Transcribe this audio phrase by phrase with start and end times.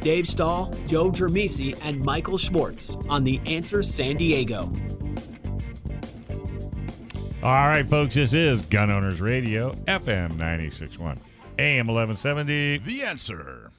[0.00, 4.72] Dave Stahl, Joe Germisi, and Michael Schwartz on The Answer San Diego.
[7.42, 11.20] All right, folks, this is Gun Owners Radio, FM 961,
[11.58, 12.78] AM 1170.
[12.78, 13.70] The answer.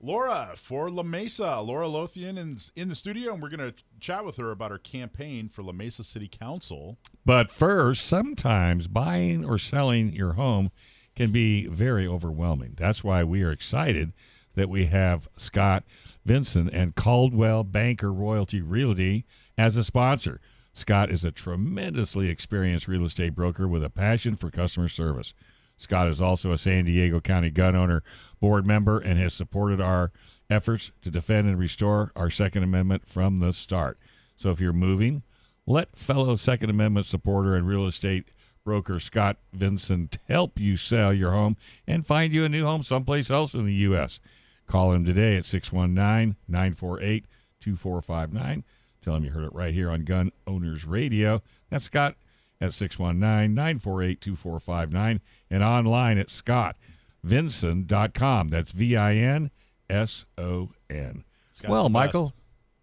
[0.00, 1.60] Laura for La Mesa.
[1.60, 4.78] Laura Lothian is in the studio, and we're going to chat with her about her
[4.78, 6.98] campaign for La Mesa City Council.
[7.24, 10.70] But first, sometimes buying or selling your home
[11.14, 12.74] can be very overwhelming.
[12.76, 14.12] That's why we are excited
[14.54, 15.84] that we have Scott
[16.24, 19.24] Vinson and Coldwell Banker Royalty Realty
[19.58, 20.40] as a sponsor.
[20.72, 25.34] Scott is a tremendously experienced real estate broker with a passion for customer service.
[25.76, 28.02] Scott is also a San Diego County gun owner
[28.40, 30.12] board member and has supported our
[30.48, 33.98] efforts to defend and restore our Second Amendment from the start.
[34.36, 35.22] So if you're moving,
[35.66, 38.30] let fellow Second Amendment supporter and real estate
[38.64, 43.30] broker Scott Vinson help you sell your home and find you a new home someplace
[43.30, 44.20] else in the U.S.
[44.66, 47.26] Call him today at 619 948
[47.60, 48.64] 2459.
[49.00, 51.42] Tell him you heard it right here on Gun Owners Radio.
[51.70, 52.14] That's Scott
[52.60, 58.48] at 619 948 2459 and online at scottvinson.com.
[58.48, 59.50] That's V I N
[59.90, 61.24] S O N.
[61.68, 61.92] Well, best.
[61.92, 62.32] Michael,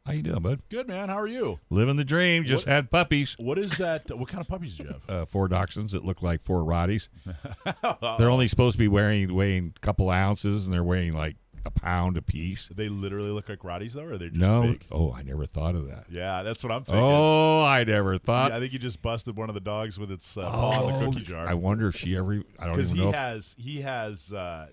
[0.05, 0.61] how you doing, bud?
[0.69, 1.09] Good, man.
[1.09, 1.59] How are you?
[1.69, 2.45] Living the dream.
[2.45, 3.35] Just What- had puppies.
[3.39, 4.15] What is that?
[4.17, 5.09] What kind of puppies do you have?
[5.09, 7.07] uh, four dachshunds that look like four Rotties.
[8.19, 11.71] they're only supposed to be wearing weighing a couple ounces, and they're weighing like a
[11.71, 12.67] pound a piece.
[12.69, 14.85] They literally look like Rotties, though, or are they just no, big?
[14.91, 16.05] oh, I never thought of that.
[16.09, 17.03] Yeah, that's what I'm thinking.
[17.03, 18.51] Oh, I never thought.
[18.51, 20.93] Yeah, I think you just busted one of the dogs with its uh, paw in
[20.99, 21.47] the Oh, cookie jar.
[21.47, 22.41] I wonder if she ever.
[22.59, 23.09] I don't Because even he know.
[23.09, 24.67] if- has he has uh,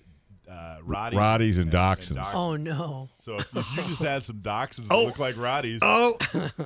[0.50, 2.30] uh, Rotties, Rotties and dachshunds.
[2.34, 3.08] Oh no.
[3.18, 5.04] So if you you just had some dachshunds that Oh.
[5.04, 6.16] look like Rotties, oh,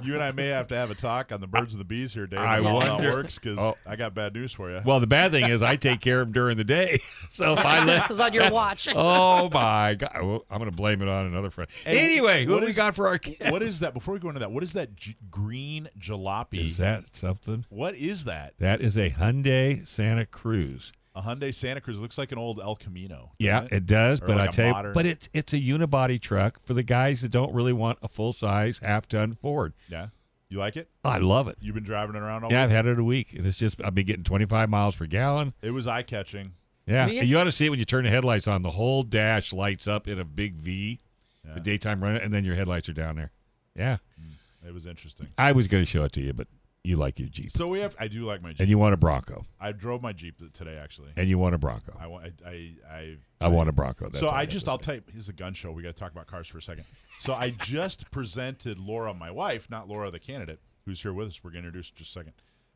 [0.02, 2.12] you and I may have to have a talk on the birds and the bees
[2.12, 2.40] here, Dave.
[2.40, 3.76] I and how that wonder- works because Oh.
[3.86, 4.80] I got bad news for you.
[4.84, 7.00] well, the bad thing is I take care of them during the day.
[7.28, 8.88] So if I let It was on your watch.
[8.94, 10.10] Oh my god!
[10.20, 11.70] Well, I'm going to blame it on another friend.
[11.84, 13.36] Hey, anyway, who what do we is- got for our kid?
[13.50, 13.94] what is that?
[13.94, 16.64] Before we go into that, what is that j- green jalopy?
[16.64, 17.64] Is that something?
[17.70, 18.54] what is that?
[18.58, 20.92] That is a Hyundai Santa Cruz.
[21.20, 23.32] A Hyundai Santa Cruz looks like an old El Camino.
[23.38, 24.22] Yeah, doesn't it does.
[24.22, 26.75] Or But like I a tell you, modern- but it's it's a unibody truck for
[26.75, 29.75] the guys that don't really want a full size half ton Ford.
[29.88, 30.08] Yeah,
[30.48, 30.88] you like it?
[31.04, 31.56] I love it.
[31.60, 33.34] You've been driving it around all Yeah, I've had it a week.
[33.34, 35.53] and It's just I've been getting 25 miles per gallon.
[35.62, 36.53] It was eye catching.
[36.86, 37.26] Yeah, Really?
[37.26, 38.62] you ought to see it when you turn the headlights on.
[38.62, 40.98] The whole dash lights up in a big V,
[41.47, 41.54] Yeah.
[41.54, 43.31] the daytime running, and then your headlights are down there.
[43.76, 45.28] Yeah, mm, It was interesting.
[45.38, 46.48] I was going to show it to you, but
[46.84, 47.94] you like your Jeep, So we have.
[48.00, 48.60] I do like my Jeep.
[48.60, 51.10] and you want a Bronco, I drove my Jeep today actually.
[51.16, 51.94] and you want a Bronco.
[51.98, 52.32] I want.
[52.44, 52.50] I.
[52.50, 52.74] I.
[52.91, 54.06] I, I want a Bronco.
[54.06, 55.72] That's so I just, I'll you, this a gun show.
[55.72, 56.84] We got to talk about cars for a second.
[57.19, 61.40] So I just presented Laura, my wife, not Laura, the candidate, who's here with us.
[61.44, 62.32] We're going to introduce in just a second.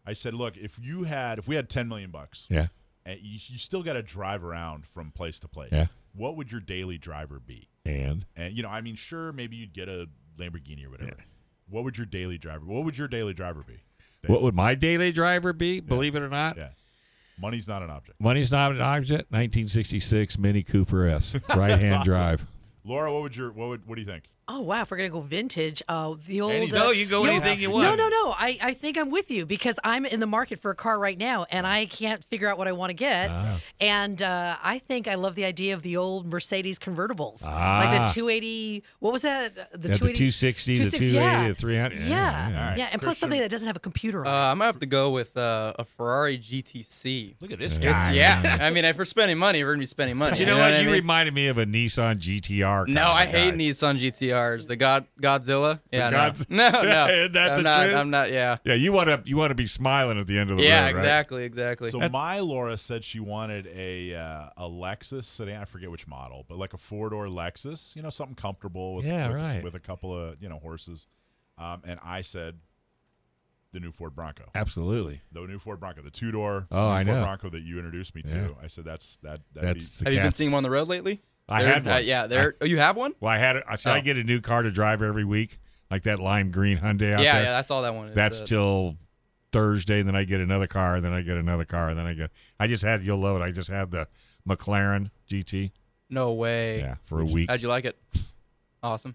[0.06, 2.66] I said, look, if you had, if we had 10 million bucks, Yeah,
[3.06, 5.86] and you, you still got to drive around from place to place, Yeah.
[6.14, 7.68] what would your daily driver be?
[7.86, 11.12] and And, you know, I mean, sure, maybe you'd get a Lamborghini or whatever.
[11.18, 11.24] Yeah.
[11.70, 13.80] What would your daily driver, what would your daily driver be?
[14.26, 14.30] Dave?
[14.32, 15.80] what would my daily driver be?
[15.80, 16.68] Believe it or not, Yeah.
[17.40, 18.20] Money's not an object.
[18.20, 19.32] Money's not an object.
[19.32, 22.04] 1966 Mini Cooper S, right hand awesome.
[22.12, 22.46] drive.
[22.84, 24.24] Laura, what would your, what would, what do you think?
[24.46, 26.52] Oh wow, if we're gonna go vintage, uh, the old.
[26.52, 26.74] Anything.
[26.78, 27.96] uh, No, you go the anything old- you No, want.
[27.96, 28.24] no, no.
[28.24, 28.34] no.
[28.36, 31.16] I, I think I'm with you because I'm in the market for a car right
[31.16, 33.30] now, and I can't figure out what I want to get.
[33.30, 33.58] Ah.
[33.80, 38.04] And uh, I think I love the idea of the old Mercedes convertibles, like Ah.
[38.06, 38.82] the 280.
[38.98, 39.54] What was that?
[39.54, 40.12] The Yeah, the 280.
[40.18, 41.48] 260, the 260, 280, yeah.
[41.48, 41.98] the 300.
[42.00, 42.88] Yeah, Yeah, yeah, yeah.
[42.92, 43.20] And plus Christian.
[43.20, 44.34] something that doesn't have a computer Uh, on.
[44.34, 44.50] it.
[44.52, 47.36] I'm gonna have to go with uh, a Ferrari GTC.
[47.40, 48.08] Look at this guy.
[48.08, 50.32] It's, yeah, I mean, if we're spending money, we're gonna be spending money.
[50.32, 50.74] But you know what?
[50.74, 50.94] I You mean?
[50.96, 52.88] reminded me of a Nissan GTR.
[52.88, 53.98] No, I of hate Nissan Nissan
[54.34, 54.66] GTRs.
[54.66, 55.80] The God Godzilla.
[55.92, 56.16] Yeah, no.
[56.18, 57.06] Godz- no, no.
[57.10, 57.82] Isn't that I'm not.
[57.84, 57.94] truth?
[57.96, 58.32] I'm not.
[58.32, 58.56] Yeah.
[58.64, 60.86] Yeah, you want to you want to be smiling at the end of the Yeah,
[60.86, 61.00] road, right?
[61.00, 61.90] exactly, exactly.
[61.90, 65.60] So my Laura said she wanted a uh, a Lexus sedan.
[65.60, 67.94] I forget which model, but like a four door Lexus.
[67.96, 69.62] You know, something comfortable with Yeah, with, right.
[69.64, 71.06] with a couple of you know horses.
[71.56, 72.58] Um, and I said
[73.70, 75.20] the new Ford Bronco, Absolutely.
[75.32, 77.22] the new Ford Bronco, the two door Oh, I Ford know.
[77.22, 78.34] Bronco that you introduced me to.
[78.34, 78.48] Yeah.
[78.62, 79.40] I said that's that.
[79.52, 81.22] That'd That's be, the have you been seeing one on the road lately?
[81.48, 82.04] I They're- had Uh, one.
[82.06, 82.54] yeah, there.
[82.60, 83.12] Oh, you have one?
[83.20, 83.64] Well, I had it.
[83.68, 84.02] I said I Oh.
[84.02, 85.58] get a new car to drive every week,
[85.90, 87.42] like that lime green Hyundai out Yeah, there.
[87.52, 88.06] yeah, I saw that one.
[88.08, 88.96] It's, That's uh, till
[89.52, 92.06] Thursday, and then I get another car, and then I get another car, and then
[92.06, 92.30] I get.
[92.58, 93.04] I just had.
[93.04, 93.44] You'll love it.
[93.44, 94.08] I just had the
[94.48, 95.70] McLaren GT.
[96.10, 96.78] no way.
[96.80, 97.50] Yeah, for a week.
[97.50, 97.98] How'd you like it?
[98.82, 99.14] Awesome.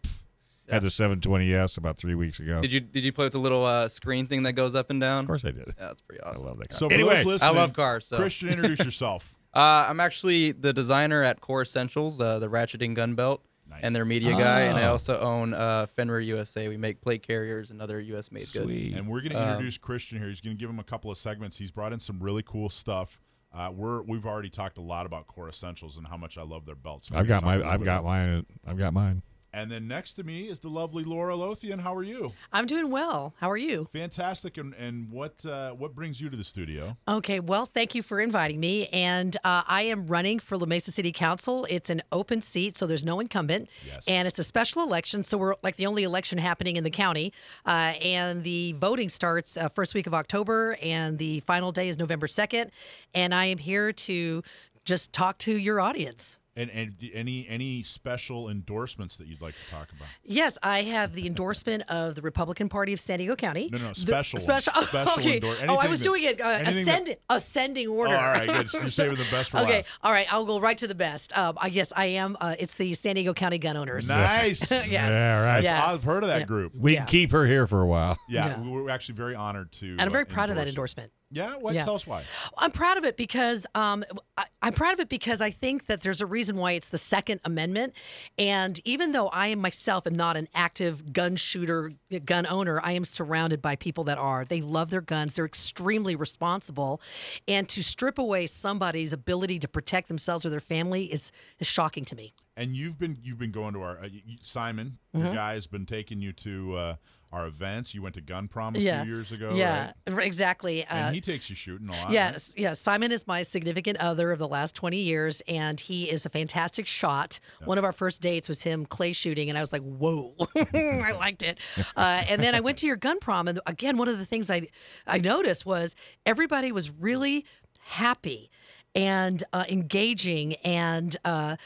[0.69, 2.61] I had the 720s about three weeks ago.
[2.61, 5.01] Did you did you play with the little uh, screen thing that goes up and
[5.01, 5.21] down?
[5.23, 5.65] Of course I did.
[5.67, 6.45] Yeah, that's pretty awesome.
[6.45, 6.69] I love that.
[6.69, 6.77] Car.
[6.77, 8.05] So for anyway, those listening, I love cars.
[8.05, 8.17] So.
[8.17, 9.33] Christian, introduce yourself.
[9.53, 13.79] Uh, I'm actually the designer at Core Essentials, uh, the ratcheting gun belt, Nice.
[13.83, 14.61] and their media guy.
[14.61, 14.91] And I Oh.
[14.93, 16.67] also own uh, Fenrir USA.
[16.67, 18.31] We make plate carriers and other U.S.
[18.31, 18.95] made goods.
[18.95, 20.27] And we're going to Um, introduce Christian here.
[20.27, 21.57] He's going to give him a couple of segments.
[21.57, 23.19] He's brought in some really cool stuff.
[23.51, 26.67] Uh, we're we've already talked a lot about Core Essentials and how much I love
[26.67, 27.09] their belts.
[27.11, 27.53] I've got my.
[27.53, 28.45] gonna talk a I've got mine.
[28.67, 29.23] I've got mine.
[29.53, 31.79] And then next to me is the lovely Laura Lothian.
[31.79, 32.33] How are you?
[32.53, 33.33] I'm doing well.
[33.37, 33.87] How are you?
[33.91, 34.57] Fantastic.
[34.57, 36.97] And and what uh, what brings you to the studio?
[37.07, 38.87] Okay, well, thank you for inviting me.
[38.87, 41.65] And uh, I am running for La Mesa City Council.
[41.69, 43.69] It's an open seat, so there's no incumbent.
[43.85, 44.07] Yes.
[44.07, 47.33] And it's a special election, so we're like the only election happening in the county.
[47.65, 51.97] Uh, and the voting starts uh, first week of October, and the final day is
[51.97, 52.69] November 2nd.
[53.13, 54.43] And I am here to
[54.85, 56.38] just talk to your audience.
[56.59, 60.09] And and any any special endorsements that you'd like to talk about?
[60.25, 63.69] Yes, I have the endorsement of the Republican Party of San Diego County.
[63.71, 64.43] No, no, The- special one.
[64.43, 64.73] special.
[64.75, 65.35] oh, Special okay.
[65.35, 68.13] endor- oh, I was that- doing it uh, anything that- ascending, ascending order.
[68.13, 68.73] Oh, all right, good.
[68.73, 69.89] You're saving the best for okay, last.
[70.03, 70.27] all right.
[70.31, 71.35] I'll go right to the best.
[71.37, 72.35] Um, I guess I am.
[72.41, 74.09] Uh, it's the San Diego County Gun Owners.
[74.09, 74.69] Nice.
[74.89, 75.13] Yes.
[75.13, 75.63] Yeah, right.
[75.63, 75.85] Yeah.
[75.93, 76.45] I've heard of that Yeah.
[76.45, 76.75] group.
[76.75, 76.99] We Yeah.
[76.99, 78.17] can keep her here for a while.
[78.27, 78.59] Yeah, Yeah.
[78.61, 79.91] we we're actually very honored to.
[79.91, 81.01] And I'm uh, very proud of that endorse you.
[81.03, 81.11] endorsement.
[81.31, 81.75] Yeah, what?
[81.75, 81.83] Yeah.
[81.83, 82.23] Tell us why.
[82.57, 84.03] I'm proud of it because um,
[84.35, 86.97] I, I'm proud of it because I think that there's a reason why it's the
[86.97, 87.93] Second Amendment.
[88.39, 91.91] And even though I am myself am not an active gun shooter,
[92.25, 94.43] gun owner, I am surrounded by people that are.
[94.43, 95.35] They love their guns.
[95.35, 96.99] They're extremely responsible,
[97.47, 102.05] and to strip away somebody's ability to protect themselves or their family is is shocking
[102.05, 102.33] to me.
[102.57, 104.09] And you've been you've been going to our uh,
[104.41, 105.25] Simon, Mm-hmm.
[105.25, 106.95] your guy has been taking you to uh,
[107.31, 107.93] our events.
[107.93, 109.53] You went to Gun Prom a yeah, few years ago.
[109.53, 110.25] yeah, right?
[110.25, 110.83] exactly.
[110.85, 112.05] Uh, and he takes you shooting a lot.
[112.05, 112.13] right?
[112.13, 112.79] Yes, yes.
[112.79, 116.85] Simon is my significant other of the last 20 years, and he is a fantastic
[116.85, 117.39] shot.
[117.65, 120.35] One of our first dates was him clay shooting, and I was like, whoa,
[120.73, 121.59] I liked it.
[121.95, 124.49] Uh, and then I went to your gun prom, and again, one of the things
[124.49, 124.67] I,
[125.05, 125.95] I noticed was
[126.25, 127.45] everybody was really
[127.79, 128.49] happy
[128.95, 131.57] and uh, engaging and uh,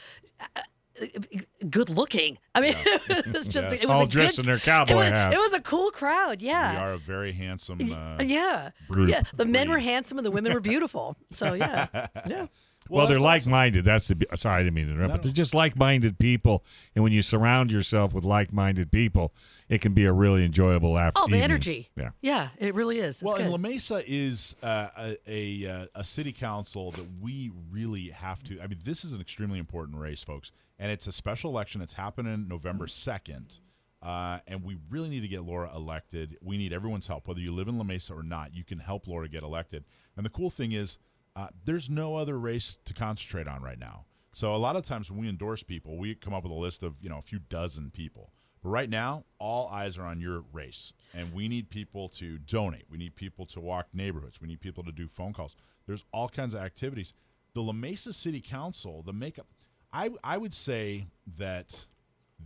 [1.70, 2.38] good looking.
[2.54, 3.82] I mean, it was just Yes.
[3.82, 5.34] it was All a dressed good, in their it cowboy was, hats.
[5.34, 6.40] It was a cool crowd.
[6.42, 7.80] Yeah, we are a very handsome.
[7.92, 8.70] Uh, yeah.
[8.88, 9.10] Group.
[9.10, 9.22] Yeah.
[9.34, 11.16] The men were handsome and the women were beautiful.
[11.32, 11.86] So yeah.
[12.26, 12.46] Yeah.
[12.90, 13.82] Well, they're like-minded.
[13.86, 14.26] That's the.
[14.36, 15.08] Sorry, I didn't mean to interrupt.
[15.08, 16.64] No, but they're just like-minded people,
[16.94, 19.32] and when you surround yourself with like-minded people,
[19.74, 21.20] it can be a really enjoyable after.
[21.20, 21.42] Oh, the evening.
[21.42, 21.90] energy.
[21.96, 22.10] Yeah.
[22.22, 23.16] Yeah, it really is.
[23.16, 23.42] It's Well, good.
[23.42, 28.42] and La Mesa is uh, a a, uh, a city council that we really have
[28.44, 28.60] to.
[28.60, 31.80] I mean, this is an extremely important race, folks, and it's a special election.
[31.82, 33.58] It's happening November second,
[34.02, 36.36] uh, and we really need to get Laura elected.
[36.42, 38.54] We need everyone's help, whether you live in La Mesa or not.
[38.54, 39.84] You can help Laura get elected.
[40.16, 40.98] And the cool thing is,
[41.36, 44.04] uh, there's no other race to concentrate on right now.
[44.32, 46.82] So a lot of times when we endorse people, we come up with a list
[46.82, 48.30] of you know a few dozen people.
[48.66, 52.86] Right now, all eyes are on your race, and we need people to donate.
[52.90, 54.40] We need people to walk neighborhoods.
[54.40, 55.54] We need people to do phone calls.
[55.86, 57.12] There's all kinds of activities.
[57.52, 59.46] The La Mesa City Council, the makeup,
[59.92, 61.06] I I would say
[61.36, 61.86] that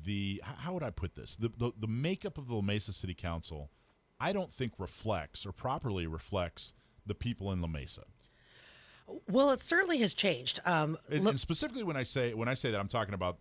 [0.04, 1.36] the how would I put this?
[1.36, 3.70] The the, the makeup of the La Mesa City Council,
[4.18, 6.72] I don't think reflects or properly reflects
[7.06, 8.02] the people in La Mesa.
[9.28, 10.60] well, it certainly has changed.
[10.66, 13.38] Um, And, and specifically when I say when I say that I'm talking about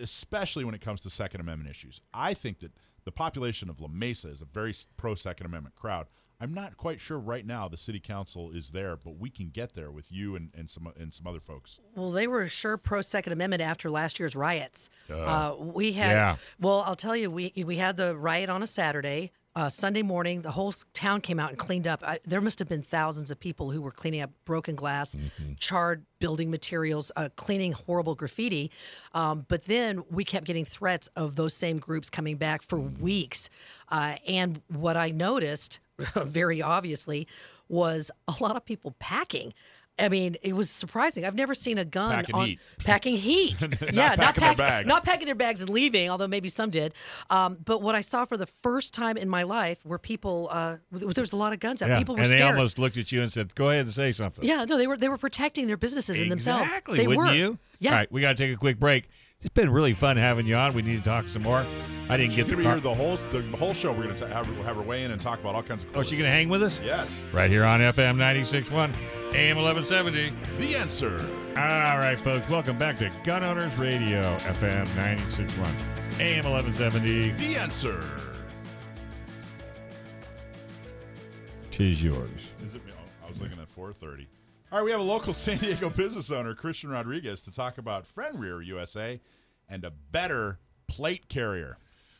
[0.00, 2.00] especially when it comes to second amendment issues.
[2.12, 2.72] I think that
[3.04, 6.06] the population of La Mesa is a very pro second amendment crowd.
[6.42, 9.74] I'm not quite sure right now the city council is there, but we can get
[9.74, 11.78] there with you and, and some and some other folks.
[11.94, 14.90] well, they were sure pro Second Amendment after last year's riots.
[15.08, 16.10] Uh, we had.
[16.12, 16.36] Yeah.
[16.58, 19.30] Well, I'll tell you, we we had the riot on a Saturday.
[19.54, 22.02] Uh, Sunday morning, the whole town came out and cleaned up.
[22.02, 25.14] I, there must have been thousands of people who were cleaning up broken glass,
[25.58, 28.70] charred building materials, uh, cleaning horrible graffiti.
[29.12, 33.50] Um, but then we kept getting threats of those same groups coming back for weeks.
[33.90, 35.80] Uh, and what I noticed,
[36.24, 37.26] very obviously,
[37.68, 39.52] was a lot of people packing.
[39.98, 41.26] I mean, it was surprising.
[41.26, 42.60] I've never seen a gun Packing on heat.
[42.78, 43.60] packing heat.
[43.92, 44.88] yeah, packing their pack- bags.
[44.88, 46.94] not packing their bags and leaving, although maybe some did.
[47.28, 50.48] Um, but what I saw for the first time in my life were people.
[50.50, 51.90] Uh, there was a lot of guns out.
[51.90, 51.98] Yeah.
[51.98, 52.54] People were and they scared.
[52.54, 54.96] almost looked at you and said, "Go ahead and say something." yeah, no, they were
[54.96, 56.64] they were protecting their businesses and themselves.
[56.64, 56.96] Exactly.
[56.96, 57.34] They wouldn't were.
[57.34, 57.58] you?
[57.78, 57.90] Yeah.
[57.90, 59.08] All right, we got to take a quick break.
[59.44, 60.72] It's been really fun having you on.
[60.72, 61.64] We need to talk some more.
[62.08, 63.92] I didn't get She's the car- here the whole the whole show.
[63.92, 65.96] We're gonna have, her- have her weigh in and talk about all kinds of.
[65.96, 66.80] Oh, she gonna hang with us?
[66.84, 68.92] Yes, Right here on FM 96.1,
[69.34, 70.32] AM 1170.
[70.58, 71.18] the answer.
[71.56, 77.30] All right, folks, welcome back to Gun Owners Radio, FM 96.1, AM 1170.
[77.32, 78.02] The answer.
[81.70, 82.52] Tis yours.
[82.64, 82.82] Is it?
[82.88, 84.26] Oh, I was looking at 4:30.
[84.72, 88.06] All right, we have a local San Diego business owner, Christian Rodriguez, to talk about
[88.06, 89.20] Fenrir USA
[89.68, 91.76] and a better plate carrier.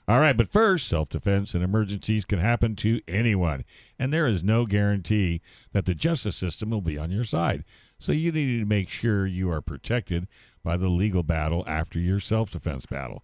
[0.06, 3.64] All right, but first, self defense and emergencies can happen to anyone,
[3.98, 5.40] and there is no guarantee
[5.72, 7.64] that the justice system will be on your side.
[7.98, 10.28] So you need to make sure you are protected
[10.62, 13.22] by the legal battle after your self defense battle.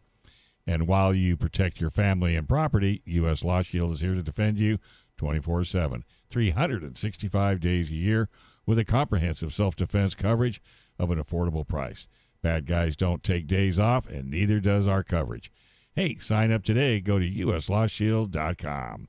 [0.67, 3.45] And while you protect your family and property, U.S.
[3.45, 4.79] Law Shield is here to defend you
[5.19, 8.31] 24 7, 365 days a year
[8.69, 10.61] with a comprehensive self defense coverage
[10.99, 12.07] of an affordable price.
[12.43, 15.51] Bad guys don't take days off, and neither does our coverage.
[15.95, 17.01] Hey, sign up today.
[17.01, 19.09] Go to uslawshield.com.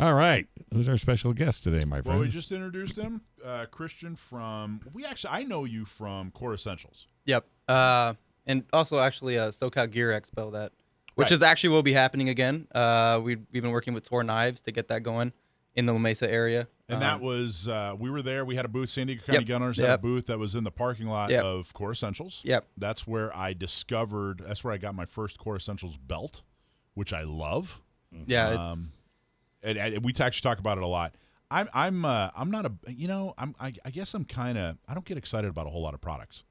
[0.00, 0.48] All right.
[0.72, 2.18] Who's our special guest today, my friend?
[2.18, 4.80] Well, we just introduced him, uh, Christian from.
[4.92, 7.06] We actually, I know you from Core Essentials.
[7.26, 7.46] Yep.
[7.68, 8.14] Uh,
[8.44, 10.72] and also actually uh, SoCal Gear Expo that,
[11.14, 11.32] which Right.
[11.32, 12.66] is actually will be happening again.
[12.74, 15.32] Uh, we we've been working with Tor Knives to get that going
[15.76, 16.68] in the La Mesa area.
[16.88, 18.44] And Um, that was uh, we were there.
[18.44, 18.90] We had a booth.
[18.90, 21.30] San Diego County Yep, Gun Owners had a booth that was in the parking lot
[21.30, 21.42] Yep.
[21.44, 22.42] of Core Essentials.
[22.44, 22.66] Yep.
[22.76, 24.42] That's where I discovered.
[24.46, 26.42] That's where I got my first Core Essentials belt,
[26.94, 27.80] which I love.
[28.26, 28.48] yeah.
[28.50, 28.84] Um,
[29.62, 31.14] and, and we actually talk about it a lot.
[31.50, 34.76] I'm I'm uh, I'm not a you know I'm I, I guess I'm kind of
[34.88, 36.44] I don't get excited about a whole lot of products,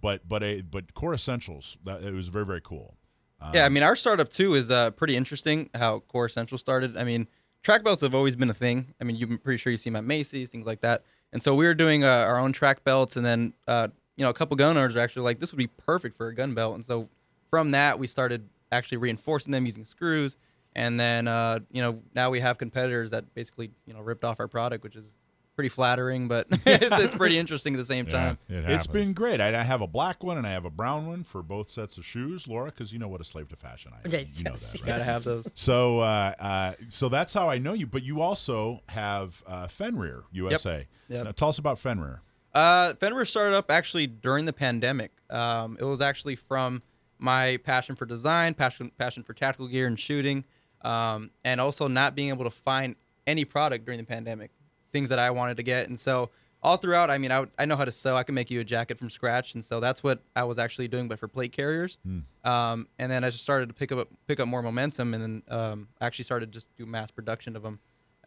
[0.00, 2.96] but but a but Core Essentials that it was very very cool.
[3.40, 3.66] Um, yeah.
[3.66, 5.68] I mean, our startup too is uh, pretty interesting.
[5.74, 6.96] How Core Essentials started.
[6.96, 7.28] I mean,
[7.66, 8.94] track belts have always been a thing.
[9.00, 11.02] I mean, you're pretty sure you see them at Macy's, things like that.
[11.32, 14.30] And so we were doing uh, our own track belts, and then uh, you know
[14.30, 16.76] a couple gun owners are actually like, this would be perfect for a gun belt.
[16.76, 17.08] And so
[17.50, 20.36] from that, we started actually reinforcing them using screws.
[20.76, 24.38] And then uh, you know now we have competitors that basically you know ripped off
[24.38, 25.16] our product, which is
[25.56, 28.38] pretty flattering, but it's, it's pretty interesting at the same yeah, time.
[28.48, 29.40] it has been great.
[29.40, 31.98] I, I have a black one and I have a brown one for both sets
[31.98, 34.12] of shoes, Laura, because you know what a slave to fashion I am.
[34.12, 34.86] Yeah, you know that, right?
[34.86, 35.50] Gotta have those.
[35.54, 37.86] So, uh, uh, so that's how I know you.
[37.86, 40.86] But you also have uh, Fenrir USA.
[41.08, 41.24] Yep.
[41.24, 42.20] Now, tell us about Fenrir.
[42.54, 45.12] Uh, Fenrir started up actually during the pandemic.
[45.30, 46.82] Um, it was actually from
[47.18, 50.44] my passion for design, passion passion for tactical gear and shooting,
[50.82, 52.96] um, and also not being able to find
[53.26, 54.50] any product during the pandemic,
[54.96, 55.88] things that I wanted to get.
[55.88, 56.30] And so
[56.62, 58.16] all throughout, I mean, I, would- I know how to sew.
[58.16, 60.88] I can make you a jacket from scratch, and so that's what I was actually
[60.88, 61.98] doing, but for plate carriers.
[62.44, 65.42] Um, and then I just started to pick up pick up more momentum, and then
[65.58, 67.78] um, actually started just do mass production of them.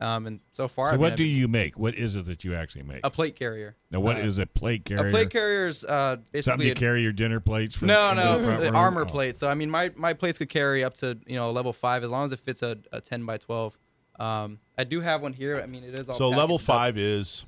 [0.02, 1.78] Um, and so far, So I mean, what do you make?
[1.78, 3.02] What is it that you actually make?
[3.04, 3.76] a plate carrier?
[3.92, 5.08] now, what is uh, a plate carrier?
[5.10, 8.14] A plate carrier is uh, basically Something to a- carry your dinner plates from no,
[8.14, 9.06] no, the armor Oh.
[9.06, 9.38] plate.
[9.38, 12.04] So I mean, my my plates could carry up to you know a level five
[12.06, 13.78] as long as it fits a, a ten by twelve.
[14.20, 15.60] Um, I do have one here.
[15.62, 16.76] I mean, it is all So level packaged up.
[16.76, 17.46] five is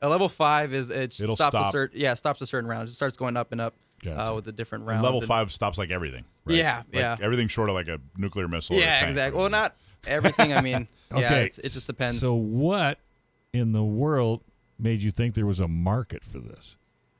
[0.00, 1.68] A level five is it It'll stops stop.
[1.68, 2.88] a certain yeah it stops a certain round.
[2.88, 4.30] It starts going up and up Gotcha.
[4.30, 5.04] uh, with the different and rounds.
[5.04, 6.24] level and- five stops like everything.
[6.44, 6.58] Right?
[6.58, 7.16] Yeah, Like yeah.
[7.20, 8.74] Everything short of like a nuclear missile.
[8.76, 9.10] or a Yeah, tank.
[9.10, 9.38] exactly.
[9.40, 9.76] Well, not
[10.08, 10.52] everything.
[10.52, 12.18] I mean, yeah, Okay, it's, it just depends.
[12.18, 12.98] So, what
[13.52, 14.42] in the world
[14.76, 16.74] made you think there was a market for this?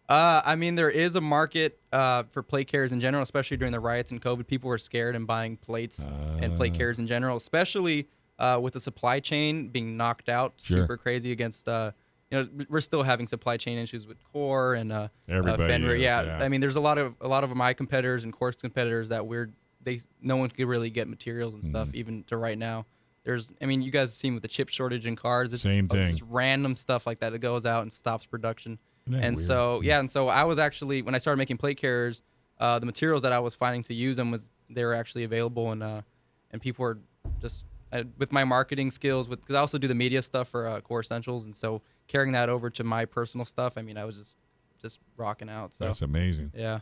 [0.08, 3.72] Uh, I mean, there is a market uh, for plate carriers in general, especially during
[3.72, 4.48] the riots and COVID.
[4.48, 6.56] People were scared and buying plates and Ah.
[6.56, 8.08] plate carriers in general, especially
[8.42, 10.78] uh, with the supply chain being knocked out Sure.
[10.82, 11.68] super crazy against.
[11.68, 11.92] Uh,
[12.30, 15.96] you know, we're still having supply chain issues with Core and uh, uh, Everybody Fenrir.
[15.96, 16.38] is, yeah, yeah.
[16.44, 19.26] I mean, there's a lot of a lot of my competitors and Core's competitors that
[19.26, 19.50] we're
[19.82, 21.68] they no one could really get materials and Mm.
[21.70, 22.87] stuff even to right now.
[23.25, 25.52] There's, I mean, you guys have seen with the chip shortage in cars.
[25.52, 26.11] It's Same uh, thing.
[26.11, 28.78] Just random stuff like that that goes out and stops production.
[29.06, 29.38] And weird?
[29.38, 32.22] so yeah, and so I was actually when I started making plate carriers,
[32.58, 35.70] uh, the materials that I was finding to use them was they were actually available
[35.72, 36.00] and uh,
[36.50, 36.99] and people were
[37.40, 40.66] just uh, with my marketing skills with because I also do the media stuff for
[40.66, 44.04] uh, Core Essentials, and so carrying that over to my personal stuff, I mean, I
[44.04, 44.37] was just
[44.80, 45.72] just rocking out.
[45.75, 46.52] So That's amazing.
[46.54, 46.80] yeah.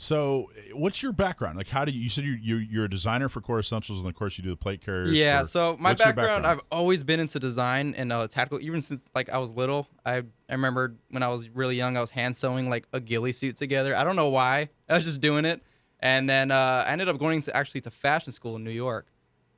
[0.00, 1.56] So, what's your background?
[1.56, 2.00] Like, how do you?
[2.00, 4.50] You said you you're, you're a designer for Core Essentials, and of course you do
[4.50, 5.10] the plate carriers.
[5.12, 8.60] Yeah, for- so my your background, I've always been into design and uh, tactical.
[8.64, 12.00] Even since like I was little, I I remember when I was really young, I
[12.00, 13.96] was hand sewing like a ghillie suit together.
[13.96, 15.64] I don't know why, I was just doing it,
[15.98, 19.08] and then uh, I ended up going to actually to fashion school in New York,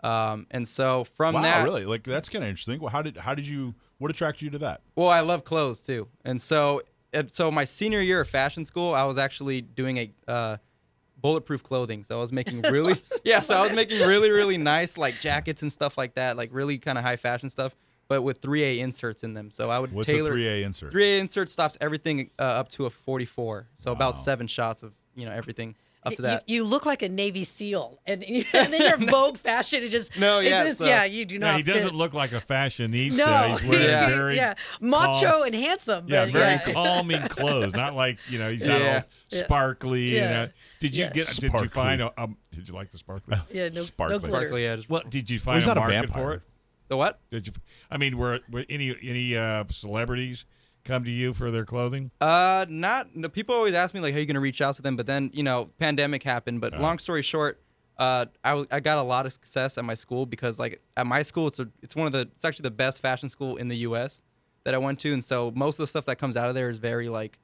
[0.03, 1.85] um, and so from wow, that, really?
[1.85, 2.81] Like that's kind of interesting.
[2.81, 3.75] Well, how did how did you?
[3.99, 4.81] What attracted you to that?
[4.97, 8.95] Well, I love clothes too, and so and so my senior year of fashion school,
[8.95, 10.57] I was actually doing a uh,
[11.21, 12.05] bulletproof clothing.
[12.05, 15.63] So I was making really yeah, so I was making really really nice like jackets
[15.63, 17.75] and stuff like that, like really kind of high fashion stuff,
[18.09, 19.51] but with 3A inserts in them.
[19.51, 20.93] So I would What's tailor a 3A insert?
[20.93, 23.69] 3A insert stops everything uh, up to a 44.
[23.77, 27.09] So about seven shots of you know everything up to You- You, look like a
[27.09, 29.83] Navy SEAL, and, and then your Vogue fashion.
[29.83, 31.05] It just No, it's yeah, just- so- yeah.
[31.05, 31.57] You do No, not.
[31.57, 31.95] he doesn't fit.
[31.95, 33.19] look like a fashionista.
[33.19, 34.09] No, He's wearing Yeah.
[34.09, 36.07] very yeah, macho and handsome.
[36.09, 36.59] Yeah, very yeah.
[36.73, 37.73] calming clothes.
[37.75, 39.03] Not like you know he's not Yeah.
[39.05, 40.17] all sparkly.
[40.17, 40.23] Yeah.
[40.23, 40.49] You know.
[40.81, 41.11] Did you Yeah.
[41.13, 41.27] get?
[41.27, 42.13] Did you find a?
[42.23, 43.37] Um, did you like the sparkly?
[43.53, 44.19] Yeah, no, Sparkly.
[44.19, 44.29] no.
[44.29, 46.43] Sparkly, yeah, just well, did you find he's a not a market for it?
[46.89, 47.21] the what?
[47.31, 47.53] Did you?
[47.91, 50.45] I mean, were, were any any uh, celebrities
[50.85, 52.11] come to you for their clothing?
[52.21, 53.15] Uh, not.
[53.15, 55.07] No, people always ask me like, "How are you gonna reach out to them?" But
[55.07, 56.61] then you know, pandemic happened.
[56.61, 57.61] But long story short,
[57.99, 61.23] uh, I, I got a lot of success at my school because like at my
[61.23, 63.77] school it's a, it's one of the it's actually the best fashion school in the
[63.79, 64.23] U.S.
[64.65, 66.71] that I went to, and so most of the stuff that comes out of there
[66.71, 67.39] is very like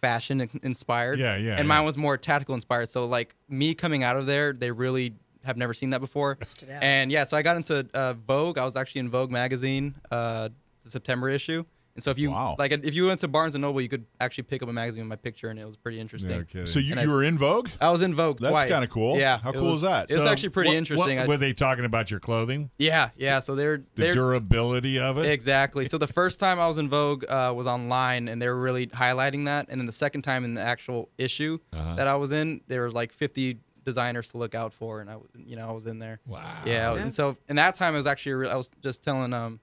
[0.00, 1.18] fashion inspired.
[1.18, 1.62] Yeah, yeah, And yeah.
[1.62, 2.88] mine was more tactical inspired.
[2.90, 5.14] So like me coming out of there, they really
[5.44, 6.38] have never seen that before.
[6.42, 6.68] Stood.
[6.68, 8.58] And yeah, so I got into uh, Vogue.
[8.58, 10.50] I was actually in Vogue magazine, uh,
[10.82, 11.64] the September issue.
[11.96, 12.56] And so if you Wow.
[12.58, 15.04] like, if you went to Barnes and Noble, you could actually pick up a magazine
[15.04, 16.44] with my picture, and it was pretty interesting.
[16.52, 16.64] No.
[16.64, 17.68] So you, And I- you were in Vogue?
[17.80, 19.16] I was in Vogue That's kinda cool.
[19.16, 19.38] Yeah.
[19.38, 20.04] How cool was- is that?
[20.10, 21.18] It's So actually pretty What- interesting.
[21.18, 22.70] What, were they talking about your clothing?
[22.78, 23.38] yeah, yeah.
[23.38, 25.26] So they're The they're durability of it?
[25.26, 25.84] exactly.
[25.86, 28.88] So the first time I was in Vogue uh, was online, and they were really
[28.88, 29.66] highlighting that.
[29.68, 31.94] And then the second time in the actual issue Uh-huh.
[31.94, 35.12] that I was in, there was like 50 designers to look out for, and I,
[35.12, 36.18] w- you know, I was in there.
[36.26, 36.40] Wow.
[36.64, 37.00] Yeah, Yeah.
[37.02, 39.60] and so in that time, it was actually a real, I was just telling um,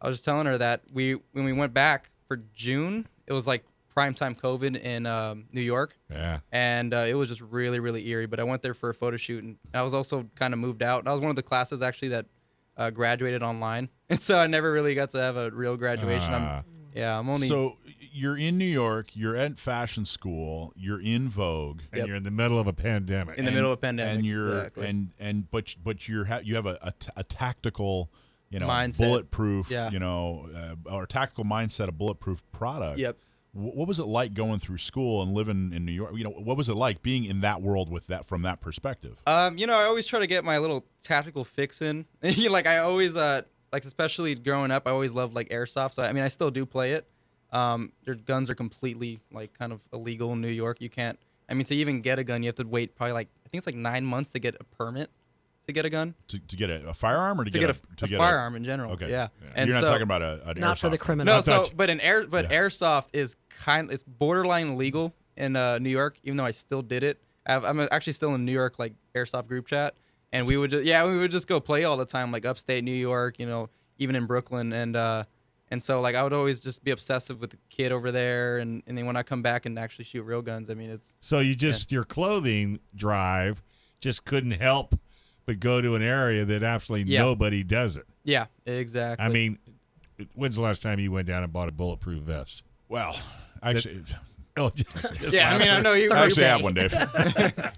[0.00, 3.46] I was just telling her that we when we went back for June, it was
[3.46, 3.64] like
[3.94, 6.38] prime time COVID in um, New York, Yeah.
[6.52, 8.26] and uh, it was just really really eerie.
[8.26, 10.82] But I went there for a photo shoot, and I was also kind of moved
[10.82, 11.06] out.
[11.08, 12.26] I was one of the classes actually that
[12.76, 16.30] uh, graduated online, and so I never really got to have a real graduation.
[16.32, 16.58] Ah.
[16.58, 16.64] I'm,
[16.94, 17.74] yeah, I'm only So
[18.12, 21.80] you're in New York, you're at fashion school, you're in Vogue.
[21.92, 22.06] And Yep.
[22.06, 23.36] you're in the middle of a pandemic.
[23.38, 24.86] in the middle of a pandemic, and you're exactly.
[24.88, 28.10] and and but but you're ha- you have a, a, t- a tactical
[28.50, 28.98] you know Mindset.
[29.00, 29.90] bulletproof Yeah.
[29.90, 33.16] you know uh, or tactical mindset of bulletproof product Yep.
[33.52, 36.30] Wh- what was it like going through school and living in new york you know
[36.30, 39.66] what was it like being in that world with that from that perspective Um, you
[39.66, 42.06] know, I always try to get my little tactical fix in.
[42.22, 45.92] Like I always uh like especially growing up, I always loved like airsoft.
[45.94, 47.06] So I mean, I still do play it.
[47.52, 50.80] Um, their guns are completely like kind of illegal in New York.
[50.80, 51.18] You can't.
[51.50, 53.60] I mean, to even get a gun, you have to wait probably like I think
[53.60, 55.10] it's like nine months to get a permit
[55.68, 57.74] to get a gun to, to get a, a firearm or to, to get, a,
[57.96, 58.92] to a get firearm in general.
[58.92, 59.28] okay Yeah.
[59.40, 61.00] you're And not so- talking about a, an Not for the airsoft.
[61.00, 61.34] criminal.
[61.36, 62.58] no, so but an air but Yeah.
[62.60, 67.04] airsoft is kind it's borderline illegal in uh, New York, even though I still did
[67.04, 67.22] it.
[67.46, 69.94] I have, I'm actually still in New York like airsoft group chat,
[70.32, 72.82] and we would just, yeah we would just go play all the time like upstate
[72.82, 75.24] New York, you know, even in Brooklyn, and uh,
[75.70, 78.82] and so like I would always just be obsessive with the kid over there, and
[78.86, 81.38] and then when I come back and actually shoot real guns, I mean it's So
[81.40, 83.62] you just your clothing drive
[84.00, 84.98] just couldn't help
[85.48, 87.22] but go to an area that absolutely Yeah.
[87.22, 88.04] nobody does it.
[88.22, 89.24] yeah exactly.
[89.24, 89.58] I mean,
[90.34, 92.62] when's the last time you went down and bought a bulletproof vest?
[92.88, 93.18] well
[93.62, 94.02] actually
[94.58, 96.92] Oh, just, yeah, I mean I know you I actually have one, Dave.
[96.92, 97.10] Yeah,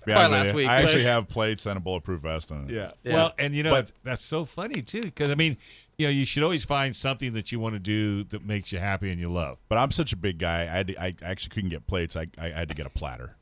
[0.07, 2.71] Probably last I week, actually have plates and a bulletproof vest on it.
[2.75, 2.93] yeah.
[3.05, 3.13] Yeah.
[3.15, 5.59] Well, and you know But- that's, that's so funny too, because I mean,
[5.99, 8.79] you know, you should always find something that you want to do that makes you
[8.79, 9.59] happy and you love.
[9.69, 10.63] But I'm such a big guy.
[10.63, 12.17] I, had to, I actually couldn't get plates.
[12.17, 13.37] I, I had to get a platter.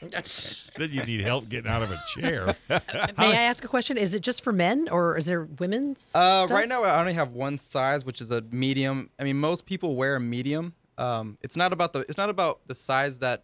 [0.00, 2.54] Then you need help getting out of a chair.
[3.18, 3.96] May I ask a question?
[3.96, 6.10] Is it just for men or is there women's?
[6.14, 6.56] Uh, stuff?
[6.56, 9.10] right now I only have one size, which is a medium.
[9.18, 10.74] I mean, most people wear a medium.
[10.96, 13.42] Um, it's not about the it's not about the size that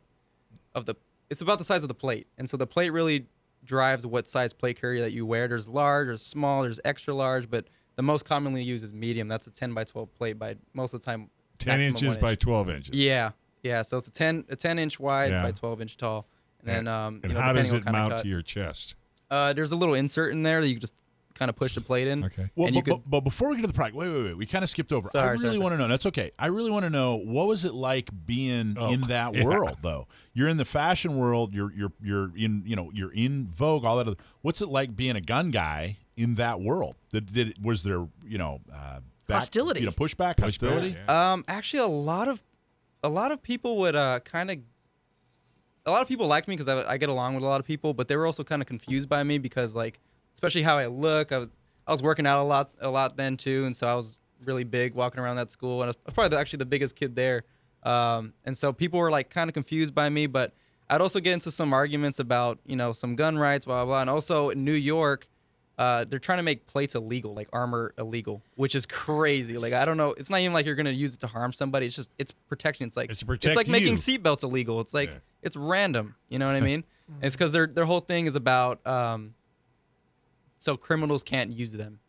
[0.74, 0.94] of the
[1.28, 3.26] it's about the size of the plate, and so the plate really
[3.64, 5.46] drives what size plate carrier that you wear.
[5.48, 9.28] There's large, there's small, there's extra large, but the most commonly used is medium.
[9.28, 11.28] That's a 10 by 12 plate by most of the time.
[11.58, 12.94] Ten inches one by twelve inches.
[12.96, 13.82] Yeah, yeah.
[13.82, 15.42] So it's a 10 a 10 inch wide Yeah.
[15.42, 16.26] by 12 inch tall,
[16.60, 18.22] and then um, And you know, how does depending it mount cut.
[18.22, 18.94] to your chest?
[19.30, 20.94] Uh, there's a little insert in there that you just
[21.34, 22.24] kind of push the plate in.
[22.24, 22.50] Okay.
[22.56, 24.36] Well, and but, could, but, but before we get to the product, wait, wait, wait.
[24.36, 25.08] We kind of skipped over.
[25.10, 25.88] Sorry, I really sorry, want to know.
[25.88, 26.30] That's okay.
[26.38, 29.44] I really want to know what was it like being Oh, in that yeah.
[29.44, 30.06] world, though.
[30.34, 31.54] You're in the fashion world.
[31.54, 33.84] You're you're you're in you know you're in Vogue.
[33.84, 34.06] All that.
[34.08, 36.96] Other, what's it like being a gun guy in that world?
[37.12, 39.80] Did, did was there you know uh, back, Hostility.
[39.80, 40.96] You know, pushback, hostility.
[41.08, 41.32] yeah.
[41.32, 42.42] Um, actually, a lot of
[43.02, 44.58] a lot of people would uh kind of
[45.86, 47.66] a lot of people liked me because I, I get along with a lot of
[47.66, 49.98] people, but they were also kind of confused by me because like
[50.34, 51.32] especially how I look.
[51.32, 51.48] I was
[51.86, 54.64] I was working out a lot a lot then too, and so I was really
[54.64, 57.44] big walking around that school, and I was probably the, actually the biggest kid there.
[57.82, 60.54] Um, and so people were like kind of confused by me, but
[60.88, 64.00] I'd also get into some arguments about you know some gun rights, blah blah, blah.
[64.02, 65.26] and also in New York.
[65.80, 69.56] Uh, they're trying to make plates illegal, like armor illegal, which is crazy.
[69.56, 71.86] Like I don't know, it's not even like you're gonna use it to harm somebody.
[71.86, 72.86] It's just it's protection.
[72.86, 74.80] It's like It's to protect like making seatbelts illegal.
[74.82, 75.18] It's like Yeah.
[75.40, 76.16] it's random.
[76.28, 76.84] You know what I mean?
[77.22, 79.32] it's because their their whole thing is about um,
[80.58, 82.00] so criminals can't use them,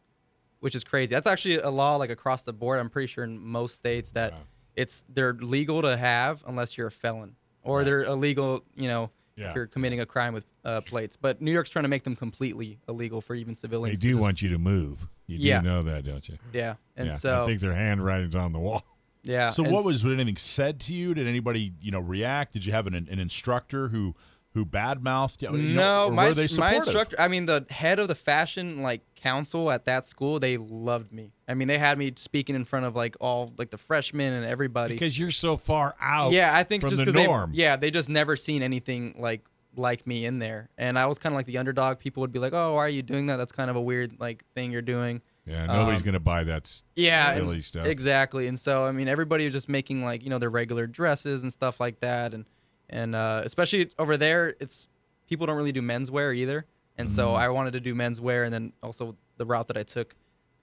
[0.60, 1.16] which is crazy.
[1.16, 2.78] That's actually a law like across the board.
[2.80, 4.38] I'm pretty sure in most states that Wow.
[4.76, 7.86] it's they're legal to have unless you're a felon, or Right.
[7.86, 8.66] they're illegal.
[8.76, 9.12] You know.
[9.42, 9.50] Yeah.
[9.50, 12.16] If you're committing a crime with uh, plates, but New York's trying to make them
[12.16, 14.00] completely illegal for even civilians.
[14.00, 15.08] They do just- want you to move.
[15.28, 15.62] You Yeah.
[15.62, 16.38] do know that, don't you?
[16.54, 17.14] yeah, and yeah.
[17.16, 18.84] so I think their handwriting's on the wall.
[19.24, 19.48] yeah.
[19.50, 21.14] So and- what was was anything said to you?
[21.14, 22.54] Did anybody you know react?
[22.54, 24.16] Did you have an, an instructor who
[24.54, 25.58] who badmouthed you?
[25.58, 27.16] you know, no, or my, my instructor.
[27.20, 31.32] I mean, the head of the fashion like council at that school, they loved me.
[31.48, 34.46] I mean, they had me speaking in front of like all like the freshmen and
[34.46, 34.96] everybody.
[34.96, 38.10] Because you're so far out yeah, I think just the because they, yeah, they just
[38.10, 39.46] never seen anything like
[39.78, 42.00] like me in there, and I was kind of like the underdog.
[42.00, 43.38] People would be like, "Oh, why are you doing that?
[43.38, 46.82] That's kind of a weird like thing you're doing." Yeah, nobody's Um, gonna buy that.
[46.96, 47.88] yeah silly stuff.
[47.88, 51.42] exactly and so i mean everybody was just making like you know their regular dresses
[51.42, 52.46] and stuff like that and
[52.92, 54.88] and uh, especially over there it's
[55.28, 56.66] people don't really do menswear either
[56.98, 57.38] and so Mm-hmm.
[57.38, 60.16] i wanted to do menswear and then also the route that i took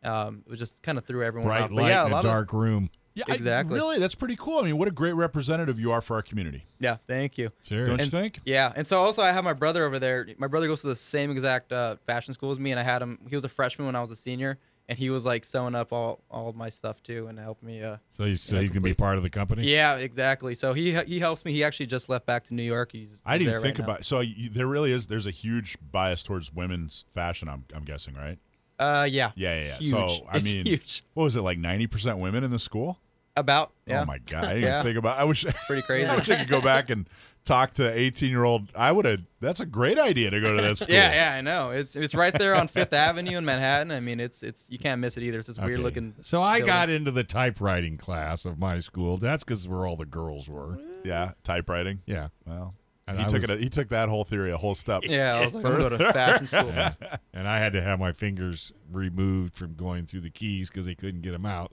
[0.05, 1.69] um, it was just kind of threw everyone Bright off.
[1.71, 2.89] But light yeah, a in a lot dark room.
[3.17, 3.75] Yeah, I- Exactly.
[3.75, 4.61] really, that's pretty cool.
[4.61, 6.63] I mean, what a great representative you are for our community.
[6.79, 7.89] yeah thank you Serious.
[7.89, 8.39] Don't you And s- think?
[8.45, 10.29] Yeah, and so also I have my brother over there.
[10.39, 13.03] My brother goes to the same exact uh, fashion school as me, and I had
[13.03, 13.19] him.
[13.29, 15.93] He was a freshman when I was a senior, and he was like sewing up
[15.93, 17.83] all all my stuff too, and helping me.
[17.83, 19.71] Uh, So you so you can be part of the company.
[19.71, 20.55] yeah, exactly.
[20.55, 21.53] So he he helps me.
[21.53, 22.93] He actually just left back to New York.
[22.93, 23.93] He's I didn't think right now.
[23.95, 24.05] about.
[24.07, 25.07] So you, there really is.
[25.07, 27.49] There's a huge bias towards women's fashion.
[27.49, 28.39] I'm, I'm guessing, right?
[28.79, 29.33] Uh, yeah.
[29.35, 29.77] Yeah, yeah.
[29.81, 29.91] yeah.
[29.91, 31.03] So I It's mean, huge.
[31.15, 31.59] what was it like?
[31.59, 32.99] Ninety percent women in the school?
[33.37, 34.03] About yeah.
[34.03, 34.45] Oh my god!
[34.45, 34.83] I didn't Yeah.
[34.83, 35.19] think about.
[35.19, 35.45] I wish.
[35.67, 36.07] Pretty crazy.
[36.07, 37.09] I wish I could go back and
[37.49, 38.69] talk to 18 year old.
[38.77, 39.25] I would have.
[39.41, 40.95] That's a great idea to go to that school.
[40.95, 41.71] Yeah, yeah, I know.
[41.71, 43.91] It's it's right there on Fifth Avenue in Manhattan.
[43.91, 45.39] I mean, it's it's you can't miss it either.
[45.39, 46.15] It's this weird looking.
[46.23, 46.67] So I building.
[46.75, 49.17] got into the typewriting class of my school.
[49.17, 50.79] That's because where all the girls were.
[51.05, 52.01] Yeah, typewriting.
[52.07, 52.29] Yeah.
[52.47, 52.75] Well,
[53.07, 53.61] And he I took was- it.
[53.61, 55.03] He took that whole theory a whole step.
[55.05, 56.71] Yeah, I was like, I'm going to fashion school.
[57.33, 60.95] and I had to have my fingers removed from going through the keys because they
[60.95, 61.73] couldn't get them out.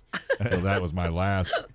[0.49, 1.65] So that was my last.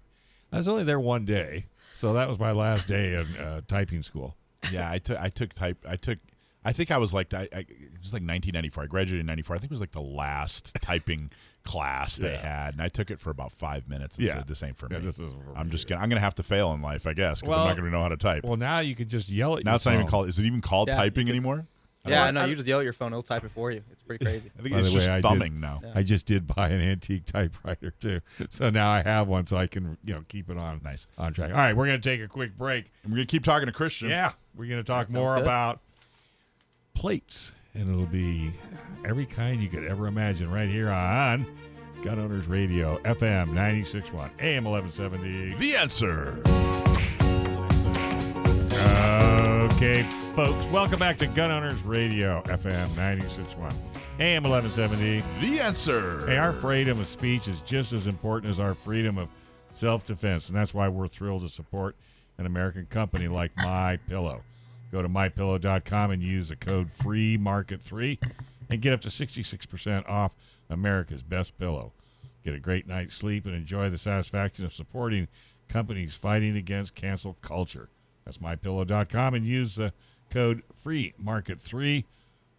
[0.52, 1.66] I was only there one day,
[2.00, 4.34] so that was my last day in uh, typing school.
[4.72, 5.20] Yeah, I took.
[5.20, 5.84] I took type.
[5.88, 6.18] I took.
[6.64, 7.32] I think I was like.
[7.34, 8.84] I, I, it was like 1994.
[8.84, 9.56] I graduated in 94.
[9.56, 11.30] I think it was like the last typing
[11.62, 12.36] class they Yeah.
[12.64, 14.16] had, and I took it for about five minutes.
[14.18, 14.34] And Yeah.
[14.34, 16.00] said, "This ain't for Yeah, me." this isn't for I'm me just gonna.
[16.02, 18.02] I'm gonna have to fail in life, I guess, because Well- I'm not gonna know
[18.02, 18.44] how to type.
[18.44, 19.64] Well, now you can just yell at.
[19.64, 20.28] now your it's not even called.
[20.28, 21.66] Is it even called Yeah, typing could- anymore?
[22.06, 23.82] Yeah, I- no, I- you just yell at your phone; it'll type it for you.
[23.92, 24.50] It's pretty crazy.
[24.58, 25.80] I think By it's the just way, I did- thumbing now.
[25.94, 29.66] I just did buy an antique typewriter too, so now I have one, so I
[29.66, 31.06] can you know keep it on Nice.
[31.18, 31.50] on track.
[31.50, 32.90] All right, we're gonna take a quick break.
[33.02, 34.08] And we're gonna keep talking to Christian.
[34.08, 35.42] Yeah, we're going to talk That sounds more good.
[35.42, 35.80] about
[36.94, 38.50] plates, and it'll be
[39.04, 41.46] every kind you could ever imagine right here on
[42.02, 45.54] Gun Owners Radio, FM 96.1, AM 1170.
[45.56, 46.89] The answer.
[48.80, 50.02] Okay,
[50.34, 53.74] folks, welcome back to Gun Owners Radio, FM 96.1,
[54.18, 55.22] AM 1170.
[55.40, 56.26] The answer.
[56.26, 59.28] Hey, our freedom of speech is just as important as our freedom of
[59.74, 61.96] self-defense, and that's why we're thrilled to support
[62.38, 64.42] an American company like My Pillow.
[64.92, 68.18] Go to mypillow.com and use the code FREEMARKET3
[68.70, 70.32] and get up to 66% off
[70.68, 71.92] America's best pillow.
[72.44, 75.28] Get a great night's sleep and enjoy the satisfaction of supporting
[75.68, 77.88] companies fighting against cancel culture.
[78.30, 79.92] That's mypillow.com and use the
[80.30, 82.04] code FREEMARKET3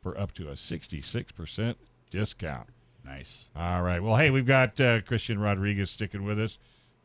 [0.03, 1.75] for up to a 66%
[2.09, 2.67] discount.
[3.05, 3.49] Nice.
[3.55, 4.03] All right.
[4.03, 6.57] Well, hey, we've got uh, Christian Rodriguez sticking with us.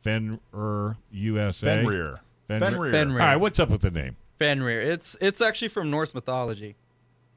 [0.02, 1.66] Fenrir USA.
[1.66, 2.20] Fenrir.
[2.48, 2.60] Fenrir.
[2.70, 2.90] Fenrir.
[2.92, 3.20] Fenrir.
[3.20, 3.36] All right.
[3.36, 4.16] What's up with the name?
[4.40, 4.80] Fenrir.
[4.80, 6.74] It's it's actually from Norse mythology.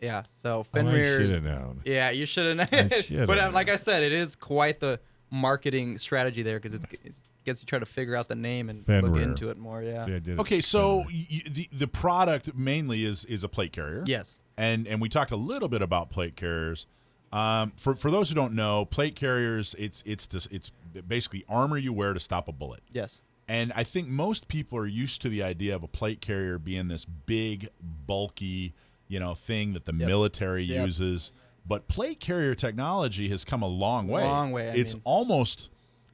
[0.02, 0.24] Yeah.
[0.42, 1.18] So Oh, I Fenrir.
[1.22, 1.82] should have known.
[1.86, 2.94] Yeah, you should I have.
[3.06, 3.54] shoulda but uh, known.
[3.54, 5.00] like I said, it is quite the
[5.32, 8.88] marketing strategy there because it's, it's gets you try to figure out the name and
[8.88, 9.82] look into it more.
[9.84, 10.06] Yeah.
[10.06, 10.40] See, I did it.
[10.40, 14.04] Okay, so y- the the product mainly is is a plate carrier.
[14.08, 14.42] Yes.
[14.58, 16.88] and and we talked a little bit about plate carriers.
[17.32, 20.72] Um, for for those who don't know, plate carriers it's it's this it's
[21.08, 22.82] basically armor you wear to stop a bullet.
[22.92, 23.22] Yes.
[23.48, 26.88] And I think most people are used to the idea of a plate carrier being
[26.88, 27.70] this big,
[28.06, 28.74] bulky,
[29.08, 30.08] you know, thing that the Yep.
[30.08, 30.86] military Yep.
[30.86, 31.32] uses.
[31.68, 34.24] But plate carrier technology has come a long way.
[34.24, 35.02] Long way, I it's mean.
[35.06, 35.70] almost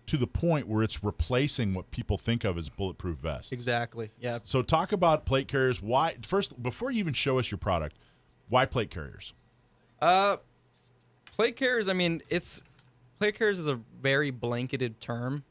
[0.07, 3.51] to the point where it's replacing what people think of as bulletproof vests.
[3.51, 4.11] Exactly.
[4.19, 4.39] Yeah.
[4.43, 5.81] So talk about plate carriers.
[5.81, 7.97] Why first before you even show us your product,
[8.49, 9.33] why plate carriers?
[10.01, 10.37] Uh,
[11.31, 11.87] plate carriers.
[11.87, 12.63] I mean, it's
[13.19, 15.43] plate carriers is a very blanketed term.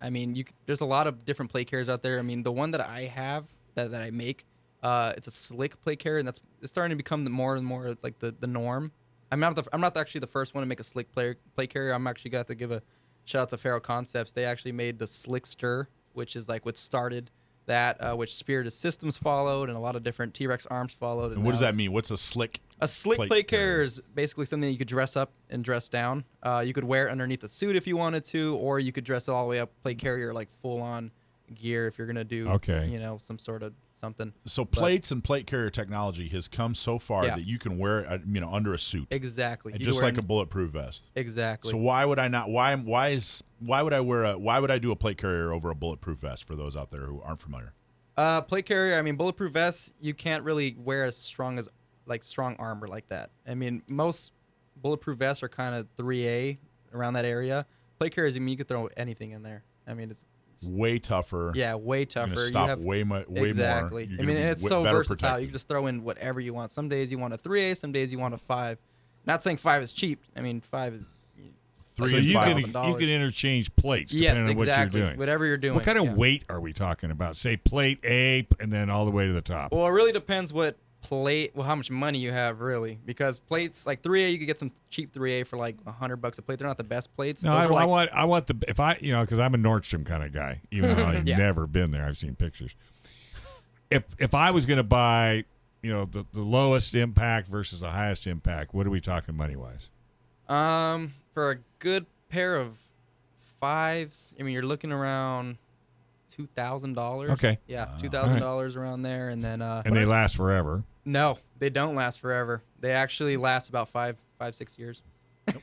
[0.00, 2.18] I mean, you there's a lot of different plate carriers out there.
[2.18, 4.44] I mean, the one that I have that, that I make,
[4.82, 7.66] uh, it's a slick plate carrier, and that's it's starting to become the more and
[7.66, 8.92] more like the, the norm.
[9.32, 11.70] I'm not the I'm not actually the first one to make a slick plate plate
[11.70, 11.92] carrier.
[11.92, 12.82] I'm actually got to give a
[13.26, 14.32] shout out to Ferro Concepts.
[14.32, 17.30] They actually made the Slickster, which is like what started
[17.66, 21.32] that, uh, which Spiritus Systems followed, and a lot of different T-Rex arms followed.
[21.32, 21.92] And what does that mean?
[21.92, 22.60] What's a slick?
[22.80, 23.82] a slick plate plate, carrier.
[23.82, 26.24] is basically something that you could dress up and dress down.
[26.42, 29.02] Uh, you could wear it underneath a suit if you wanted to, or you could
[29.04, 31.10] dress it all the way up plate carrier like full on
[31.54, 32.86] gear if you're gonna do Okay.
[32.88, 34.32] you know some sort of something.
[34.44, 37.36] So plates and plate carrier technology has come so far Yeah.
[37.36, 39.72] that you can wear it, uh, you know, under a suit, Exactly.
[39.72, 41.10] and just like a bulletproof vest.
[41.14, 41.70] exactly.
[41.70, 42.50] So why would I not?
[42.50, 45.52] Why why is why would I wear a why would I do a plate carrier
[45.52, 47.72] over a bulletproof vest for those out there who aren't familiar?
[48.16, 48.98] Uh, plate carrier.
[48.98, 49.92] I mean, bulletproof vests.
[50.00, 51.68] You can't really wear as strong as
[52.06, 53.30] like strong armor like that.
[53.46, 54.32] I mean, most
[54.80, 56.58] bulletproof vests are kind of 3A
[56.94, 57.66] around that area.
[57.98, 58.36] Plate carriers.
[58.36, 59.64] I mean, you could throw anything in there.
[59.86, 60.24] I mean, it's
[60.64, 61.52] way tougher.
[61.54, 62.46] Yeah, way You're tougher.
[62.48, 64.06] You have- way mu- way exactly.
[64.06, 64.12] more.
[64.12, 65.16] You're I mean, be it's w- so versatile.
[65.16, 65.40] protected.
[65.42, 66.72] You can just throw in whatever you want.
[66.72, 68.78] Some days you want a 3A, some days you want a 5.
[69.26, 70.22] Not saying 5 is cheap.
[70.36, 71.04] I mean, 5 is
[71.96, 75.18] Three so you can you can interchange plates Yes, depending on what you're doing.
[75.18, 75.74] Whatever you're doing.
[75.74, 76.12] What kind of yeah.
[76.12, 77.36] weight are we talking about?
[77.36, 79.72] Say plate A, and then all the way to the top.
[79.72, 80.76] Well, it really depends what
[81.08, 82.98] plate, well, how much money you have, really.
[83.04, 86.42] Because plates, like 3A, you could get some cheap 3A for like 100 bucks a
[86.42, 86.58] plate.
[86.58, 87.42] They're not the best plates.
[87.42, 89.58] No, I, I like- want I want the if I you know because I'm a
[89.58, 91.36] Nordstrom kind of guy, even though I've Yeah.
[91.38, 92.04] never been there.
[92.04, 92.74] I've seen pictures.
[93.90, 95.44] If if I was going to buy,
[95.82, 99.54] you know, the, the lowest impact versus the highest impact, what are we talking money
[99.56, 99.90] wise?
[100.48, 102.76] Um, for a good pair of
[103.60, 105.58] fives, I mean, you're looking around
[106.30, 107.30] two thousand dollars.
[107.30, 107.58] Okay.
[107.66, 110.84] Yeah, two thousand dollars around there, and then uh, And they last forever.
[111.04, 112.62] no, they don't last forever.
[112.80, 115.02] They actually last about five, five, six years.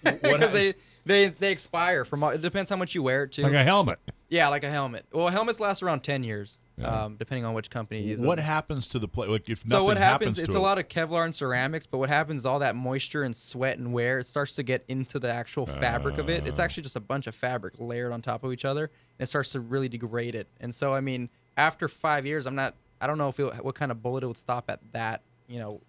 [0.03, 0.73] Because they,
[1.05, 2.23] they they expire from.
[2.23, 3.43] It depends how much you wear it to.
[3.43, 3.99] Like a helmet.
[4.29, 5.05] yeah, like a helmet.
[5.11, 7.03] Well, helmets last around ten years, Yeah.
[7.05, 8.01] um, depending on which company.
[8.01, 9.29] you use what happens to the plate?
[9.29, 10.37] Like if So nothing what happens?
[10.37, 12.41] to It's it, a lot of Kevlar and ceramics, but what happens?
[12.41, 15.67] is All that moisture and sweat and wear, it starts to get into the actual
[15.67, 16.47] fabric of it.
[16.47, 16.63] It's Ah.
[16.63, 19.51] actually just a bunch of fabric layered on top of each other, and it starts
[19.51, 20.47] to really degrade it.
[20.59, 22.73] And so, I mean, after five years, I'm not.
[22.99, 25.21] I don't know if it, what kind of bullet it would stop at that.
[25.47, 25.81] You know.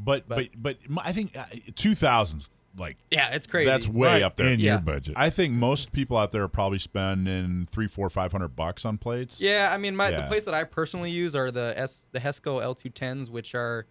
[0.00, 0.48] But but but-
[0.80, 1.44] but, my- I think uh,
[1.76, 3.70] two thousands like Yeah, it's crazy.
[3.70, 4.48] that's way Right up there.
[4.48, 4.72] in Yeah.
[4.72, 5.14] your budget.
[5.16, 8.98] I think most people out there are probably spending three, four, five hundred bucks on
[8.98, 9.40] plates.
[9.40, 10.28] Yeah, I mean, my the Yeah.
[10.28, 13.86] plates that I personally use are the S the Hesco L210s, which are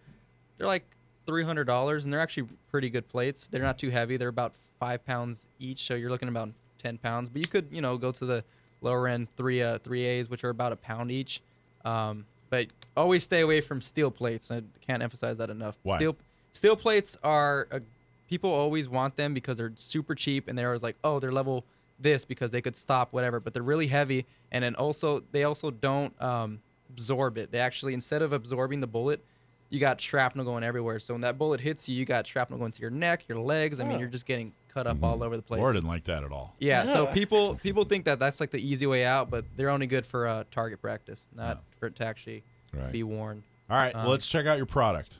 [0.58, 0.84] they're like
[1.26, 3.46] three hundred dollars, and they're actually pretty good plates.
[3.46, 4.16] They're not too heavy.
[4.16, 7.30] They're about five pounds each, so you're looking about ten pounds.
[7.30, 8.44] But you could, you know, go to the
[8.82, 11.40] lower end three uh three A's, which are about a pound each.
[11.86, 12.66] Um, but
[12.96, 14.50] always stay away from steel plates.
[14.50, 15.78] I can't emphasize that enough.
[15.82, 15.96] Why?
[15.96, 16.16] Steel
[16.52, 17.80] steel plates are a,
[18.28, 21.64] people always want them because they're super cheap, and they're always like, oh, they're level
[22.00, 23.40] this because they could stop whatever.
[23.40, 26.60] But they're really heavy, and then also they also don't um,
[26.90, 27.50] absorb it.
[27.52, 29.24] They actually instead of absorbing the bullet,
[29.70, 30.98] you got shrapnel going everywhere.
[31.00, 33.80] So when that bullet hits you, you got shrapnel going to your neck, your legs.
[33.80, 34.00] I mean, Oh.
[34.00, 35.60] you're just getting cut up all over the place.
[35.60, 36.54] Laura didn't like that at all.
[36.58, 39.86] Yeah, so people people think that that's like the easy way out, but they're only
[39.86, 42.90] good for uh, target practice, not for it to actually Right.
[42.90, 43.44] be worn.
[43.70, 45.18] All right, well, Um, let's check out your product.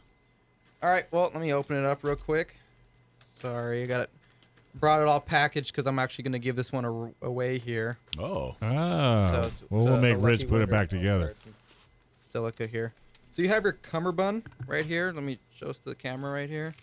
[0.83, 2.57] All right, well, let me open it up real quick.
[3.35, 4.11] Sorry, I got it.
[4.77, 7.97] Brought it all packaged because I'm actually going to give this one a, away here.
[8.19, 11.35] Oh, Ah, So it's- well, so we'll it's make a Rich put it back together.
[12.23, 12.93] Silica here.
[13.33, 15.13] So you have your cummerbund right here.
[15.15, 16.75] Let me show us to the camera right here.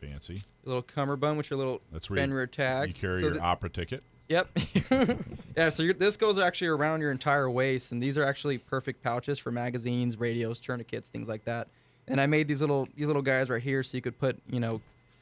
[0.00, 0.34] fancy.
[0.64, 2.88] Your little cummerbund with your little That's where you- Fenrir tag.
[2.88, 4.02] You carry So your the- opera ticket.
[4.28, 4.48] Yep.
[5.56, 5.70] yeah.
[5.70, 9.50] So this goes actually around your entire waist, and these are actually perfect pouches for
[9.50, 11.66] magazines, radios, tourniquets, things like that.
[12.06, 14.60] And I made these little these little guys right here, so you could put you
[14.60, 14.80] know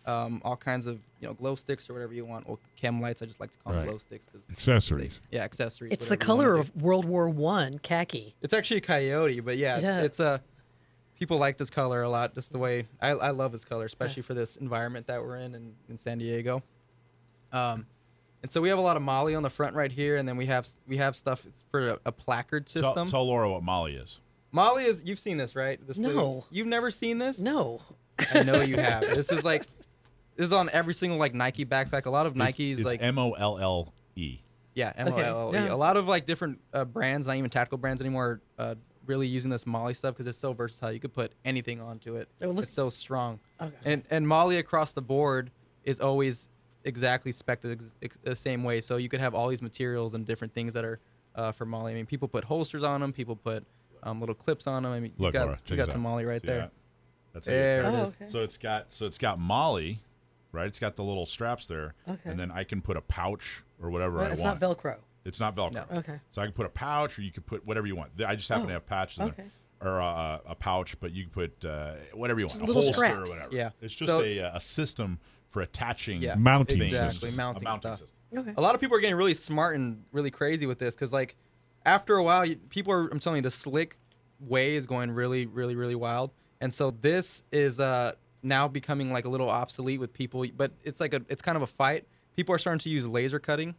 [0.08, 2.48] um, all kinds of you know glow sticks or whatever you want.
[2.48, 3.22] or chem lights.
[3.22, 3.80] I just like to call Right.
[3.80, 5.20] them glow sticks because Accessories.
[5.30, 5.92] yeah, accessories.
[5.92, 8.34] It's the whatever you wanna color of World War One khaki.
[8.42, 10.00] It's actually a coyote, but yeah, Yeah.
[10.00, 10.40] it's a.
[11.18, 14.22] People like this color a lot, just the way I, I love this color, especially
[14.22, 16.62] for this environment that we're in in, in San Diego.
[17.52, 17.86] Um,
[18.42, 20.36] and so we have a lot of MOLLE on the front right here, and then
[20.36, 23.08] we have we have stuff for a, a placard system.
[23.08, 24.20] tell Laura what MOLLE is.
[24.52, 25.84] MOLLE is you've seen this right?
[25.88, 26.08] This No.
[26.08, 27.40] little- you've never seen this?
[27.40, 27.82] No.
[28.32, 29.00] I know you have.
[29.00, 29.66] this is like
[30.38, 32.06] this is on every single like Nike backpack.
[32.06, 34.38] A lot of Nikes it's like M O L L E.
[34.74, 35.68] Yeah, M O L L E.
[35.68, 39.50] A lot of like different uh, brands, not even tactical brands anymore, uh, really using
[39.50, 40.92] this MOLLE stuff because it's so versatile.
[40.92, 42.28] You could put anything onto it.
[42.42, 43.40] Oh, look- it's so strong.
[43.60, 43.74] Okay.
[43.84, 45.50] And and MOLLE across the board
[45.84, 46.48] is always
[46.84, 48.80] exactly spec the, ex- ex- the same way.
[48.80, 51.00] So you could have all these materials and different things that are
[51.34, 51.86] uh, for MOLLE.
[51.86, 53.12] I mean, people put holsters on them.
[53.12, 53.64] People put
[54.04, 54.92] um, little clips on them.
[54.92, 56.10] I mean, Look, you got Laura, you check got this some out.
[56.10, 56.58] MOLLE right See there.
[56.58, 56.72] that?
[57.32, 58.28] That's how you There carry it Oh, okay.
[58.28, 59.96] So it's got so it's got MOLLE,
[60.52, 60.66] right?
[60.66, 62.20] It's got the little straps there, Okay.
[62.30, 64.54] and then I can put a pouch or whatever Well, I it's want.
[64.54, 64.96] It's not Velcro.
[65.24, 65.72] It's not Velcro.
[65.90, 65.98] No.
[65.98, 66.20] Okay.
[66.30, 68.10] So I can put a pouch, or you could put whatever you want.
[68.26, 69.44] I just happen Oh, to have patches okay.
[69.80, 72.66] there, or a, a pouch, but you can put uh, whatever you want, Just a
[72.66, 73.30] little holster scraps.
[73.30, 73.54] or whatever.
[73.54, 73.70] Yeah.
[73.82, 75.18] it's just So- a, a system
[75.50, 76.34] for attaching Yeah.
[76.34, 76.94] Mounting things.
[76.94, 77.98] Exactly, A mounting mounting stuff.
[78.00, 78.18] system.
[78.36, 78.52] Okay.
[78.56, 81.34] a lot of people are getting really smart and really crazy with this because like
[81.86, 83.96] after a while you, people are i'm telling you the slick
[84.38, 86.30] way is going really really really wild
[86.60, 91.00] and so this is uh now becoming like a little obsolete with people but it's
[91.00, 93.74] like a it's kind of a fight people are starting to use laser cutting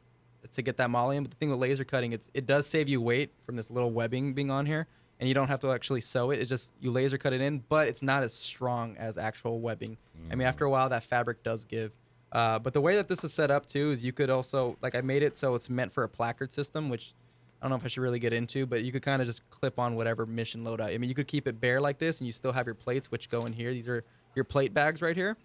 [0.51, 2.87] to get that MOLLE in but the thing with laser cutting it's it does save
[2.87, 4.87] you weight from this little webbing being on here
[5.19, 7.63] and you don't have to actually sew it it's just you laser cut it in
[7.69, 9.97] but it's not as strong as actual webbing
[10.31, 11.91] i mean after a while that fabric does give
[12.31, 14.95] uh, but the way that this is set up too is you could also like
[14.95, 17.13] I made it so it's meant for a placard system, which
[17.61, 19.47] I don't know if I should really get into, but you could kind of just
[19.49, 20.93] clip on whatever mission loadout.
[20.93, 23.11] I mean, you could keep it bare like this, and you still have your plates,
[23.11, 23.73] which go in here.
[23.73, 24.03] These are
[24.35, 25.37] your plate bags right here.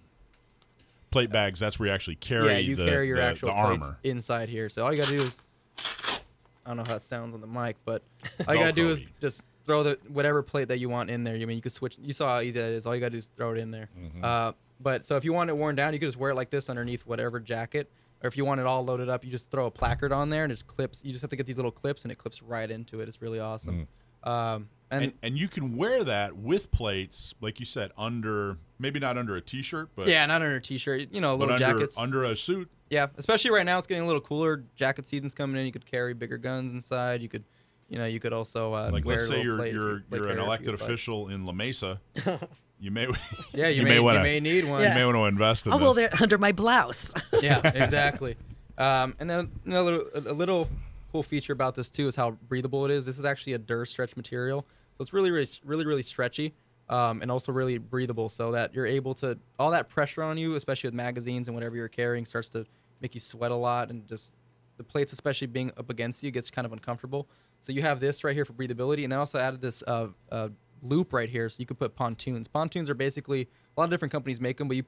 [1.10, 1.60] Plate bags.
[1.60, 3.98] That's where you actually carry yeah, you the, carry your the, actual the armor.
[4.02, 4.68] inside here.
[4.68, 5.38] So all you gotta do is
[5.76, 8.02] I don't know how it sounds on the mic, but
[8.48, 11.34] all you gotta do is just throw the whatever plate that you want in there.
[11.34, 11.96] I mean, you can switch.
[12.00, 12.86] You saw how easy that is.
[12.86, 13.88] All you gotta do is throw it in there.
[14.22, 16.50] Uh, but so if you want it worn down, you can just wear it like
[16.50, 17.90] this underneath whatever jacket.
[18.22, 20.44] Or if you want it all loaded up, you just throw a placard on there
[20.44, 21.02] and it just clips.
[21.04, 23.08] You just have to get these little clips and it clips right into it.
[23.08, 23.86] It's really awesome.
[24.24, 28.98] Um, and, And, and you can wear that with plates, like you said, under maybe
[29.00, 31.08] not under a t-shirt, but yeah, not under a t-shirt.
[31.12, 31.98] You know, but little under jackets.
[31.98, 32.70] under a suit.
[32.90, 34.64] Yeah, especially right now, it's getting a little cooler.
[34.76, 35.66] Jacket season's coming in.
[35.66, 37.22] You could carry bigger guns inside.
[37.22, 37.42] You could,
[37.88, 40.28] you know, you could also uh, Like wear let's say you're you're you play you're
[40.28, 42.00] an elected official in La Mesa.
[42.80, 43.06] you may
[43.54, 44.82] Yeah, you, you may, may wanna- you may need one.
[44.82, 44.90] Yeah.
[44.90, 47.14] you may want to invest in Oh, well, they're under my blouse.
[47.40, 48.36] yeah, exactly.
[48.78, 50.68] Um, and then another a, a little
[51.12, 53.04] cool feature about this too is how breathable it is.
[53.04, 56.54] This is actually a Dur stretch material, so it's really, really, really, really stretchy,
[56.88, 60.54] um, and also really breathable, so that you're able to all that pressure on you,
[60.54, 62.66] especially with magazines and whatever you're carrying, starts to
[63.00, 64.34] make you sweat a lot, and just
[64.76, 67.28] the plates, especially being up against you, gets kind of uncomfortable.
[67.60, 70.48] So you have this right here for breathability, and then also added this uh, uh,
[70.82, 72.46] loop right here, so you could put pontoons.
[72.46, 74.84] Pontoons are basically a lot of different companies make them, but you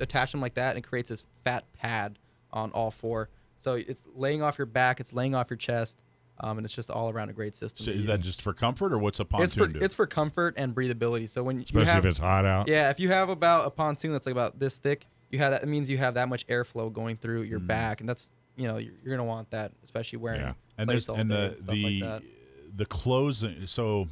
[0.00, 2.18] attach them like that, and it creates this fat pad
[2.52, 3.28] on all four.
[3.56, 5.98] So it's laying off your back, it's laying off your chest,
[6.40, 7.84] um, and it's just all around a great system.
[7.86, 9.78] So is that just for comfort or what's a pontoon it's for do?
[9.80, 11.28] it's for comfort and breathability.
[11.28, 12.68] So when you Especially have if it's hot out.
[12.68, 15.62] yeah, if you have about a pontoon that's like about this thick, you have that.
[15.62, 18.76] It means you have that much airflow going through your back, and that's you know
[18.76, 20.52] you're, you're gonna want that, especially wearing Yeah.
[20.78, 22.76] and there's all and the and stuff the like that.
[22.76, 24.08] the closing so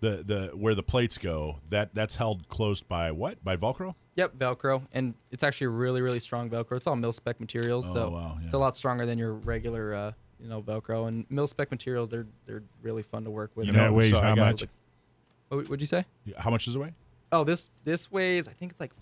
[0.00, 4.36] the the where the plates go that that's held closed by what by velcro Yep,
[4.36, 6.76] Velcro, and it's actually really, really strong Velcro.
[6.76, 9.94] It's all mil spec materials, Oh, so wow, it's a lot stronger than your regular,
[9.94, 11.08] uh, you know, Velcro.
[11.08, 13.66] And mil spec materials, they're they're really fun to work with.
[13.66, 14.64] You And that weighs so how got- much?
[15.48, 16.04] What would you say?
[16.38, 16.94] how much does it weigh
[17.32, 18.92] Oh, this this weighs I think it's like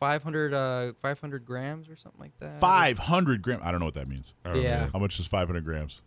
[0.00, 2.58] 500 uh 500 grams or something like that.
[2.60, 4.84] 500 grams i don't know what that means Yeah.
[4.84, 4.90] know.
[4.92, 6.02] how much is 500 grams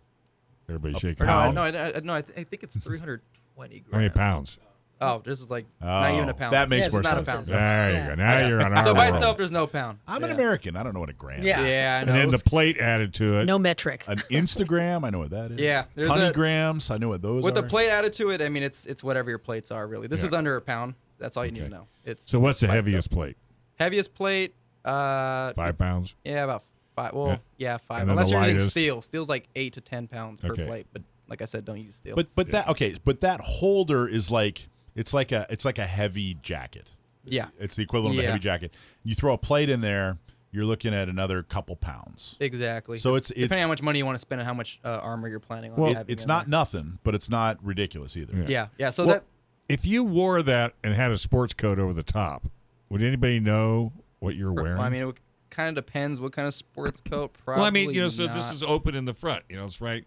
[0.69, 1.23] Everybody A shaking.
[1.23, 3.91] Or no, no, I, I, no, I, th- I think it's 320 grams.
[3.91, 4.57] How many pounds?
[5.03, 6.53] Oh, this is like not even a Oh, pound.
[6.53, 7.27] that makes Yeah, more not sense.
[7.27, 7.45] a pound.
[7.47, 8.15] There you go.
[8.15, 9.15] Now you're on our So by world.
[9.15, 9.99] itself, there's no pound.
[10.07, 11.61] i'm an american i don't know what a gram Yeah.
[11.61, 13.45] is Yeah, I And then the plate added to it.
[13.45, 14.03] no metric.
[14.07, 17.21] an instagram i know what that is Yeah, there's honey a- grams i know what
[17.21, 19.39] those With are With the plate added to it, I mean, it's it's whatever your
[19.39, 20.07] plates are really.
[20.07, 20.27] This Yeah.
[20.27, 20.95] is under a pound.
[21.19, 21.87] That's all you need to know.
[22.05, 23.17] It's So what's the heaviest itself.
[23.17, 23.37] plate?
[23.79, 24.53] Heaviest plate?
[24.83, 26.15] Uh, Five pounds.
[26.25, 26.63] yeah, about
[26.95, 27.13] five.
[27.13, 27.37] Well, Yeah.
[27.57, 28.07] yeah, five.
[28.09, 29.01] Unless you're using steel.
[29.01, 30.87] Steel's like eight to ten pounds per plate.
[30.91, 32.15] But like I said, don't use steel.
[32.15, 35.86] but but that okay but that holder is like it's like a it's like a
[35.86, 38.29] heavy jacket yeah, it's the equivalent of a Yeah.
[38.32, 40.17] heavy jacket you throw a plate in there
[40.51, 42.97] you're looking at another couple pounds exactly.
[42.97, 44.79] So it's- it's depending it's- how much money you want to spend and how much
[44.86, 46.12] uh, armor you're planning on Well, having.
[46.13, 46.51] it's in not there.
[46.51, 48.36] nothing, but it's not ridiculous either.
[48.36, 48.45] Yeah.
[48.47, 48.89] Yeah, yeah.
[48.91, 49.23] So Well, that
[49.69, 52.45] If you wore that and had a sports coat over the top,
[52.89, 54.77] would anybody know what you're wearing?
[54.79, 55.15] I mean, it
[55.49, 57.34] kind of depends what kind of sports coat.
[57.43, 57.62] Probably.
[57.62, 58.53] well, I mean, you know, so this not.
[58.53, 59.45] is open in the front.
[59.49, 60.06] You know, it's right.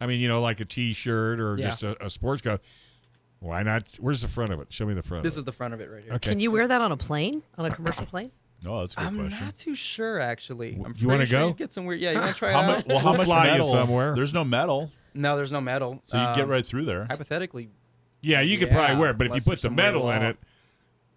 [0.00, 1.66] I mean, you know, like a T-shirt or Yeah.
[1.66, 2.62] just a, a sports coat.
[3.42, 3.88] Why not?
[3.98, 4.72] Where's the front of it?
[4.72, 5.24] Show me the front.
[5.24, 6.12] This of is the front of it right here.
[6.14, 6.30] Okay.
[6.30, 7.42] Can you wear that on a plane?
[7.58, 8.30] On a commercial plane?
[8.64, 9.44] Oh, that's a good I'm question.
[9.44, 10.74] not too sure actually.
[10.84, 11.52] I'm you wanna pretty sure go?
[11.52, 11.98] Get some weird.
[12.00, 12.66] Yeah, you want to try it How out?
[12.68, 12.86] much?
[12.86, 13.68] Well, how much fly you metal?
[13.70, 14.14] somewhere.
[14.14, 16.00] There's no metal, No, there's no metal.
[16.04, 17.06] so you can get Um, right through there.
[17.10, 17.68] Hypothetically,
[18.20, 19.74] Yeah, you could Yeah, probably wear it, but if you unless put there's the some
[19.76, 20.28] weird metal in law.
[20.28, 20.36] it,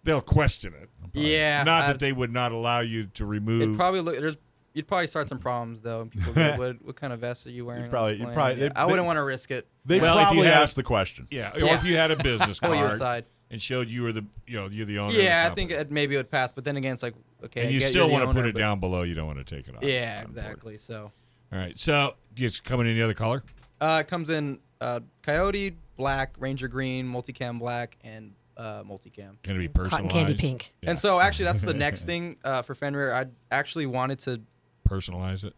[0.02, 0.90] they'll question it.
[1.12, 1.62] yeah.
[1.62, 3.62] Not I'd- that they would not allow you to remove.
[3.62, 4.16] It'd probably look.
[4.18, 4.36] There's,
[4.76, 6.02] you'd probably start some problems though.
[6.02, 7.84] and People go, what, what kind of vest are you wearing?
[7.84, 9.66] on probably- this you'd plane?" probably- Yeah, they- I wouldn't want to risk it.
[9.84, 11.26] They Well, if you probably had- asked the question.
[11.30, 13.24] yeah, or if you had a business Pull you card aside.
[13.50, 15.14] and showed you were the, you know, you're the owner.
[15.14, 15.88] Yeah, of I think company.
[15.88, 16.52] it, maybe it would pass.
[16.52, 17.60] But then again, it's like okay.
[17.62, 19.02] and I you get still you're the want to put owner, it but- down below.
[19.02, 19.82] You don't want to take it off.
[19.82, 20.38] Yeah, on board.
[20.38, 20.76] exactly.
[20.76, 21.10] So
[21.52, 21.78] All right.
[21.78, 23.42] So, do you come in any other color?
[23.80, 29.36] uh, it comes in uh, coyote black, ranger green, multicam black, and uh, multicam.
[29.42, 29.90] Can it be personalized?
[29.90, 30.74] Cotton candy pink.
[30.82, 30.90] Yeah.
[30.90, 33.12] And so actually, that's the next thing uh, for Fenrir.
[33.14, 34.40] I actually wanted to
[34.88, 35.54] personalize it.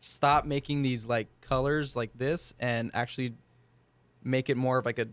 [0.00, 3.34] stop making these like colors like this and actually
[4.24, 5.06] make it more of like a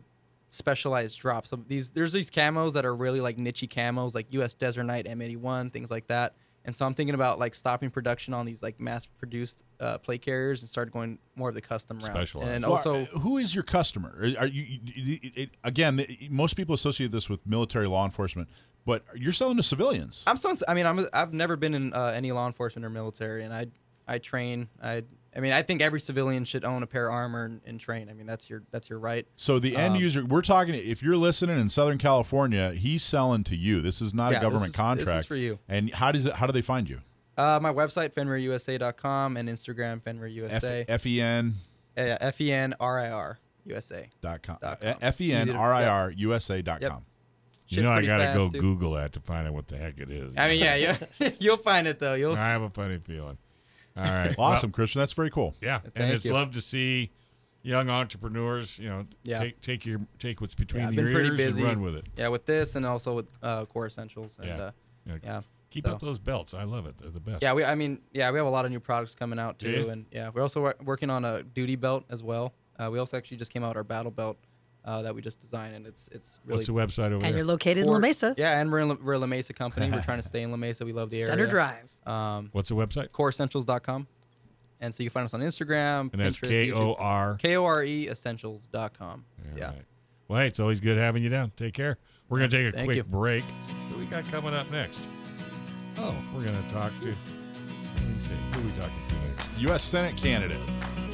[0.50, 1.46] specialized drop.
[1.48, 4.54] So these there's these camos that are really like niche camos, like U.S.
[4.54, 6.34] Desert Night, M81, things like that.
[6.66, 10.62] And so I'm thinking about like stopping production on these like mass-produced uh, plate carriers
[10.62, 12.12] and start going more of the custom route.
[12.12, 12.50] Specialized.
[12.52, 14.10] And Well, also, who is your customer?
[14.22, 14.80] Are- Are you, you-
[15.24, 16.06] you- it, again?
[16.30, 18.50] Most people associate this with military law enforcement,
[18.90, 20.24] but you're selling to civilians.
[20.28, 20.56] I'm still.
[20.68, 21.08] I mean, I'm.
[21.14, 23.68] I've never been in uh, any law enforcement or military, and I,
[24.08, 24.68] I train.
[24.82, 25.04] I.
[25.36, 28.10] I mean, I think every civilian should own a pair of armor and, and train.
[28.10, 29.28] I mean, that's your that's your right.
[29.36, 30.74] So the end Um, user, we're talking.
[30.74, 33.82] If you're listening in Southern California, he's selling to you.
[33.82, 35.60] This is not Yeah, a this government is- this is contract for you.
[35.70, 36.34] And how does it?
[36.34, 37.02] How do they find you?
[37.38, 40.86] Uh, my website, fenrirusa.com, and Instagram, fenrirusa.
[40.88, 41.54] F E N
[41.96, 44.10] Uh, F E N R I R USA.
[44.22, 44.58] dot com.
[44.62, 44.96] Dot com.
[45.00, 47.06] F E N to- R I R U S A dot com.
[47.70, 48.60] You Ship know, I gotta fast, go too.
[48.60, 50.34] Google that to find out what the heck it is.
[50.36, 50.76] I mean, yeah,
[51.20, 52.16] you, you'll find it though.
[52.16, 52.34] You'll.
[52.36, 53.38] I have a funny feeling.
[53.96, 54.34] All right.
[54.38, 55.00] Awesome, Christian.
[55.00, 55.56] That's very cool.
[55.62, 56.34] Well, yeah, and it's you.
[56.34, 57.12] love to see
[57.62, 59.40] young entrepreneurs, you know, Yeah.
[59.40, 61.62] take take your take what's between Yeah, I've your been pretty ears busy.
[61.62, 62.08] and run with it.
[62.18, 64.38] Yeah, with this and also with uh, Kore Essentials.
[64.40, 64.56] And, Yeah.
[64.58, 64.72] Uh,
[65.06, 65.18] Yeah.
[65.24, 65.42] yeah.
[65.70, 66.56] Keep so- up those belts.
[66.56, 66.96] I love it.
[66.98, 67.44] They're the best.
[67.44, 67.64] Yeah, we.
[67.64, 69.90] I mean, yeah, we have a lot of new products coming out too, you?
[69.92, 72.54] and yeah, we're also working on a duty belt as well.
[72.80, 74.38] Uh, we also actually just came out our battle belt
[74.90, 77.38] uh, that we just designed, and it's it's really What's the website over And there?
[77.38, 79.90] you're located in La Mesa, Yeah, and we're in La, we're a La Mesa company.
[79.92, 80.84] we're trying to stay in La Mesa.
[80.86, 81.28] We love the area.
[81.28, 81.94] Center Drive.
[82.08, 83.10] Um, What's the website?
[83.10, 84.08] KoreEssentials.com,
[84.82, 86.96] and so you can find us on Instagram, And that's Pinterest, K O YouTube.
[87.00, 87.36] R.
[87.36, 89.26] K O R E Essentials.com.
[89.52, 89.66] All Yeah.
[89.68, 89.82] right.
[90.28, 91.52] Well, hey, it's always good having you down.
[91.58, 91.98] Take care.
[92.30, 93.04] We're going to take a Thank quick you.
[93.04, 93.44] break.
[93.44, 95.00] What do we got coming up next?
[95.98, 97.08] Oh, we're going to talk to.
[97.08, 98.30] Let me see.
[98.54, 99.60] Who are we talking to next?
[99.62, 99.84] U.S.
[99.84, 100.60] Senate candidate.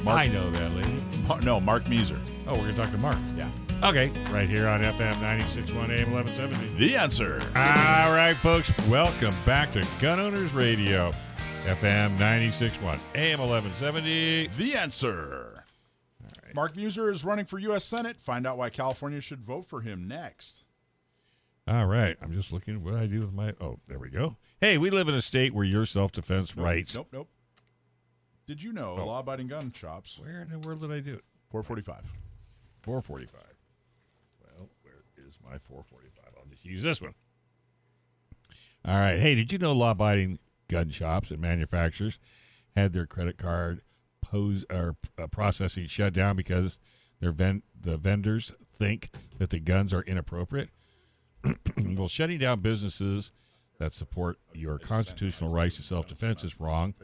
[0.06, 1.02] I know that lady.
[1.26, 2.18] Mar- no, Mark Meuser.
[2.46, 3.16] Oh, we're going to talk to Mark.
[3.36, 3.48] Yeah.
[3.82, 4.10] Okay.
[4.32, 6.74] Right here on FM 961 AM 1170.
[6.78, 7.40] The answer.
[7.54, 8.72] All right, folks.
[8.88, 11.12] Welcome back to Gun Owners Radio.
[11.64, 14.48] FM 961 AM 1170.
[14.56, 15.64] The answer.
[16.54, 17.84] Mark Meuser is running for U.S.
[17.84, 18.16] Senate.
[18.18, 20.64] Find out why California should vote for him next.
[21.68, 22.16] All right.
[22.22, 23.52] I'm just looking at what I do with my.
[23.60, 24.36] Oh, there we go.
[24.60, 26.94] Hey, we live in a state where your self defense Nope, rights.
[26.94, 27.28] Nope, nope.
[28.46, 29.06] Did you know Oh.
[29.06, 30.18] law-abiding gun shops?
[30.18, 31.24] Where in the world did I do it?
[31.50, 32.02] 445.
[32.82, 33.42] 445.
[35.42, 36.24] My 445?
[36.38, 37.14] I'll just use this one.
[38.84, 39.18] All right.
[39.18, 42.18] Hey, did you know law abiding gun shops and manufacturers
[42.76, 43.80] had their credit card
[44.20, 46.78] pose or uh, processing shut down because
[47.20, 50.70] their ven- the vendors think that the guns are inappropriate?
[51.76, 53.32] well, shutting down businesses
[53.78, 56.94] that support your constitutional rights to self defense is wrong,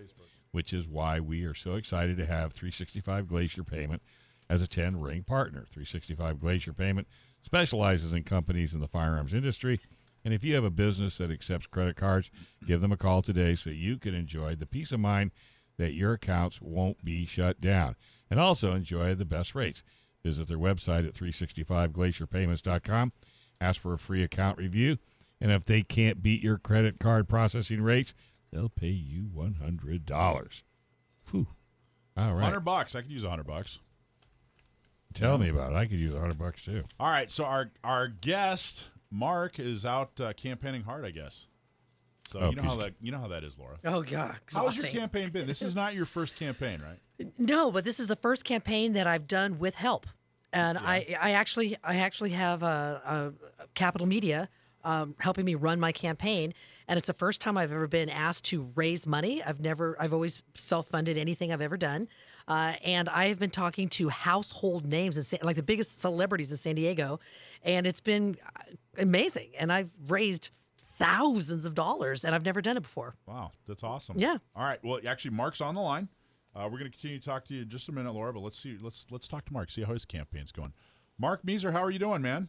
[0.52, 4.02] which is why we are so excited to have 365 Glacier Payment
[4.48, 5.66] as a 10 ring partner.
[5.70, 7.08] 365 Glacier Payment
[7.42, 9.80] specializes in companies in the firearms industry.
[10.24, 12.30] And if you have a business that accepts credit cards,
[12.66, 15.32] give them a call today so you can enjoy the peace of mind
[15.78, 17.96] that your accounts won't be shut down.
[18.30, 19.82] And also enjoy the best rates.
[20.24, 23.12] Visit their website at 365glacierpayments.com.
[23.60, 24.98] Ask for a free account review.
[25.40, 28.14] And if they can't beat your credit card processing rates,
[28.52, 30.62] they'll pay you $100.
[31.30, 31.46] Whew.
[32.16, 32.34] All right.
[32.34, 32.94] 100 bucks.
[32.94, 33.80] I could use 100 bucks.
[35.14, 35.76] Tell me about it.
[35.76, 36.84] I could use a hundred bucks too.
[37.00, 41.46] All right, so our our guest Mark is out uh, campaigning hard, I guess.
[42.28, 43.76] So Oh, you know how that you know how that is, Laura.
[43.84, 44.90] Oh God, How has your exhausting.
[45.00, 45.46] campaign been?
[45.46, 46.98] This is not your first campaign, right?
[47.38, 50.06] No, but this is the first campaign that I've done with help,
[50.52, 54.48] and I, I actually, I actually have a, a Capital Media
[54.82, 56.52] um, helping me run my campaign,
[56.88, 59.42] and it's the first time I've ever been asked to raise money.
[59.42, 62.08] I've never, I've always self-funded anything I've ever done,
[62.48, 66.74] uh, and I've been talking to household names and like the biggest celebrities in San
[66.74, 67.20] Diego,
[67.62, 70.50] and it's been uh, amazing, and I've raised
[70.98, 73.14] thousands of dollars, and I've never done it before.
[73.26, 74.16] Wow, that's awesome.
[74.18, 74.38] Yeah.
[74.54, 74.78] All right.
[74.84, 76.08] Well, actually, Mark's on the line.
[76.54, 78.32] Uh, we're going to continue to talk to you in just a minute, Laura.
[78.32, 78.76] But let's see.
[78.80, 79.70] Let's let's talk to Mark.
[79.70, 80.72] See how his campaign's going.
[81.18, 82.48] Mark Meuser, how are you doing, man?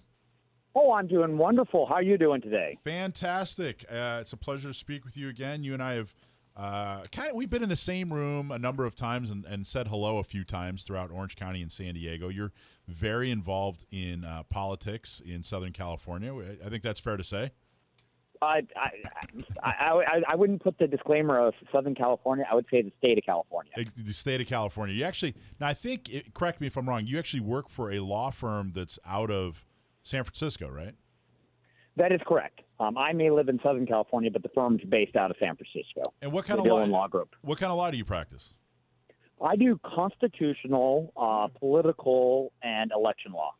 [0.76, 1.86] Oh, I'm doing wonderful.
[1.86, 2.78] How are you doing today?
[2.84, 3.86] Fantastic.
[3.89, 5.63] Uh, it's a pleasure to speak with you again.
[5.63, 6.13] You and I have
[6.55, 9.65] uh, kind of we've been in the same room a number of times and, and
[9.67, 12.30] said hello a few times throughout Orange County and San Diego.
[12.30, 12.51] You're
[12.88, 16.34] very involved in uh, politics in Southern California.
[16.65, 17.51] I think that's fair to say.
[18.41, 18.89] I, I,
[19.63, 22.45] I, I, I wouldn't put the disclaimer of Southern California.
[22.51, 23.71] I would say the state of California.
[23.95, 24.93] The state of California.
[24.95, 27.05] You actually now I think correct me if I'm wrong.
[27.05, 29.65] You actually work for a law firm that's out of
[30.04, 30.93] San Francisco, right?
[31.95, 32.62] That is correct.
[32.80, 36.01] Um, I may live in Southern California, but the firm's based out of San Francisco.
[36.22, 36.80] And what kind the of law?
[36.86, 37.36] Dhillon Law Group.
[37.41, 38.54] What kind of law do you practice?
[39.43, 43.54] I do constitutional, uh, political, and election law.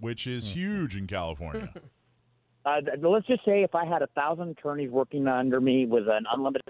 [0.00, 0.58] Which is Hmm.
[0.58, 1.72] huge in California.
[2.64, 6.04] Uh, th- let's just say if I had a thousand attorneys working under me with
[6.06, 6.62] an unlimited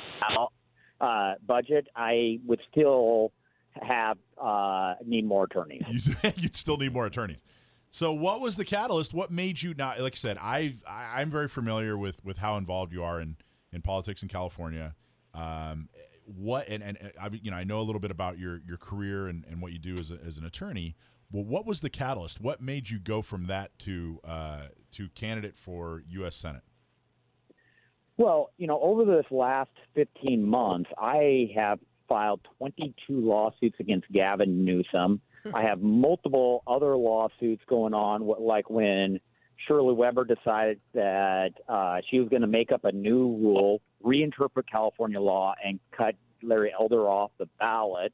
[1.03, 3.31] uh, budget, I would still
[3.79, 5.83] have uh, need more attorneys.
[6.39, 7.43] you'd still need more attorneys.
[7.95, 9.13] So, what was the catalyst?
[9.13, 10.01] What made you not?
[10.01, 13.37] Like I said, I, I'm very familiar with with how involved you are in
[13.71, 14.95] in politics in California.
[15.35, 15.91] Um,
[16.25, 19.27] what and and I, you know, I know a little bit about your your career
[19.27, 20.97] and, and what you do as, a, as an attorney.
[21.31, 22.41] Well, what was the catalyst?
[22.41, 26.35] What made you go from that to uh, to candidate for U.S.
[26.35, 26.63] Senate?
[28.17, 31.79] Well, you know, over this last 15 months, I have
[32.09, 35.21] filed 22 lawsuits against Gavin Newsom.
[35.55, 39.21] I have multiple other lawsuits going on, like when
[39.67, 44.65] Shirley Weber decided that uh, she was going to make up a new rule, reinterpret
[44.71, 48.13] California law, and cut Larry Elder off the ballot.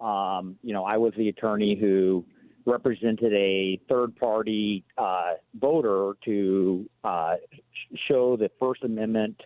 [0.00, 2.24] Um, you know, I was the attorney who
[2.64, 7.34] represented a third party uh, voter to uh,
[8.08, 9.40] show the First Amendment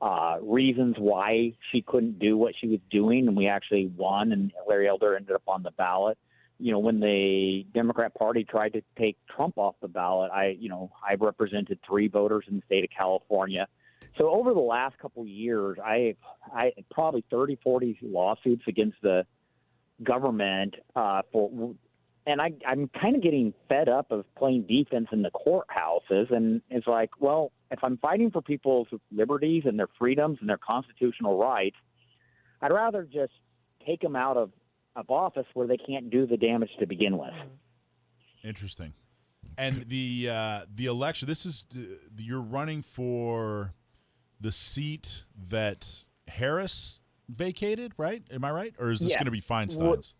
[0.00, 4.52] uh, reasons why she couldn't do what she was doing, and we actually won, and
[4.66, 6.16] Larry Elder ended up on the ballot.
[6.60, 10.68] You know, when the Democrat Party tried to take Trump off the ballot, I, you
[10.68, 13.66] know, I represented three voters in the state of California.
[14.18, 16.16] So over the last couple of years, I,
[16.54, 19.24] I probably 30, 40 lawsuits against the
[20.02, 21.74] government uh, for,
[22.26, 26.32] and I, I'm kind of getting fed up of playing defense in the courthouses.
[26.34, 30.58] And it's like, well, if I'm fighting for people's liberties and their freedoms and their
[30.58, 31.76] constitutional rights,
[32.60, 33.32] I'd rather just
[33.86, 34.50] take them out of,
[35.00, 37.32] of office where they can't do the damage to begin with.
[38.44, 38.92] Interesting.
[39.58, 41.26] And the uh, the election.
[41.26, 41.80] This is uh,
[42.16, 43.74] you're running for
[44.40, 48.22] the seat that Harris vacated, right?
[48.32, 49.18] Am I right, or is this Yeah.
[49.18, 50.14] going to be Feinstein's?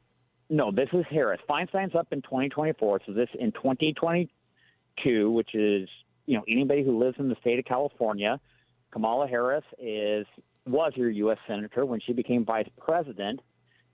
[0.48, 1.40] No, this is Harris.
[1.48, 3.02] Feinstein's up in 2024.
[3.06, 5.88] So this in 2022, which is
[6.26, 8.40] you know anybody who lives in the state of California,
[8.90, 10.26] Kamala Harris is
[10.66, 11.38] was your U.S.
[11.46, 13.40] senator when she became vice president.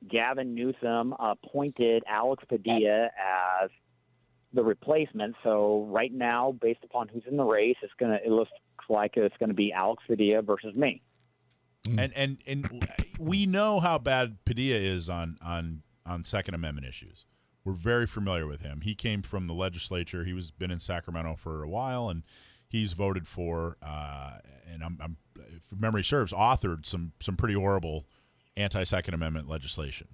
[0.08, 3.70] Gavin Newsom appointed Alex Padilla as
[4.52, 5.36] the replacement.
[5.42, 8.50] So right now, based upon who's in the race, it's gonna it looks
[8.88, 11.02] like it's going to be Alex Padilla versus me.
[11.86, 12.88] And and and
[13.18, 17.26] we know how bad Padilla is on on on Second Amendment issues.
[17.64, 18.82] We're very familiar with him.
[18.82, 20.24] He came from the legislature.
[20.24, 22.22] He was been in Sacramento for a while, and
[22.68, 23.76] he's voted for.
[23.82, 24.38] Uh,
[24.72, 28.06] and I'm, I'm, if memory serves, authored some some pretty horrible
[28.56, 30.08] anti Second Amendment legislation.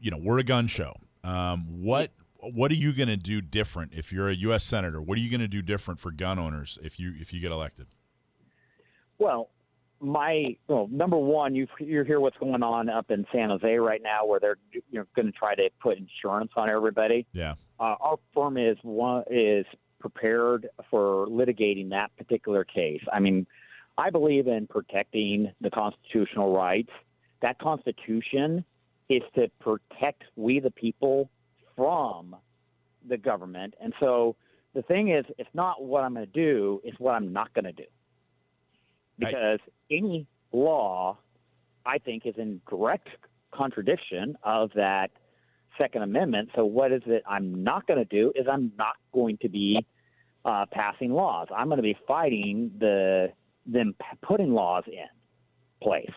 [0.00, 0.94] You know, we're a gun show.
[1.22, 4.64] Um, what what are you going to do different if you're a U.S.
[4.64, 5.00] senator?
[5.00, 7.50] What are you going to do different for gun owners if you if you get
[7.50, 7.86] elected?
[9.18, 9.50] Well,
[10.00, 14.02] my well, number one, you you hear what's going on up in San Jose right
[14.02, 17.26] now, where they're you know going to try to put insurance on everybody.
[17.32, 17.54] Yeah.
[17.80, 19.66] Uh, our firm is one is
[19.98, 23.00] prepared for litigating that particular case.
[23.12, 23.46] I mean,
[23.96, 26.90] I believe in protecting the constitutional rights.
[27.44, 28.64] That Constitution
[29.10, 31.28] is to protect we the people
[31.76, 32.34] from
[33.06, 34.34] the government, and so
[34.72, 37.66] the thing is, it's not what I'm going to do; it's what I'm not going
[37.66, 37.84] to do
[39.18, 39.58] because
[39.90, 41.18] any law,
[41.84, 43.08] I think, is in direct
[43.52, 45.10] contradiction of that
[45.76, 46.48] Second Amendment.
[46.56, 48.32] So, what is it I'm not going to do?
[48.34, 49.84] Is I'm not going to be
[50.46, 51.48] uh, passing laws.
[51.54, 53.32] I'm going to be fighting the
[53.66, 55.04] them putting laws in
[55.82, 56.10] place.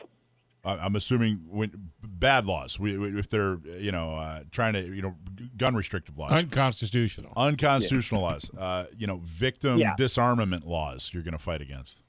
[0.65, 4.81] I- I'm assuming when bad laws, we, we- if they're you know uh, trying to
[4.93, 5.15] you know
[5.55, 7.31] gun restrictive laws, Unconstitutional.
[7.37, 9.95] unconstitutional laws, uh, you know victim Yeah.
[9.95, 12.03] disarmament laws, you're going to fight against.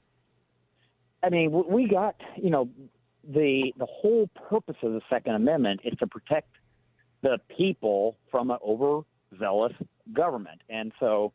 [1.23, 2.69] I mean, we got you know
[3.27, 6.49] the the whole purpose of the Second Amendment is to protect
[7.21, 9.73] the people from an overzealous
[10.13, 11.33] government, and so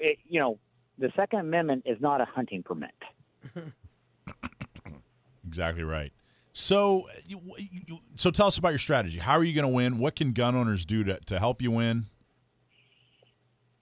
[0.00, 0.58] it, you know
[0.98, 2.90] the Second Amendment is not a hunting permit.
[5.46, 6.12] Exactly right.
[6.52, 7.08] So,
[8.16, 9.18] so tell us about your strategy.
[9.18, 9.98] How are you going to win?
[9.98, 12.06] What can gun owners do to, to help you win?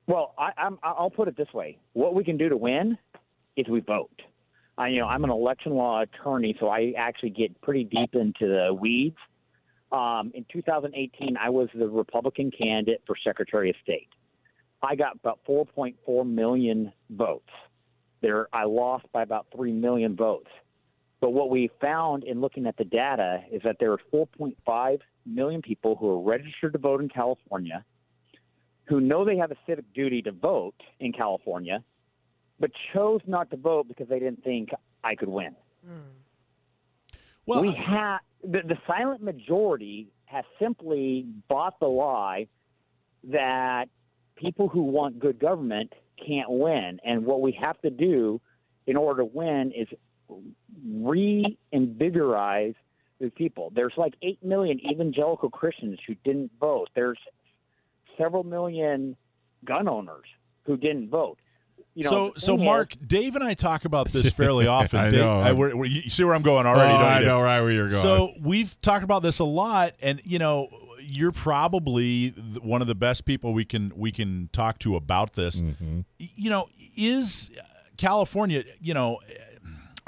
[0.06, 2.98] Well, I, I'm, I'll put it this way: what we can do to win
[3.56, 4.22] is we vote.
[4.76, 8.46] I, you know, I'm an election law attorney, so I actually get pretty deep into
[8.46, 9.16] the weeds.
[9.90, 14.08] Um, in 2018, I was the Republican candidate for Secretary of State.
[14.82, 17.48] I got about 4.4 million votes.
[18.20, 20.50] There, I lost by about three million votes.
[21.20, 25.62] But what we found in looking at the data is that there are 4.5 million
[25.62, 27.84] people who are registered to vote in California
[28.88, 31.84] who know they have a civic duty to vote in California,
[32.58, 34.70] but chose not to vote because they didn't think
[35.04, 35.54] I could win.
[37.46, 42.48] Well, we have the, the silent majority has simply bought the lie
[43.24, 43.86] that
[44.36, 45.92] people who want good government
[46.26, 48.40] can't win, and what we have to do
[48.86, 49.88] in order to win is
[50.86, 52.74] reinvigorize
[53.20, 53.72] the people.
[53.74, 56.88] There's like eight million evangelical Christians who didn't vote.
[56.94, 57.18] There's
[58.16, 59.16] several million
[59.64, 60.26] gun owners
[60.64, 61.38] who didn't vote.
[61.94, 65.00] You know, so, so thing is- Mark, Dave, and I talk about this fairly often.
[65.00, 65.40] I Dave, know.
[65.40, 66.94] I, we're, we're- you see where I'm going already?
[66.94, 67.26] oh, don't I Dave?
[67.28, 68.02] know right where you're going.
[68.02, 70.68] So we've talked about this a lot, and you know,
[71.00, 72.28] you're probably
[72.62, 75.60] one of the best people we can we can talk to about this.
[75.60, 76.00] Mm-hmm.
[76.18, 77.58] You know, is
[77.96, 78.62] California?
[78.80, 79.18] You know,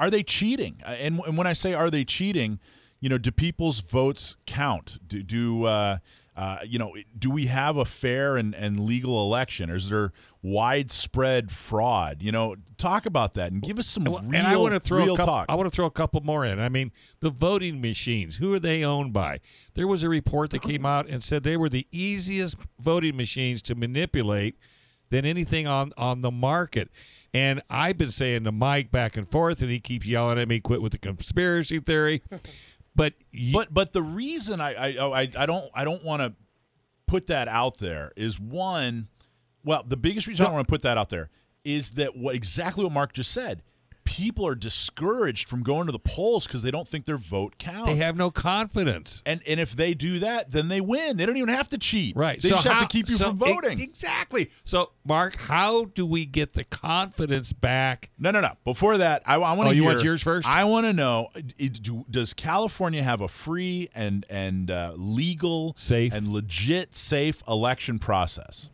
[0.00, 0.80] are they cheating?
[0.84, 2.58] Uh, And, and when I say are they cheating,
[3.00, 4.98] you know, do people's votes count?
[5.06, 5.98] Do, do uh,
[6.36, 9.70] uh, you know, do we have a fair and, and legal election?
[9.70, 12.22] Or is there widespread fraud?
[12.22, 14.80] You know, talk about that and give us some Well, real, and I want to
[14.80, 15.46] throw real a couple, talk.
[15.48, 16.58] I want to throw a couple more in.
[16.58, 18.36] I mean, the voting machines.
[18.36, 19.40] Who are they owned by?
[19.74, 23.60] There was a report that came out and said they were the easiest voting machines
[23.62, 24.56] to manipulate
[25.10, 26.90] than anything on on the market.
[27.32, 30.58] And I've been saying to Mike back and forth, and he keeps yelling at me,
[30.60, 32.22] "Quit with the conspiracy theory."
[32.96, 36.22] But you, But but the reason I I oh, I, I don't I don't want
[36.22, 36.34] to
[37.06, 39.06] put that out there is one.
[39.64, 41.30] Well, the biggest reason I don't want to put that out there
[41.64, 43.62] is that what exactly what Mark just said.
[44.10, 47.86] People are discouraged from going to the polls because they don't think their vote counts.
[47.86, 49.22] They have no confidence.
[49.24, 51.16] and and if they do that, then they win.
[51.16, 52.16] They don't even have to cheat.
[52.16, 52.42] Right.
[52.42, 53.78] They so just how, have to keep you so from voting.
[53.78, 54.50] e- exactly.
[54.64, 58.10] So, Mark, how do we get the confidence back?
[58.18, 58.56] No, no, no.
[58.64, 59.66] Before that, I, want to.
[59.68, 60.48] Oh, you want yours first?
[60.48, 66.12] I want to know: do, Does California have a free and and uh, legal, Safe.
[66.12, 68.70] and legit, safe election process?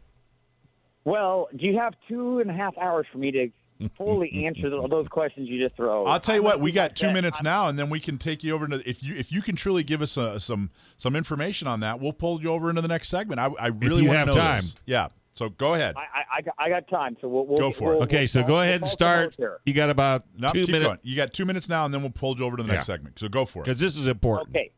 [1.05, 3.51] Well, do you have two and a half hours for me to
[3.97, 6.05] fully answer th- those questions you just throw?
[6.05, 6.61] I'll tell you what.
[6.61, 9.15] We got two minutes now, and then we can take you over to If you
[9.15, 12.51] if you can truly give us uh some some information on that, we'll pull you
[12.51, 13.41] over into the next segment.
[13.41, 14.57] I, I really you want have to know time.
[14.59, 14.75] this.
[14.87, 15.09] Yeah.
[15.35, 15.95] So go ahead.
[15.99, 17.97] I, I, I, got, time, so we'll, we'll Go for it.
[17.97, 19.37] we'll- Okay, we'll so go ahead and start.
[19.67, 20.99] You got about No, two minutes going.
[21.03, 22.95] You got two minutes now, and then we'll pull you over to the next Yeah.
[22.95, 23.19] segment.
[23.19, 23.65] So go for it.
[23.67, 24.49] because this is important.
[24.57, 24.71] Okay,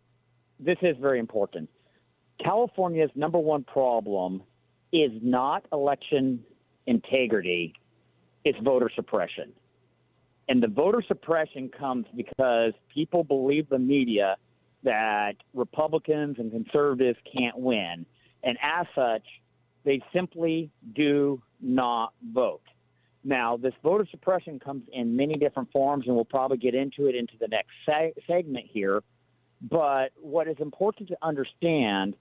[0.58, 1.70] this is very important.
[2.42, 4.42] California's number one problem
[4.92, 6.42] is not election
[6.86, 7.74] integrity;
[8.44, 9.52] it's voter suppression.
[10.48, 14.36] And the voter suppression comes because people believe the media
[14.82, 18.06] that Republicans and conservatives can't win,
[18.42, 19.24] and as such,
[19.84, 22.62] they simply do not vote.
[23.24, 27.14] Now, this voter suppression comes in many different forms, and we'll probably get into it
[27.14, 29.02] into the next se- segment here.
[29.60, 32.14] But what is important to understand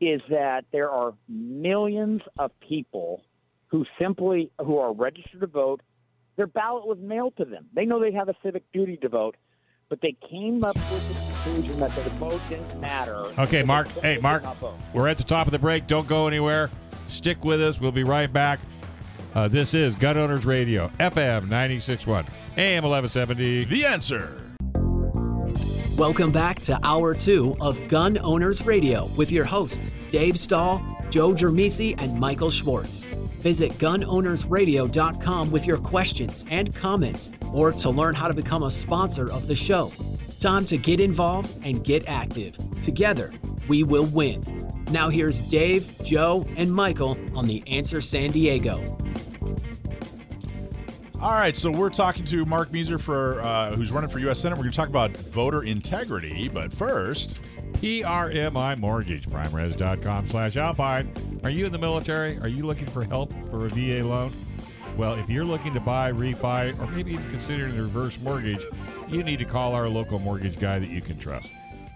[0.00, 3.22] is that there are millions of people
[3.70, 5.80] who simply who are registered to vote.
[6.36, 7.66] Their ballot was mailed to them.
[7.74, 9.36] They know they have a civic duty to vote,
[9.88, 13.16] but they came up with the conclusion that the vote didn't matter.
[13.38, 13.88] Okay, Mark.
[13.88, 14.42] Hey, Mark.
[14.94, 15.86] We're at the top of the break.
[15.86, 16.70] Don't go anywhere.
[17.08, 17.80] Stick with us.
[17.80, 18.60] We'll be right back.
[19.34, 23.64] Uh, this is Gun Owners Radio, FM 96.1, AM 1170.
[23.64, 24.40] the answer.
[25.96, 31.32] Welcome back to Hour 2 of Gun Owners Radio with your hosts, Dave Stahl, Joe
[31.32, 33.06] Germisi, and Michael Schwartz.
[33.40, 39.30] Visit gunownersradio.com with your questions and comments or to learn how to become a sponsor
[39.30, 39.92] of the show.
[40.38, 42.58] Time to get involved and get active.
[42.82, 43.32] Together,
[43.68, 44.42] we will win.
[44.90, 48.96] Now, here's Dave, Joe, and Michael on The Answer San Diego.
[51.20, 54.40] All right, so we're talking to Mark Meuser for uh, who's running for U.S.
[54.40, 54.56] Senate.
[54.56, 57.42] We're going to talk about voter integrity, but first,
[57.80, 61.10] PRMI Mortgage, primeres.com slash Alpine.
[61.42, 62.36] Are you in the military?
[62.40, 64.30] Are you looking for help for a VA loan?
[64.98, 68.66] Well, if you're looking to buy, refi, or maybe even considering a reverse mortgage,
[69.08, 71.48] you need to call our local mortgage guy that you can trust.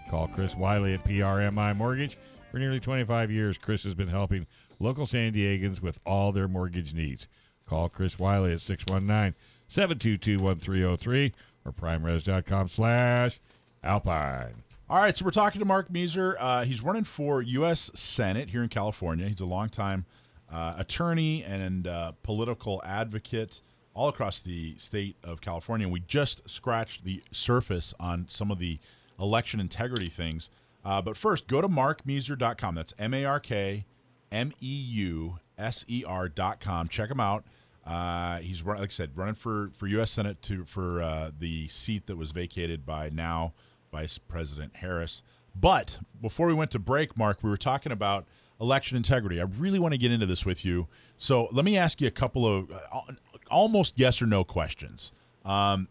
[0.09, 2.17] Call Chris Wiley at PRMI Mortgage.
[2.49, 4.47] For nearly 25 years, Chris has been helping
[4.79, 7.27] local San Diegans with all their mortgage needs.
[7.67, 11.31] Call Chris Wiley at 619-722-1303
[11.63, 13.39] or primeres.com slash
[13.83, 14.63] Alpine.
[14.87, 16.35] All right, so we're talking to Mark Meuser.
[16.39, 17.89] Uh, he's running for U.S.
[17.95, 19.27] Senate here in California.
[19.27, 20.05] He's a longtime
[20.51, 23.63] uh, attorney and uh, political advocate
[23.95, 25.89] all across the state of California.
[25.89, 28.77] We just scratched the surface on some of the
[29.19, 30.51] election integrity things.
[30.83, 32.75] Uh, but first, go to markmeuser.com.
[32.75, 33.85] That's M A R K
[34.31, 36.89] M E U S E R.com.
[36.89, 37.43] Check him out.
[37.87, 40.11] Uh, he's run, like I said, running for, for U.S.
[40.11, 43.53] Senate to for uh, the seat that was vacated by now
[43.95, 45.23] Vice President Harris.
[45.55, 48.25] But before we went to break, Mark, we were talking about
[48.59, 49.39] election integrity.
[49.39, 50.89] I really want to get into this with you.
[51.15, 53.13] So let me ask you a couple of uh,
[53.49, 55.13] almost yes or no questions.
[55.45, 55.87] Um,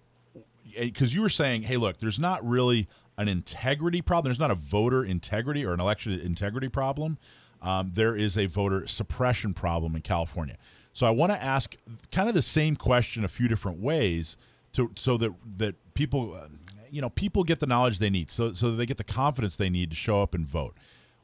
[0.79, 4.29] because you were saying, hey, look, there's not really an integrity problem.
[4.29, 7.17] There's not a voter integrity or an election integrity problem.
[7.63, 10.59] Um, there is a voter suppression problem in California.
[10.93, 11.75] So I want to ask
[12.13, 14.37] kind of the same question a few different ways
[14.73, 16.49] to so that that people, uh,
[16.95, 19.57] you know, people get the knowledge they need, so so that they get the confidence
[19.57, 20.77] they need to show up and vote.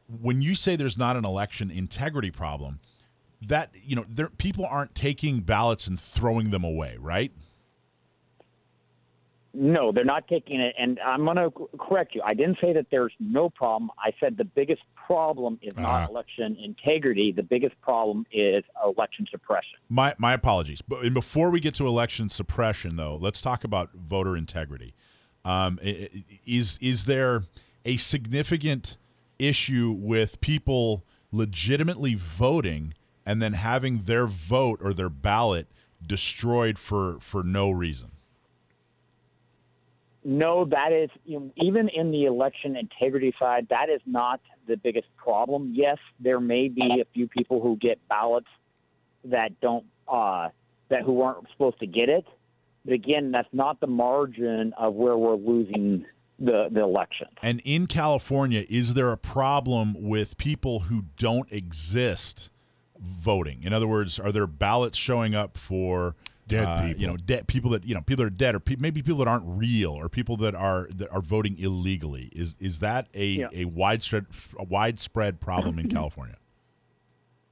[0.08, 2.80] When you say there's not an election integrity problem,
[3.40, 7.32] that you know, there people aren't taking ballots and throwing them away, right?
[9.52, 10.76] No, they're not taking it.
[10.78, 12.22] And I'm going to correct you.
[12.24, 13.90] I didn't say that there's no problem.
[13.98, 15.82] I said the biggest problem is Ah.
[15.82, 17.32] not election integrity.
[17.32, 19.78] The biggest problem is election suppression.
[19.88, 20.82] My my apologies.
[20.82, 24.94] But before we get to election suppression, though, let's talk about voter integrity.
[25.44, 27.44] Um, is is there
[27.84, 28.98] a significant
[29.38, 35.66] issue with people legitimately voting and then having their vote or their ballot
[36.06, 38.10] destroyed for for no reason?
[40.22, 45.72] No, that is even in the election integrity side, that is not the biggest problem.
[45.74, 48.48] Yes, there may be a few people who get ballots
[49.24, 50.50] that don't uh,
[50.90, 52.26] that who aren't supposed to get it,
[52.84, 56.04] but again, that's not the margin of where we're losing
[56.38, 57.30] the the elections.
[57.42, 62.50] And in California, is there a problem with people who don't exist
[62.98, 63.62] voting?
[63.62, 66.16] In other words, are there ballots showing up for
[66.48, 67.00] Dead uh, people.
[67.00, 69.18] You know, dead people that you know people that are dead, or pe- maybe people
[69.18, 72.28] that aren't real, or people that are that are voting illegally.
[72.32, 73.48] Is is that a Yeah.
[73.52, 74.26] a widespread
[74.58, 76.36] a widespread problem in California?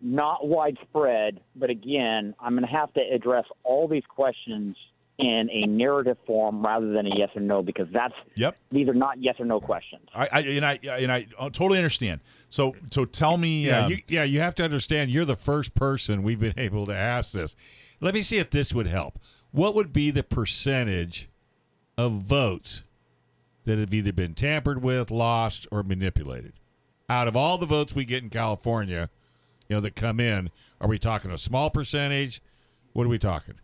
[0.01, 4.77] Not widespread, but again, I'm going to have to address all these questions
[5.19, 8.57] in a narrative form rather than a yes or no because that's Yep.
[8.71, 10.03] these are not yes or no questions.
[10.15, 12.21] I, I and I and I totally understand.
[12.49, 13.67] So so tell me.
[13.67, 16.87] Yeah, um, you, yeah, you have to understand you're the first person we've been able
[16.87, 17.57] to ask this.
[18.01, 19.19] Let me see if this would help.
[19.51, 21.29] What would be the percentage
[21.97, 22.85] of votes
[23.65, 26.53] that have either been tampered with, lost, or manipulated?
[27.11, 29.11] Out of all the votes we get in California,
[29.69, 30.51] you know, that come in,
[30.81, 32.41] are we talking a small percentage?
[32.93, 33.55] What are we talking?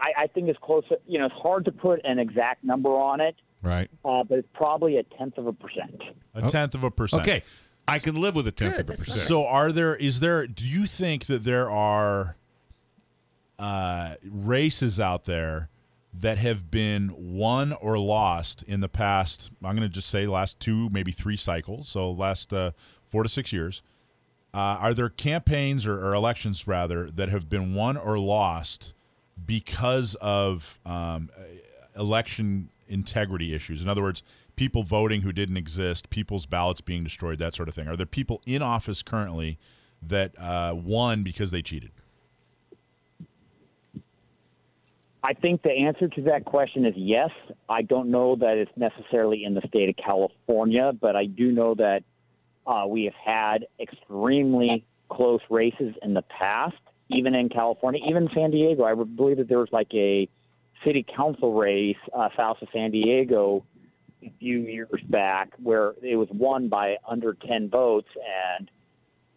[0.00, 0.84] I, I think it's close.
[1.06, 3.90] You know, it's hard to put an exact number on it, Right.
[4.04, 6.02] uh, but it's probably a tenth of a percent.
[6.34, 7.22] a tenth of a percent.
[7.22, 7.42] Okay.
[7.86, 9.18] I can live with a tenth Good, of a percent.
[9.26, 12.36] So are there is there do you think that there are
[13.58, 15.70] uh, races out there
[16.12, 20.60] that have been won or lost in the past I'm going to just say last
[20.60, 22.72] two maybe three cycles so last uh,
[23.06, 23.82] 4 to 6 years
[24.54, 28.94] uh, are there campaigns or, or elections rather that have been won or lost
[29.46, 31.30] because of um,
[31.96, 33.82] election integrity issues.
[33.82, 34.22] In other words,
[34.56, 37.88] people voting who didn't exist, people's ballots being destroyed, that sort of thing.
[37.88, 39.58] Are there people in office currently
[40.02, 41.90] that uh, won because they cheated?
[45.22, 47.30] I think the answer to that question is yes.
[47.68, 51.74] I don't know that it's necessarily in the state of California, but I do know
[51.74, 52.04] that
[52.66, 56.76] uh, we have had extremely close races in the past,
[57.10, 58.84] even in California, even San Diego.
[58.84, 60.28] I believe that there was like a
[60.84, 63.64] city council race uh, south of San Diego
[64.22, 68.08] a few years back where it was won by under 10 votes
[68.56, 68.70] and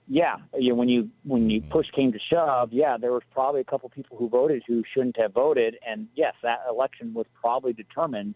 [0.07, 3.61] yeah, you know, when you when you push came to shove, yeah, there was probably
[3.61, 7.72] a couple people who voted who shouldn't have voted, and yes, that election was probably
[7.72, 8.36] determined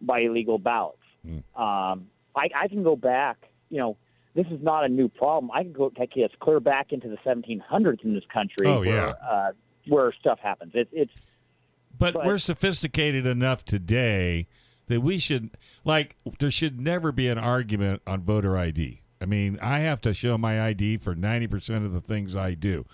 [0.00, 1.02] by illegal ballots.
[1.54, 3.36] Um, I, I can go back.
[3.68, 3.96] You know,
[4.34, 5.50] this is not a new problem.
[5.52, 8.66] I can go take us clear back into the 1700s in this country.
[8.66, 9.12] Oh, where, yeah.
[9.28, 9.52] uh,
[9.88, 10.72] where stuff happens.
[10.74, 11.12] It, it's
[11.98, 14.46] But, But- we're sophisticated enough today
[14.86, 15.50] that we should
[15.84, 19.02] like there should never be an argument on voter ID.
[19.20, 22.86] I mean, I have to show my ID for 90% of the things I do.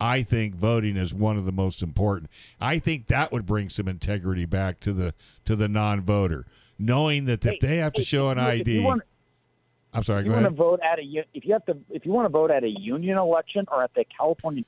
[0.00, 2.30] I think voting is one of the most important.
[2.60, 5.14] I think that would bring some integrity back to the
[5.46, 6.46] to the non-voter,
[6.78, 8.84] knowing that if they have to hey, show an if you- you ID.
[8.84, 9.02] want-
[9.96, 11.76] I'm sorry, if go you want to vote at a u- if you have to
[11.90, 14.64] if you want to vote at a union election or at the California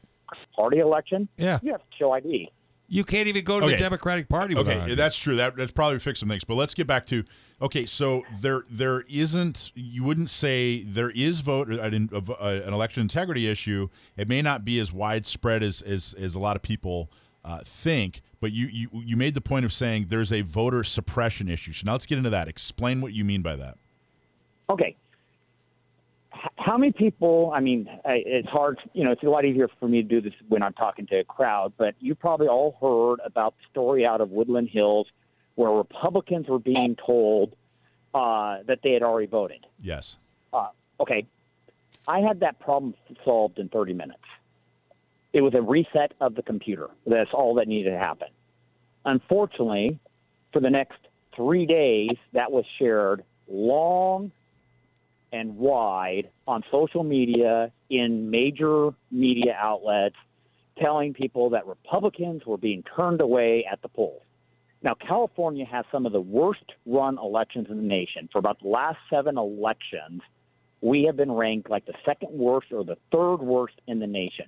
[0.55, 1.59] Party election, Yeah.
[1.63, 2.51] you have to show ID.
[2.91, 4.95] You can't even go to the Democratic Party Okay, ID.
[4.95, 5.37] that's true.
[5.37, 6.45] That that's probably fixed some things.
[6.45, 7.23] But let's get back to
[7.61, 7.85] okay.
[7.85, 9.73] So there there isn't.
[9.75, 13.89] You wouldn't say there is vote an, an election integrity issue.
[14.17, 17.11] It may not be as widespread as as, as a lot of people
[17.45, 18.23] uh, think.
[18.41, 21.75] But you, you you made the point of saying there's a voter suppression issue.
[21.75, 22.49] So now let's get into that.
[22.49, 23.77] Explain what you mean by that.
[24.71, 24.97] Okay.
[26.69, 27.51] How many people?
[27.55, 28.79] I mean, it's hard.
[28.93, 31.21] You know, it's a lot easier for me to do this when I'm talking to
[31.21, 31.73] a crowd.
[31.79, 35.07] But you probably all heard about the story out of Woodland Hills,
[35.55, 37.57] where Republicans were being told
[38.13, 39.65] uh, that they had already voted.
[39.81, 40.19] Yes.
[40.53, 40.69] Uh,
[41.01, 41.27] okay,
[42.07, 42.93] I had that problem
[43.25, 44.21] solved in 30 minutes.
[45.33, 46.91] It was a reset of the computer.
[47.07, 48.29] That's all that needed to happen.
[49.07, 49.99] Unfortunately,
[50.53, 50.99] for the next
[51.35, 54.33] three days, that was shared long
[55.33, 60.17] and wide on social media in major media outlets,
[60.79, 64.23] telling people that Republicans were being turned away at the polls.
[64.83, 68.29] Now, California has some of the worst run elections in the nation.
[68.33, 70.23] For about the last seven elections,
[70.81, 74.47] we have been ranked like the second worst or the third worst in the nation.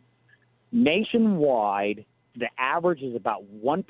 [0.71, 2.05] Nationwide,
[2.37, 3.85] the average is about 1%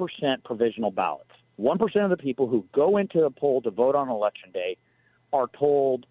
[0.44, 1.30] provisional ballots.
[1.60, 4.78] 1% of the people who go into a poll to vote on election day
[5.32, 6.06] are told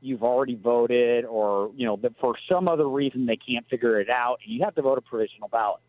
[0.00, 4.08] you've already voted or, you know, that for some other reason they can't figure it
[4.08, 5.80] out and you have to vote a provisional ballot.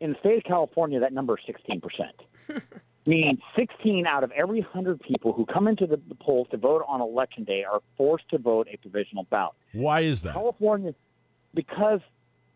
[0.00, 2.62] In the state of California, that number is 16%.
[3.06, 6.84] Meaning 16 out of every 100 people who come into the, the polls to vote
[6.86, 9.54] on election day are forced to vote a provisional ballot.
[9.72, 10.34] Why is that?
[10.34, 10.94] California,
[11.54, 12.00] because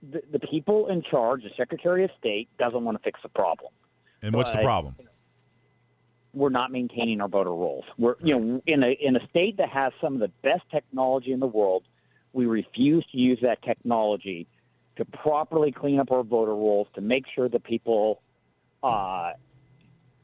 [0.02, 3.72] the, the people in charge, the Secretary of State, doesn't want to fix the problem.
[4.22, 4.96] And what's the But- problem?
[6.34, 7.84] We're not maintaining our voter rolls.
[7.96, 11.32] We're you know in a in a state that has some of the best technology
[11.32, 11.84] in the world,
[12.32, 14.46] we refuse to use that technology
[14.96, 18.20] to properly clean up our voter rolls to make sure that people
[18.82, 19.32] uh,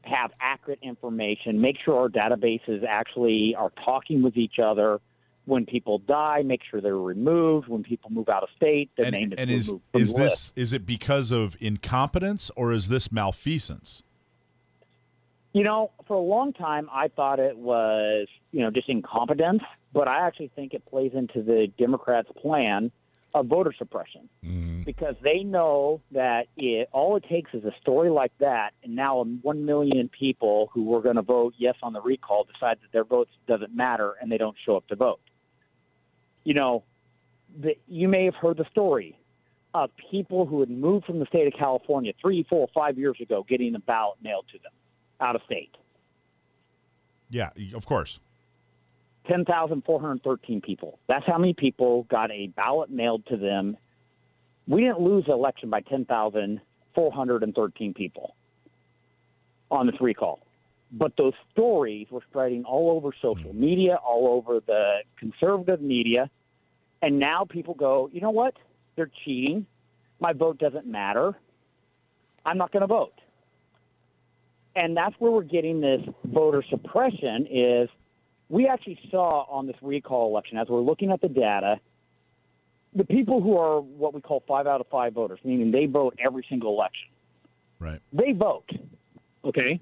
[0.03, 4.99] have accurate information, make sure our databases actually are talking with each other.
[5.45, 7.67] When people die, make sure they're removed.
[7.67, 10.13] When people move out of state, the name And, is and is removed from is
[10.13, 10.55] list.
[10.55, 14.03] this is it because of incompetence or is this malfeasance?
[15.53, 20.07] You know, for a long time, I thought it was, you know, just incompetence, but
[20.07, 22.91] I actually think it plays into the Democrats' plan
[23.33, 24.29] of voter suppression.
[24.45, 24.83] Mm-hmm.
[24.83, 29.23] Because they know that it, all it takes is a story like that, and now
[29.23, 33.03] 1 million people who were going to vote yes on the recall decide that their
[33.03, 35.19] votes doesn't matter and they don't show up to vote.
[36.45, 36.83] You know,
[37.59, 39.17] the, you may have heard the story
[39.73, 43.45] of people who had moved from the state of California three, four, five years ago
[43.47, 44.71] getting a ballot mailed to them
[45.21, 45.75] out of state.
[47.29, 48.19] Yeah, of course.
[49.27, 50.97] 10,413 people.
[51.07, 53.77] That's how many people got a ballot mailed to them.
[54.67, 58.35] We didn't lose the election by 10,413 people
[59.69, 60.39] on this recall.
[60.91, 63.59] But those stories were spreading all over social mm.
[63.59, 66.29] media, all over the conservative media.
[67.01, 68.55] And now people go, you know what?
[68.95, 69.65] They're cheating.
[70.19, 71.35] My vote doesn't matter.
[72.45, 73.13] I'm not going to vote.
[74.75, 77.89] And that's where we're getting this voter suppression is
[78.49, 81.79] we actually saw on this recall election, as we're looking at the data,
[82.93, 86.17] the people who are what we call five out of five voters, meaning they vote
[86.23, 87.09] every single election,
[87.79, 87.99] Right.
[88.13, 88.69] they vote.
[89.43, 89.79] Okay.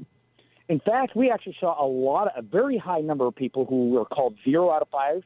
[0.70, 3.90] In fact, we actually saw a lot, of, a very high number of people who
[3.90, 5.24] were called zero out of five,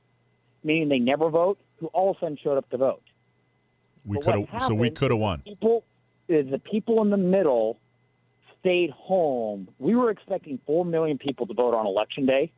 [0.63, 3.01] meaning they never vote, who all of a sudden showed up to vote.
[4.05, 5.41] We could have so we could have won.
[5.41, 5.83] People,
[6.29, 7.77] is the people in the middle
[8.63, 9.67] stayed home.
[9.77, 12.49] We were expecting four million people to vote on election day.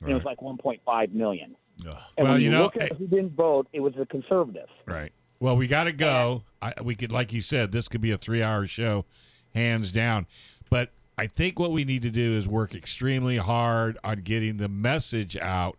[0.00, 1.56] and It was like 1.5 million.
[1.88, 1.96] Ugh.
[2.16, 4.70] And Well, when you know, look at eh, who didn't vote, it was the conservatives.
[4.86, 5.12] Right.
[5.40, 6.44] Well, we got to go.
[6.62, 9.04] I, we could, like you said, this could be a three-hour show,
[9.54, 10.26] hands down.
[10.70, 14.68] But I think what we need to do is work extremely hard on getting the
[14.68, 15.76] message out.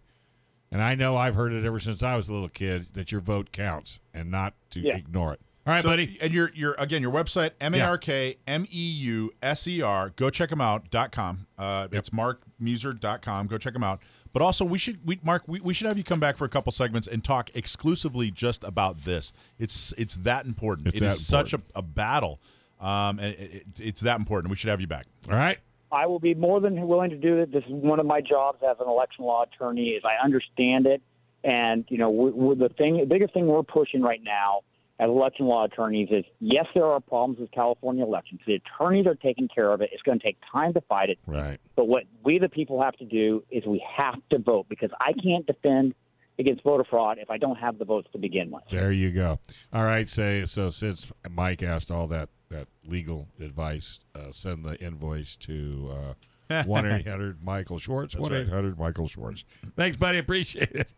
[0.69, 3.21] And I know I've heard it ever since I was a little kid that your
[3.21, 4.97] vote counts and not to Yeah.
[4.97, 5.39] ignore it.
[5.67, 6.17] All right, So- buddy.
[6.21, 9.81] And your your again your website M A R K M E U S E
[9.81, 10.09] R.
[10.15, 10.91] Go check them out.
[10.91, 11.47] dot com.
[11.57, 13.47] Uh, It's markmeuser.com.
[13.47, 14.01] Go check them out.
[14.33, 16.49] But also we should we Mark we, we should have you come back for a
[16.49, 19.31] couple segments and talk exclusively just about this.
[19.57, 20.87] It's it's that important.
[20.89, 22.39] It's It is that such a, a battle.
[22.79, 24.49] Um, and it, it, it's that important.
[24.51, 25.05] We should have you back.
[25.31, 25.57] All right.
[25.91, 27.53] I will be more than willing to do it.
[27.53, 29.89] This is one of my jobs as an election law attorney.
[29.91, 31.01] Is I understand it,
[31.43, 34.61] and you know, we we're the thing, the biggest thing we're pushing right now
[34.99, 38.39] as election law attorneys is yes, there are problems with California elections.
[38.47, 39.89] The attorneys are taking care of it.
[39.91, 41.19] It's going to take time to fight it.
[41.27, 41.59] Right.
[41.75, 45.11] But what we, the people, have to do is we have to vote because I
[45.13, 45.95] can't defend
[46.39, 48.63] against voter fraud if I don't have the votes to begin with.
[48.69, 49.39] There you go.
[49.73, 50.07] All right.
[50.07, 50.69] Say so.
[50.69, 56.15] Since Mike asked all that that legal advice, uh, send the invoice to
[56.49, 58.15] uh, one eight hundred Michael Schwartz.
[58.15, 59.43] One eight hundred Michael Schwartz.
[59.75, 60.19] Thanks, buddy.
[60.19, 60.93] Appreciate it.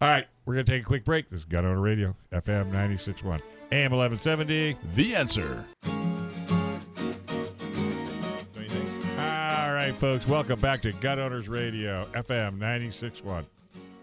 [0.00, 1.30] All right, we're gonna take a quick break.
[1.30, 3.40] This is Gun Owner Radio, FM 96.1,
[3.72, 4.76] AM eleven seventy.
[4.92, 5.64] The answer.
[9.18, 13.46] All right, folks, welcome back to Gun Owners Radio, FM 96.1,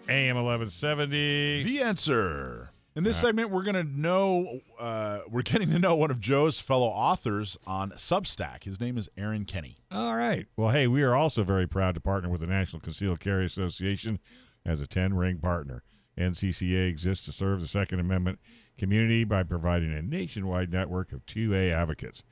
[0.10, 1.62] AM eleven seventy.
[1.62, 2.72] The answer.
[2.96, 6.60] In this segment, we're going to know, uh, we're getting to know one of Joe's
[6.60, 8.66] fellow authors on Substack.
[8.66, 9.78] His name is Aaron Kinney.
[9.91, 10.46] All right.
[10.58, 14.20] Well, hey, we are also very proud to partner with the National Concealed Carry Association
[14.66, 15.84] as a 10 ring partner.
[16.18, 18.39] NCCA exists to serve the Second Amendment
[18.78, 22.24] community by providing a nationwide network of 2A advocates.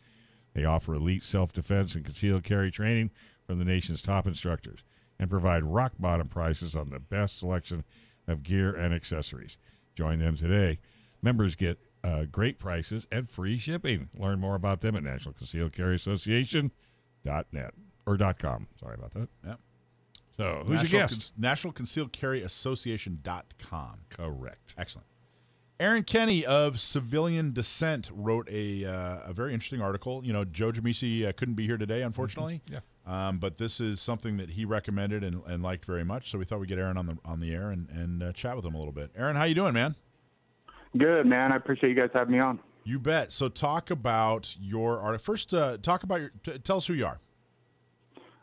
[0.53, 3.11] They offer elite self defense and concealed carry training
[3.45, 4.83] from the nation's top instructors
[5.19, 7.83] and provide rock bottom prices on the best selection
[8.27, 9.57] of gear and accessories.
[9.95, 10.79] Join them today.
[11.21, 14.09] Members get uh, great prices and free shipping.
[14.17, 16.71] Learn more about them at National Concealed Carry Association
[17.23, 17.73] dot net
[18.07, 18.67] or com.
[18.79, 19.29] Sorry about that.
[19.45, 19.59] Yep.
[20.37, 21.13] So who's National, your guest?
[21.13, 23.99] Cons- National Concealed Carry Association.com.
[24.09, 24.73] Correct.
[24.77, 25.07] Excellent.
[25.79, 30.23] Aaron Kinney of Civilian Dissent wrote a, uh, a very interesting article.
[30.23, 32.61] You know, Joe Jamisi uh, couldn't be here today, unfortunately.
[32.69, 32.79] Yeah.
[33.07, 36.29] Um, but this is something that he recommended and, and liked very much.
[36.29, 38.55] So we thought we'd get Aaron on the on the air and, and uh, chat
[38.55, 39.09] with him a little bit.
[39.17, 39.95] Aaron, how you doing, man?
[40.95, 41.51] Good, man.
[41.51, 42.59] I appreciate you guys having me on.
[42.83, 43.31] You bet.
[43.31, 45.19] So talk about your art.
[45.19, 46.31] First, uh, talk about your.
[46.43, 47.19] T- tell us who you are.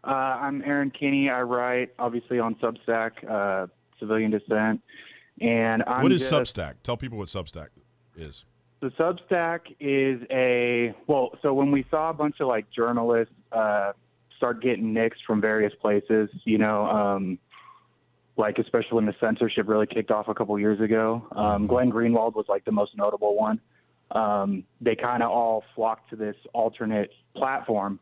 [0.04, 1.28] Uh, I'm Aaron Kinney.
[1.28, 3.66] I write, obviously, on Substack, uh,
[3.98, 4.80] Civilian Dissent.
[5.40, 6.74] And I'm what is just, Substack?
[6.82, 7.68] Tell people what Substack
[8.16, 8.44] is.
[8.80, 11.30] The Substack is a well.
[11.42, 13.92] So when we saw a bunch of like journalists uh,
[14.36, 17.38] start getting nixed from various places, you know, um,
[18.36, 22.34] like especially when the censorship really kicked off a couple years ago, um, Glenn Greenwald
[22.34, 23.60] was like the most notable one.
[24.12, 27.98] Um, they kind of all flocked to this alternate platform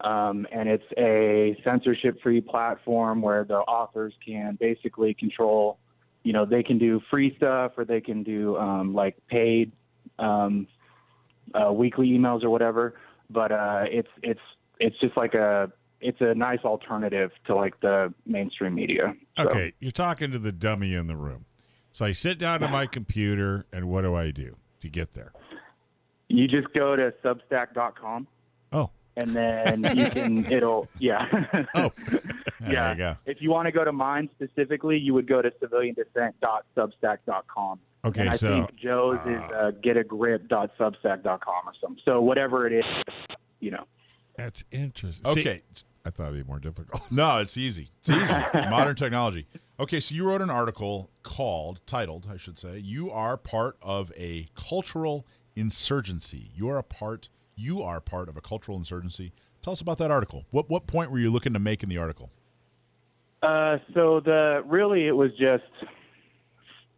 [0.00, 5.78] Um, and it's a censorship-free platform where the authors can basically control,
[6.24, 9.72] you know, they can do free stuff or they can do um, like paid
[10.18, 10.66] um,
[11.54, 12.94] uh, weekly emails or whatever.
[13.30, 14.40] But uh, it's it's
[14.80, 15.70] it's just like a
[16.00, 19.14] it's a nice alternative to like the mainstream media.
[19.36, 21.46] So, Okay, you're talking to the dummy in the room.
[21.92, 25.32] So I sit down to my computer, and what do I do to get there?
[26.28, 28.26] You just go to Substack.com.
[28.72, 31.26] Oh, and then you can it'll yeah
[31.74, 31.92] oh,
[32.60, 33.16] There yeah you go.
[33.26, 38.20] if you want to go to mine specifically you would go to civiliandissent.substack.com okay.
[38.22, 42.84] and i so think joe's is uh, getagrip.substack.com or something so whatever it is
[43.60, 43.84] you know
[44.36, 45.24] that's interesting.
[45.32, 45.62] See, Okay.
[46.04, 47.02] I thought it'd be more difficult.
[47.12, 47.90] No, it's easy.
[48.00, 48.34] It's easy.
[48.68, 49.46] Modern technology.
[49.78, 54.10] Okay, so you wrote an article called, titled, I should say, "You are part of
[54.16, 57.28] a cultural insurgency." You are a part.
[57.56, 59.32] You are part of a cultural insurgency.
[59.62, 60.44] Tell us about that article.
[60.50, 62.30] What what point were you looking to make in the article?
[63.42, 65.64] Uh, so the really it was just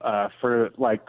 [0.00, 1.00] uh, for like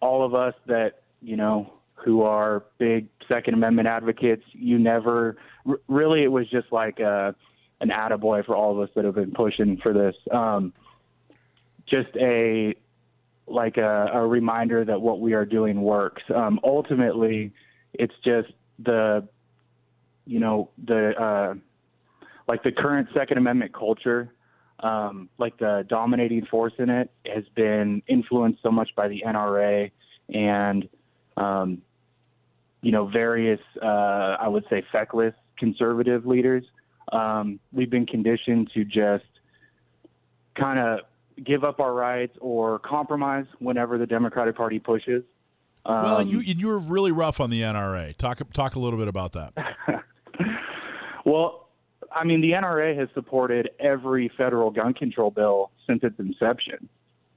[0.00, 4.44] all of us that you know who are big Second Amendment advocates.
[4.52, 5.36] You never
[5.66, 7.34] r- really it was just like a,
[7.80, 10.14] an attaboy for all of us that have been pushing for this.
[10.30, 10.72] Um,
[11.88, 12.74] just a
[13.46, 16.22] like a, a reminder that what we are doing works.
[16.34, 17.52] Um, ultimately,
[17.94, 18.48] it's just
[18.78, 19.26] the
[20.26, 21.54] you know the uh,
[22.48, 24.32] like the current Second Amendment culture
[24.82, 29.90] um, like the dominating force in it has been influenced so much by the NRA
[30.32, 30.88] and
[31.36, 31.82] um,
[32.80, 36.64] you know various uh, I would say feckless conservative leaders.
[37.12, 39.24] Um, we've been conditioned to just
[40.58, 41.00] kind of
[41.44, 45.22] give up our rights or compromise whenever the Democratic Party pushes.
[45.84, 48.16] Um, well, you you were really rough on the NRA.
[48.16, 49.52] Talk talk a little bit about that.
[51.24, 51.68] Well,
[52.14, 56.88] I mean, the NRA has supported every federal gun control bill since its inception.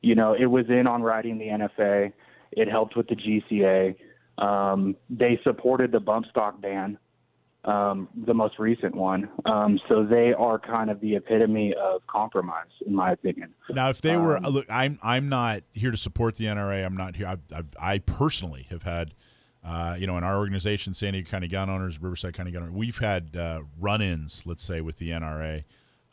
[0.01, 2.11] You know, it was in on writing the NFA.
[2.51, 3.95] It helped with the GCA.
[4.37, 6.97] Um, they supported the bump stock ban,
[7.65, 9.29] um, the most recent one.
[9.45, 13.53] Um, so they are kind of the epitome of compromise, in my opinion.
[13.69, 16.85] Now, if they were Um, look, I'm I'm not here to support the NRA.
[16.85, 17.27] I'm not here.
[17.27, 19.13] I've, I've, I personally have had,
[19.63, 22.75] uh, you know, in our organization, San Diego County Gun Owners, Riverside County Gun Owners,
[22.75, 25.63] we've had uh, run-ins, let's say, with the NRA.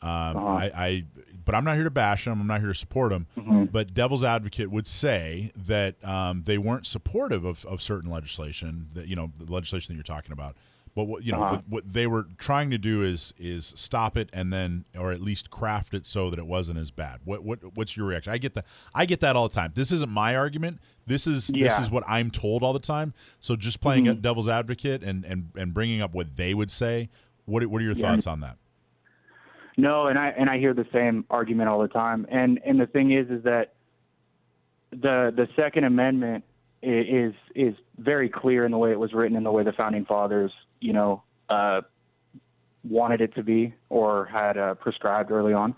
[0.01, 0.45] Um, Uh-huh.
[0.47, 1.05] I, I,
[1.45, 2.41] but I'm not here to bash them.
[2.41, 3.27] I'm not here to support them.
[3.37, 3.65] Mm-hmm.
[3.65, 9.07] But devil's advocate would say that um, they weren't supportive of, of certain legislation that
[9.07, 10.57] you know the legislation that you're talking about.
[10.95, 11.61] But what you know, Uh-huh.
[11.67, 15.49] what, they were trying to do is is stop it and then, or at least
[15.49, 17.21] craft it so that it wasn't as bad.
[17.25, 18.31] What what what's your reaction?
[18.31, 18.67] I get that.
[18.93, 19.71] I get that all the time.
[19.73, 20.79] This isn't my argument.
[21.07, 23.13] This is this is what I'm told all the time.
[23.39, 24.21] So just playing Mhm.
[24.21, 27.09] devil's advocate and and and bringing up what they would say.
[27.45, 28.11] What what are your Yeah.
[28.11, 28.57] thoughts on that?
[29.75, 32.27] No, and I and I hear the same argument all the time.
[32.29, 33.73] And and the thing is, is that
[34.91, 36.43] the the Second Amendment
[36.83, 40.05] is is very clear in the way it was written, in the way the founding
[40.05, 40.51] fathers,
[40.83, 41.81] you know, uh,
[42.87, 45.73] wanted it to be or had uh, prescribed early on,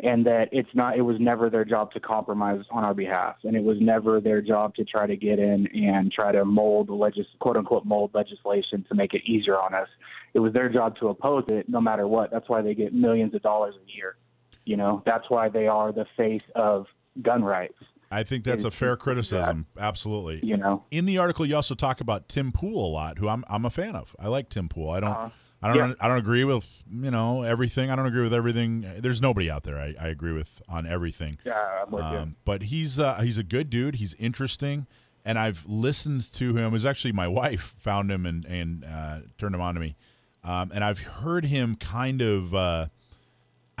[0.00, 0.96] and that it's not.
[0.96, 4.42] It was never their job to compromise on our behalf, and it was never their
[4.42, 8.84] job to try to get in and try to mold legis quote unquote mold legislation
[8.88, 9.88] to make it easier on us.
[10.34, 12.30] It was their job to oppose it, no matter what.
[12.30, 14.16] That's why they get millions of dollars a year.
[14.64, 16.86] You know, that's why they are the face of
[17.22, 17.78] gun rights.
[18.12, 19.66] I think that's a fair is criticism.
[19.78, 20.40] Absolutely.
[20.42, 23.44] You know, In the article, you also talk about Tim Pool a lot, who I'm
[23.48, 24.14] I'm a fan of.
[24.18, 24.90] I like Tim Pool.
[24.90, 25.30] I don't Uh-huh.
[25.64, 25.94] I don't Yeah.
[26.00, 27.90] I don't agree with you know everything.
[27.90, 28.84] I don't agree with everything.
[28.98, 31.38] There's nobody out there I, I agree with on everything.
[31.44, 32.18] yeah, I'm with you.
[32.18, 33.94] Um, but he's uh, he's a good dude.
[33.96, 34.86] He's interesting,
[35.24, 36.66] and I've listened to him.
[36.66, 39.96] It was actually my wife found him and and uh, turned him on to me,
[40.42, 42.52] um, and I've heard him kind of.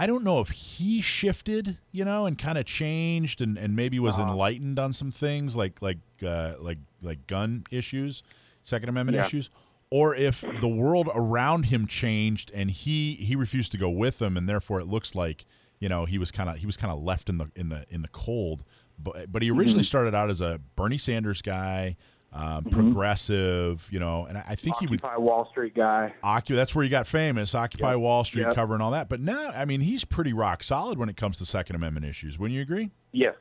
[0.02, 3.98] I don't know if he shifted, you know, and kind of changed, and, and maybe
[4.00, 4.30] was Uh-huh.
[4.32, 8.22] enlightened on some things like like uh, like like gun issues,
[8.64, 9.26] Second Amendment Yeah.
[9.26, 9.48] issues,
[9.90, 14.36] or if the world around him changed and he he refused to go with them,
[14.36, 15.44] and therefore it looks like
[15.78, 17.84] you know he was kind of he was kind of left in the in the
[17.88, 18.64] in the cold.
[18.98, 21.96] But but he originally started out as a Bernie Sanders guy,
[22.34, 26.14] um, progressive, you know, and I, I think he would Occupy Wall Street guy.
[26.22, 26.56] Occupy.
[26.56, 27.54] That's where he got famous.
[27.54, 28.00] Occupy Yep.
[28.00, 28.54] Wall Street, Yep.
[28.54, 29.08] covering all that.
[29.08, 32.38] But now, I mean, he's pretty rock solid when it comes to Second Amendment issues.
[32.38, 32.90] Wouldn't you agree?
[33.12, 33.34] Yes.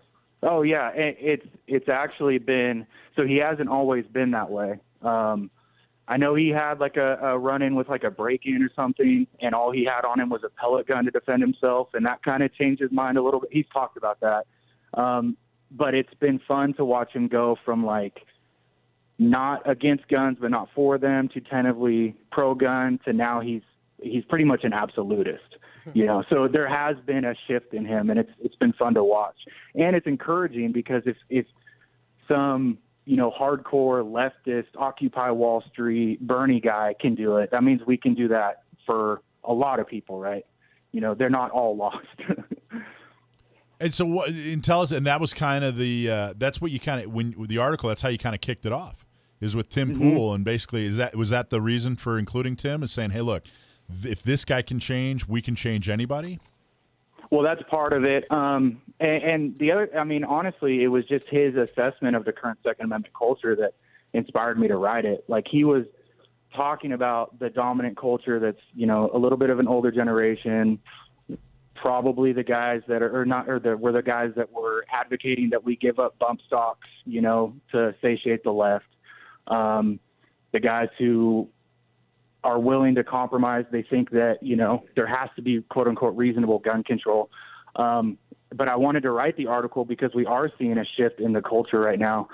[0.44, 4.80] Oh yeah, and it's it's actually been so he hasn't always been that way.
[5.04, 5.52] Um,
[6.08, 8.70] I know he had like a, a run in with like a break in or
[8.76, 12.04] something, and all he had on him was a pellet gun to defend himself, and
[12.08, 13.50] that kind of changed his mind a little bit.
[13.54, 14.48] He's talked about that,
[15.00, 15.38] um,
[15.70, 18.26] but it's been fun to watch him go from like
[19.22, 23.62] not against guns but not for them to tentatively pro gun to now he's
[24.02, 25.44] he's pretty much an absolutist.
[25.96, 28.94] You know, so there has been a shift in him, and it's it's been fun
[28.94, 29.38] to watch,
[29.74, 31.46] and it's encouraging because if if
[32.28, 37.82] some you know hardcore leftist Occupy Wall Street Bernie guy can do it, that means
[37.88, 40.46] we can do that for a lot of people, right?
[40.92, 42.06] You know, they're not all lost.
[43.82, 44.30] And so, what?
[44.30, 47.12] And tell us, and that was kind of the uh, that's what you kind of
[47.12, 47.90] when the article.
[47.90, 49.08] That's how you kind of kicked it off.
[49.42, 50.16] Is with Tim Mm-hmm.
[50.16, 52.84] Pool, and basically, is that was that the reason for including Tim?
[52.84, 53.44] Is saying, hey, look,
[54.04, 56.40] if this guy can change, we can change anybody.
[57.32, 58.30] Well, that's part of it.
[58.32, 62.34] Um, and, and the other, I mean, honestly, it was just his assessment of the
[62.34, 63.74] current Second Amendment culture that
[64.14, 65.24] inspired me to write it.
[65.28, 65.86] Like he was
[66.54, 70.78] talking about the dominant culture that's, you know, a little bit of an older generation,
[71.74, 75.50] probably the guys that are, or not, or the, were the guys that were advocating
[75.52, 78.86] that we give up bump stocks, you know, to satiate the left.
[79.48, 80.00] Um,
[80.52, 81.50] the guys who
[82.44, 83.66] are willing to compromise.
[83.72, 87.30] They think that you know there has to be quote unquote reasonable gun control.
[87.76, 88.18] Um,
[88.54, 91.42] but I wanted to write the article because we are seeing a shift in the
[91.42, 92.28] culture right now,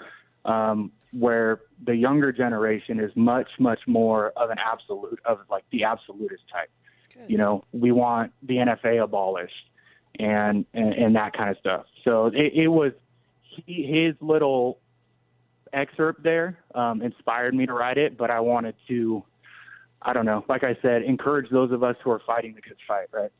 [0.45, 5.83] um, where the younger generation is much much more of an absolute of like the
[5.83, 6.69] absolutist type.
[7.27, 9.71] You know, we want the NFA abolished
[10.19, 11.85] and and, and that kind of stuff.
[12.03, 12.93] So it, it was
[13.41, 14.79] he, his little
[15.73, 19.23] excerpt there um, inspired me to write it, but I wanted to
[20.01, 22.77] I don't know, like I said, encourage those of us who are fighting the good
[22.87, 23.31] fight, right?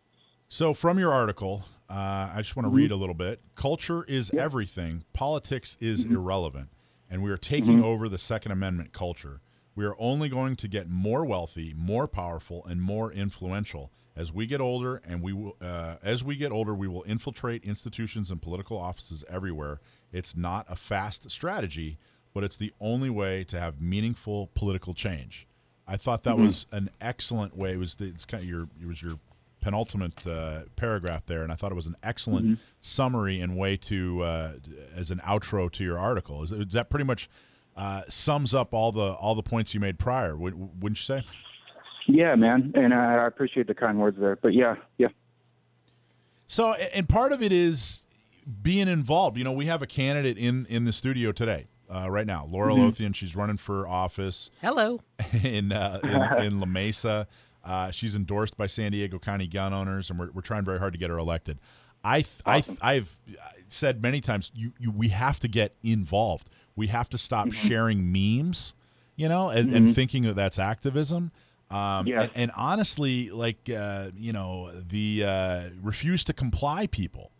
[0.48, 2.78] So, from your article, uh, I just want to Mm-hmm.
[2.78, 3.42] read a little bit.
[3.56, 6.16] Culture is everything, politics is Mm-hmm.
[6.16, 6.70] irrelevant,
[7.12, 9.42] and we are taking over the Second Amendment culture.
[9.76, 14.48] We are only going to get more wealthy, more powerful, and more influential as we
[14.48, 15.00] get older.
[15.08, 19.24] And we will, uh, as we get older, we will infiltrate institutions and political offices
[19.30, 19.80] everywhere.
[20.12, 22.00] It's not a fast strategy,
[22.34, 25.48] but it's the only way to have meaningful political change.
[25.88, 27.74] I thought that was an excellent way.
[27.74, 29.20] It was the, it's kind of your it was your
[29.62, 34.22] penultimate uh, paragraph there, and I thought it was an excellent summary and way to
[34.24, 34.52] uh,
[34.96, 36.44] as an outro to your article.
[36.44, 37.30] Is, is that pretty much
[37.76, 40.38] uh, sums up all the all the points you made prior?
[40.38, 41.24] Would, wouldn't you say?
[42.08, 44.36] Yeah, man, and I I appreciate the kind words there.
[44.36, 45.08] But yeah, yeah,
[46.48, 48.04] So, and part of it is
[48.62, 49.38] being involved.
[49.38, 52.74] You know, we have a candidate in in the studio today, uh, right now, Laura
[52.74, 53.14] Lothian.
[53.14, 54.50] She's running for office.
[54.62, 55.00] Hello.
[55.44, 56.00] in uh,
[56.40, 57.28] in, in La Mesa.
[57.64, 60.94] Uh, she's endorsed by San Diego County gun owners, and we're, we're trying very hard
[60.94, 61.58] to get her elected.
[62.04, 63.20] I th- I th- I've
[63.68, 66.50] said many times, you, you we have to get involved.
[66.78, 68.74] We have to stop sharing memes,
[69.18, 71.32] you know, and, and thinking that that's activism.
[71.70, 72.22] Um, Yes.
[72.24, 77.32] and, and honestly, like uh, you know, the uh, refuse to comply people,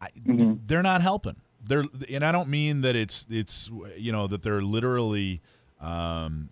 [0.00, 1.36] I, they're not helping.
[1.66, 5.40] They're and I don't mean that it's it's you know that they're literally.
[5.80, 6.50] Um,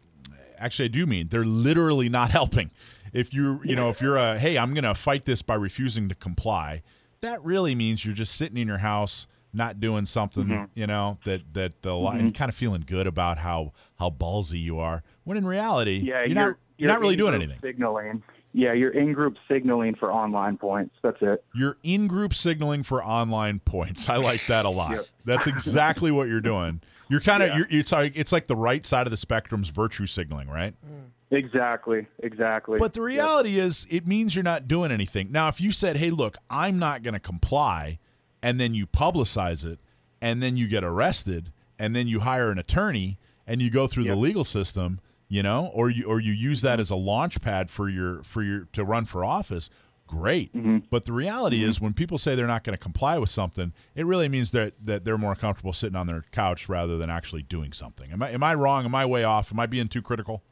[0.59, 2.71] actually, I do mean they're literally not helping.
[3.13, 6.15] If you you know if you're a hey, I'm gonna fight this by refusing to
[6.15, 6.83] comply,
[7.21, 11.41] that really means you're just sitting in your house not doing something you know that
[11.55, 15.37] that the li and kind of feeling good about how how ballsy you are when
[15.37, 16.25] in reality yeah.
[16.25, 18.21] you're, not you're not really doing anything Signaling.
[18.57, 20.95] Yeah, you're in group signaling for online points.
[21.03, 21.45] That's it.
[21.57, 24.09] You're in group signaling for online points.
[24.09, 24.93] I like that a lot.
[24.93, 25.07] Yep.
[25.25, 26.81] That's exactly what you're doing.
[27.09, 27.57] You're kind of Yeah.
[27.59, 30.73] you're it's like it's like the right side of the spectrum's virtue signaling, right?
[30.87, 31.11] Mm.
[31.37, 32.07] Exactly.
[32.23, 32.79] Exactly.
[32.79, 33.07] But the Yep.
[33.09, 35.33] reality is it means you're not doing anything.
[35.33, 37.99] Now, if you said, "Hey, look, I'm not going to comply,"
[38.41, 39.81] and then you publicize it
[40.23, 43.19] and then you get arrested and then you hire an attorney
[43.49, 46.81] and you go through the legal system, you know, or you or you use that
[46.81, 49.71] as a launch pad for your for your to run for office,
[50.07, 50.55] great.
[50.55, 50.79] Mm-hmm.
[50.91, 51.71] But the reality mm-hmm.
[51.71, 54.75] is when people say they're not going to comply with something, it really means that
[54.85, 58.11] that they're more comfortable sitting on their couch rather than actually doing something.
[58.13, 58.85] Am I am I wrong?
[58.85, 59.53] Am I way off?
[59.53, 60.43] Am I being too critical?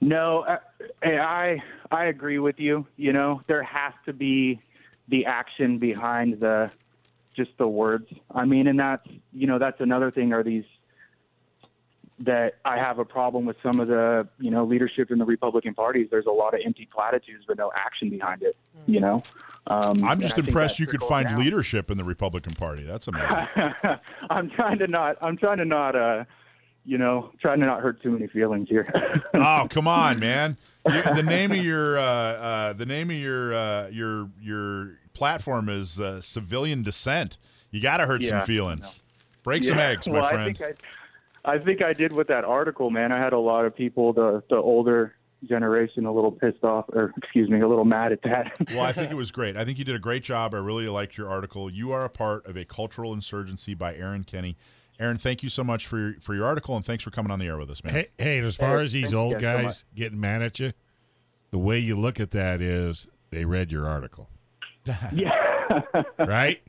[0.00, 0.56] No, uh,
[1.02, 2.86] I, I I agree with you.
[2.96, 4.60] You know, there has to be
[5.08, 6.70] the action behind the
[7.36, 8.06] just the words.
[8.30, 10.32] I mean, and that's you know that's another thing.
[10.32, 10.64] Are these
[12.20, 15.74] that I have a problem with some of the you know leadership in the Republican
[15.74, 16.08] parties.
[16.10, 18.56] There's a lot of empty platitudes but no action behind it.
[18.86, 19.22] You know,
[19.66, 21.40] um, I'm just impressed you could find down.
[21.40, 22.84] leadership in the Republican Party.
[22.84, 23.48] That's amazing.
[24.30, 25.16] I'm trying to not.
[25.20, 25.96] I'm trying to not.
[25.96, 26.24] Uh,
[26.86, 28.90] you know, trying to not hurt too many feelings here.
[29.34, 30.56] oh, come on, man!
[30.90, 35.68] You, the name of your uh, uh, the name of your uh, your your platform
[35.68, 37.38] is uh, civilian dissent.
[37.70, 39.02] You got to hurt some Yeah, feelings.
[39.42, 40.58] Break some eggs, my well, friend.
[40.58, 40.80] I think
[41.44, 43.12] I, I think I did with that article, man.
[43.12, 45.14] I had a lot of people, the the older
[45.48, 48.52] generation, a little pissed off, or excuse me, a little mad at that.
[48.70, 49.56] well, I think it was great.
[49.56, 50.54] I think you did a great job.
[50.54, 51.70] I really liked your article.
[51.70, 54.56] You are a part of a cultural insurgency by Aaron Kinney.
[54.98, 57.38] Aaron, thank you so much for your, for your article and thanks for coming on
[57.38, 57.94] the air with us, man.
[57.94, 60.60] Hey, hey, and as far Hey, as these old guys so guys getting mad at
[60.60, 60.74] you,
[61.52, 64.28] the way you look at that is they read your article,
[65.10, 65.49] Yeah.
[66.18, 66.60] Right?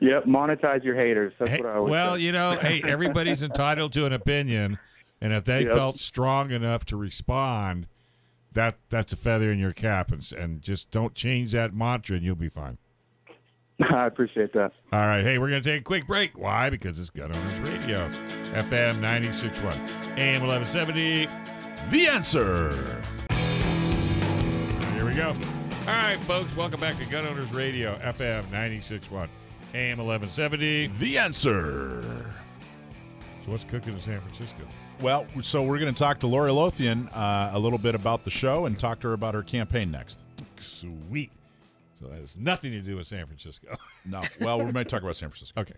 [0.00, 0.24] yep.
[0.24, 1.32] Monetize your haters.
[1.38, 2.20] That's Hey, what I always well, say.
[2.22, 4.78] you know, hey, everybody's entitled to an opinion,
[5.20, 5.74] and if they Yep.
[5.74, 7.86] felt strong enough to respond,
[8.52, 12.24] that that's a feather in your cap, and, and just don't change that mantra, and
[12.24, 12.78] you'll be fine.
[13.80, 14.72] I appreciate that.
[14.92, 16.36] All right, hey, we're gonna take a quick break.
[16.36, 16.68] Why?
[16.68, 18.08] Because it's Gun Owners Radio,
[18.52, 21.28] FM 96.1, AM 1170.
[21.90, 22.74] The answer.
[24.94, 25.34] Here we go.
[25.90, 29.26] All right, folks, welcome back to Gun Owners Radio, FM 96.1,
[29.74, 30.86] AM 1170.
[30.86, 32.04] The answer.
[33.44, 34.62] So what's cooking in San Francisco?
[35.00, 38.30] Well, so we're going to talk to Laura Lothian uh, a little bit about the
[38.30, 40.20] show and talk to her about her campaign next.
[40.60, 41.32] Sweet.
[41.94, 43.76] So that has nothing to do with San Francisco.
[44.06, 45.60] No, well, we might talk about San Francisco.
[45.60, 45.74] Okay.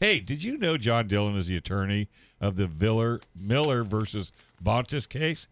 [0.00, 2.08] Hey, did you know John Dillon is the attorney
[2.40, 4.32] of the Viller, Miller versus
[4.62, 5.48] Bonta's case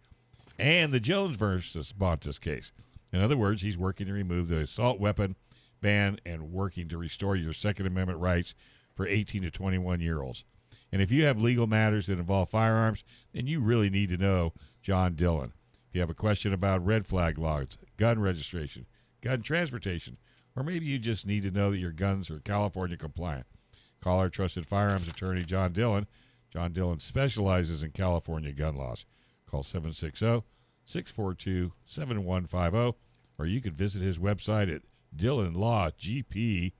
[0.59, 2.73] and the Jones versus Bonta's case?
[3.13, 5.37] In other words, he's working to remove the assault weapon
[5.81, 8.55] ban and working to restore your Second Amendment rights
[8.95, 10.45] for 18 to 21 year olds.
[10.93, 14.53] And if you have legal matters that involve firearms, then you really need to know
[14.83, 15.53] John Dillon.
[15.89, 18.87] If you have a question about red flag laws, gun registration,
[19.21, 20.17] gun transportation,
[20.55, 23.47] or maybe you just need to know that your guns are California compliant,
[24.01, 26.07] call our trusted firearms attorney, John Dillon.
[26.51, 29.05] John Dillon specializes in California gun laws.
[29.47, 30.43] Call 760
[30.87, 32.99] 642 7150,
[33.39, 34.83] or you can visit his website at
[35.15, 36.73] dillonlawgp.com.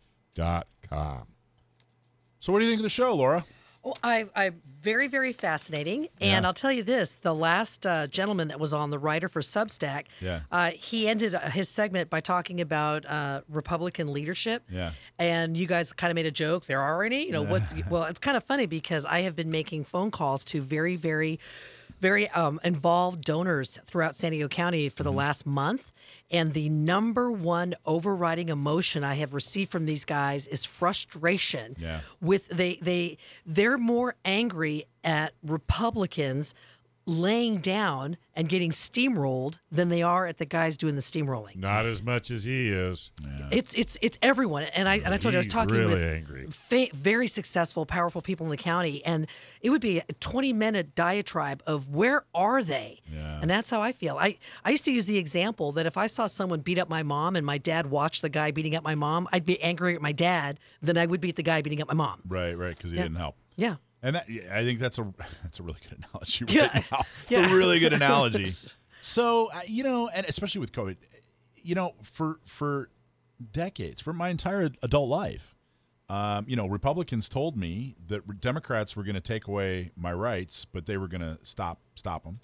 [2.39, 3.45] So, what do you think of the show, Laura?
[3.83, 4.51] Well, I, I
[4.81, 6.09] very, very fascinating.
[6.21, 6.47] And Yeah.
[6.47, 10.07] I'll tell you this: the last uh, gentleman that was on, the writer for Substack,
[10.21, 10.41] Yeah.
[10.51, 14.65] uh, he ended uh, his segment by talking about uh, Republican leadership.
[14.71, 14.91] Yeah.
[15.21, 16.67] And you guys kind of made a joke.
[16.67, 19.51] There are any, you know, what's well, it's kind of funny because I have been
[19.51, 21.39] making phone calls to very, very,
[22.01, 25.19] very um, involved donors throughout San Diego County for the Mm-hmm.
[25.19, 25.93] last month.
[26.31, 32.01] And the number one overriding emotion I have received from these guys is frustration Yeah.
[32.21, 36.55] with they they they're more angry at Republicans
[37.07, 41.57] laying down and getting steamrolled than they are at the guys doing the steamrolling.
[41.57, 43.13] Not as much as he is.
[43.51, 46.03] It's it's it's everyone, and I and I told you I was talking really with
[46.03, 46.47] angry.
[46.51, 49.27] fa- very successful, powerful people in the county, and
[49.61, 53.39] it would be a twenty minute diatribe of where are they, Yeah.
[53.41, 54.17] and that's how I feel.
[54.19, 57.03] I I used to use the example that if I saw someone beat up my
[57.05, 60.03] mom and my dad watched the guy beating up my mom, I'd be angrier at
[60.03, 62.21] my dad than I would be at the guy beating up my mom.
[62.29, 63.05] Right, right, because he Yeah.
[63.05, 63.37] didn't help.
[63.57, 63.77] Yeah.
[64.03, 65.13] And that, yeah, I think that's a
[65.43, 66.83] that's a really good analogy right Yeah.
[66.91, 67.01] now.
[67.23, 67.53] It's Yeah.
[67.53, 68.53] a really good analogy.
[69.01, 70.97] so uh, you know, and especially with COVID,
[71.57, 72.91] you know, for for
[73.53, 75.55] decades, for my entire adult life,
[76.09, 80.65] um, you know, Republicans told me that Democrats were going to take away my rights,
[80.65, 82.41] but they were going to stop stop them.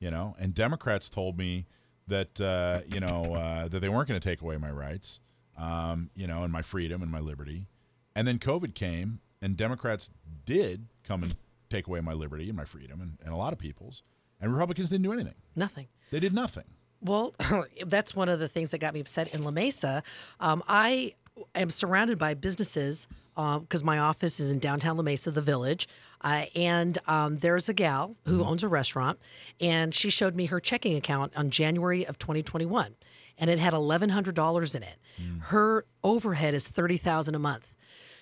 [0.00, 1.66] You know, and Democrats told me
[2.08, 5.20] that uh, you know uh, that they weren't going to take away my rights,
[5.56, 7.68] um, you know, and my freedom and my liberty.
[8.16, 10.10] And then COVID came, and Democrats
[10.44, 11.36] did come and
[11.70, 14.02] take away my liberty and my freedom, and, and a lot of people's.
[14.40, 15.34] And Republicans didn't do anything.
[15.56, 15.86] Nothing.
[16.10, 16.64] They did nothing.
[17.00, 17.34] Well,
[17.86, 20.02] that's one of the things that got me upset in La Mesa.
[20.40, 21.14] Um, I
[21.54, 25.88] am surrounded by businesses because my office is in downtown La Mesa, the village.
[26.20, 29.18] Uh, and um, there's a gal who owns a restaurant,
[29.60, 32.94] and she showed me her checking account on January of 2021,
[33.36, 34.96] and it had $1,100 in it.
[35.40, 37.73] Her overhead is 30,000 a month.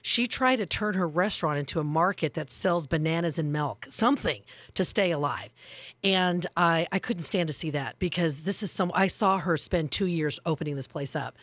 [0.03, 4.43] She tried to turn her restaurant into a market that sells bananas and milk, something
[4.74, 5.51] to stay alive.
[6.05, 9.57] And I, I couldn't stand to see that because this is some, I saw her
[9.57, 11.37] spend two years opening this place up.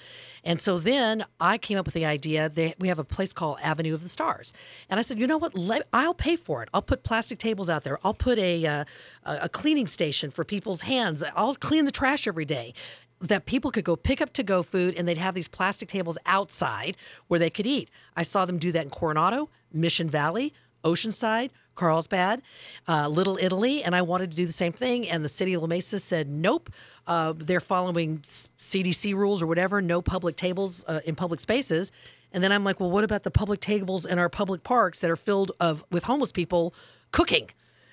[0.43, 3.57] And so then I came up with the idea that we have a place called
[3.61, 4.51] Avenue of the Stars.
[4.89, 5.55] And I said, you know what?
[5.55, 6.69] Let, I'll pay for it.
[6.73, 7.99] I'll put plastic tables out there.
[8.03, 8.85] I'll put a, uh,
[9.23, 11.23] a a cleaning station for people's hands.
[11.35, 12.73] I'll clean the trash every day
[13.21, 16.17] that people could go pick up to go food and they'd have these plastic tables
[16.25, 16.95] outside
[17.27, 17.89] where they could eat.
[18.15, 22.41] I saw them do that in Coronado, Mission Valley, Oceanside, Carlsbad,
[22.87, 25.07] uh, Little Italy, and I wanted to do the same thing.
[25.09, 26.69] And the city of La Mesa said, nope,
[27.07, 28.19] uh, they're following
[28.59, 31.91] CDC rules or whatever, no public tables uh, in public spaces.
[32.31, 35.09] And then I'm like, well, what about the public tables in our public parks that
[35.09, 36.73] are filled of with homeless people
[37.11, 37.49] cooking?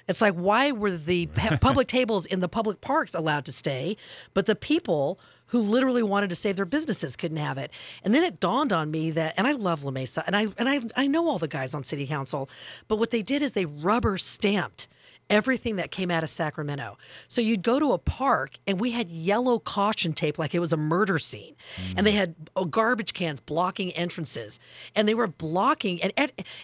[0.08, 1.26] It's like, why were the
[1.60, 3.96] public tables in the public parks allowed to stay,
[4.34, 5.18] but the people
[5.50, 7.70] who literally wanted to save their businesses couldn't have it?
[8.02, 10.68] And then it dawned on me that, and I love La Mesa, and I and
[10.68, 12.48] I I know all the guys on city council,
[12.88, 14.88] but what they did is they rubber stamped
[15.28, 16.96] everything that came out of Sacramento.
[17.28, 20.72] So you'd go to a park and we had yellow caution tape like it was
[20.72, 21.56] a murder scene.
[21.96, 24.60] And they had uh, garbage cans blocking entrances.
[24.94, 26.12] And they were blocking, and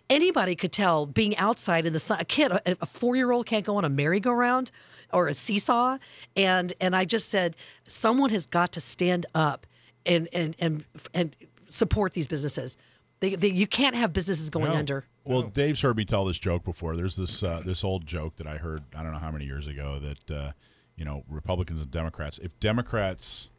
[0.09, 2.19] anybody could tell being outside in the sun.
[2.21, 4.71] A kid, a, a four year old can't go on a merry-go-round
[5.13, 5.99] or a seesaw.
[6.37, 7.57] And and I just said,
[7.87, 9.67] someone has got to stand up
[10.07, 11.35] and and and and
[11.69, 12.77] support these businesses.
[13.21, 14.77] They, they, you can't have businesses going No.
[14.77, 15.05] under.
[15.25, 16.97] Well, Dave's heard me tell this joke before.
[16.97, 19.67] There's this uh, this old joke that I heard I don't know how many years
[19.67, 20.53] ago that uh,
[20.97, 22.39] you know Republicans and Democrats.
[22.39, 23.51] If Democrats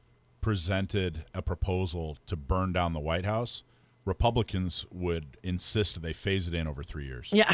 [0.41, 3.63] presented a proposal to burn down the White House,
[4.05, 7.29] Republicans would insist they phase it in over three years.
[7.31, 7.53] Yeah,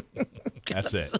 [0.68, 1.12] That's it.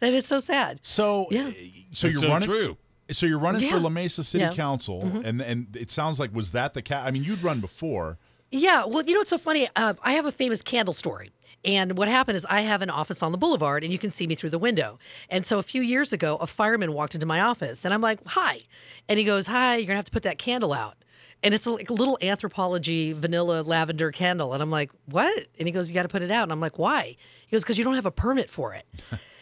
[0.00, 0.78] that is so sad.
[0.82, 1.48] So, Yeah.
[1.48, 1.52] uh,
[1.92, 2.48] so you're running.
[2.48, 2.76] true.
[3.10, 4.48] So you're running for La Mesa City Yeah.
[4.50, 4.56] Mm-hmm.
[4.56, 7.06] Council, and and it sounds like was that the cat?
[7.06, 8.18] I mean, you'd run before.
[8.56, 9.68] Yeah, well, you know what's so funny?
[9.74, 11.32] Uh, I have a famous candle story.
[11.64, 14.28] And what happened is I have an office on the boulevard and you can see
[14.28, 15.00] me through the window.
[15.28, 18.20] And so a few years ago, a fireman walked into my office and I'm like,
[18.24, 18.60] hi.
[19.08, 20.94] And he goes, hi, you're going to have to put that candle out.
[21.42, 24.52] And it's a, little Anthropologie vanilla lavender candle.
[24.52, 25.48] And I'm like, what?
[25.58, 26.44] And he goes, you got to put it out.
[26.44, 27.16] And I'm like, why?
[27.48, 28.86] He goes, because you don't have a permit for it.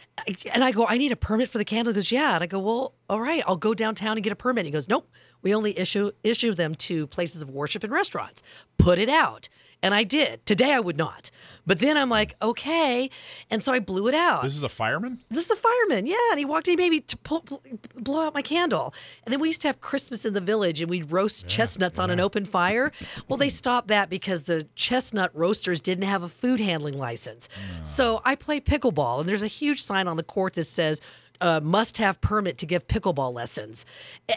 [0.51, 1.91] And I go, I need a permit for the candle.
[1.91, 2.35] He goes, yeah.
[2.35, 4.65] And I go, well, all right, I'll go downtown and get a permit.
[4.65, 5.09] He goes, nope,
[5.41, 8.41] we only issue issue them to places of worship and restaurants.
[8.77, 9.49] Put it out.
[9.83, 10.43] And I did.
[10.45, 11.29] Today I would not.
[11.65, 13.09] But then I'm like, okay.
[13.49, 14.43] And so I blew it out.
[14.43, 15.19] This is a fireman.
[15.29, 16.15] This is a fireman, yeah.
[16.31, 17.61] And he walked in, maybe to pull, pull-
[17.95, 18.93] blow out my candle.
[19.25, 22.09] And then we used to have Christmas in the village, and we'd roast chestnuts on
[22.09, 22.91] an open fire.
[23.27, 27.47] Well, they stopped that because the chestnut roasters didn't have a food handling license.
[27.83, 31.01] So I play pickleball, and there's a huge sign on the court that says.
[31.43, 33.85] Uh, must have permit to give pickleball lessons,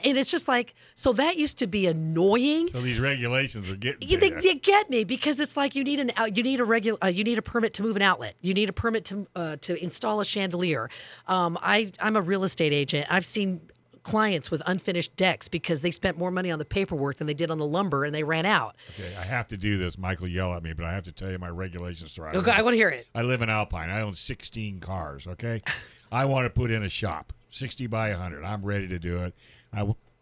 [0.05, 1.13] and it's just like so.
[1.13, 2.69] That used to be annoying.
[2.69, 4.55] So these regulations are getting you, they, you.
[4.57, 7.39] get me because it's like you need an you need a regular uh, you need
[7.39, 8.35] a permit to move an outlet.
[8.41, 10.91] You need a permit to uh, to install a chandelier.
[11.29, 13.07] Um, I I'm a real estate agent.
[13.09, 13.61] I've seen
[14.07, 17.51] clients with unfinished decks because they spent more money on the paperwork than they did
[17.51, 18.77] on the lumber and they ran out.
[18.99, 19.99] Okay, I have to do this.
[19.99, 22.17] Michael yell at me, but I have to tell you my regulations.
[22.17, 23.09] I Okay, I want to hear it.
[23.17, 23.91] I live in Alpine.
[23.91, 25.27] I own 16 cars.
[25.27, 25.61] Okay,
[26.11, 28.45] I want to put in a shop, 60 by 100.
[28.45, 29.35] I'm ready to do it.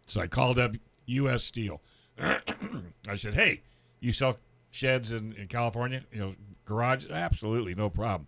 [0.07, 0.75] So I called up
[1.05, 1.43] U.S.
[1.43, 1.81] Steel.
[2.19, 3.61] I said, "Hey,
[3.99, 4.37] you sell
[4.71, 6.01] sheds in, in California?
[6.11, 6.35] You know,
[6.65, 7.05] garage?
[7.09, 8.27] Absolutely, no problem."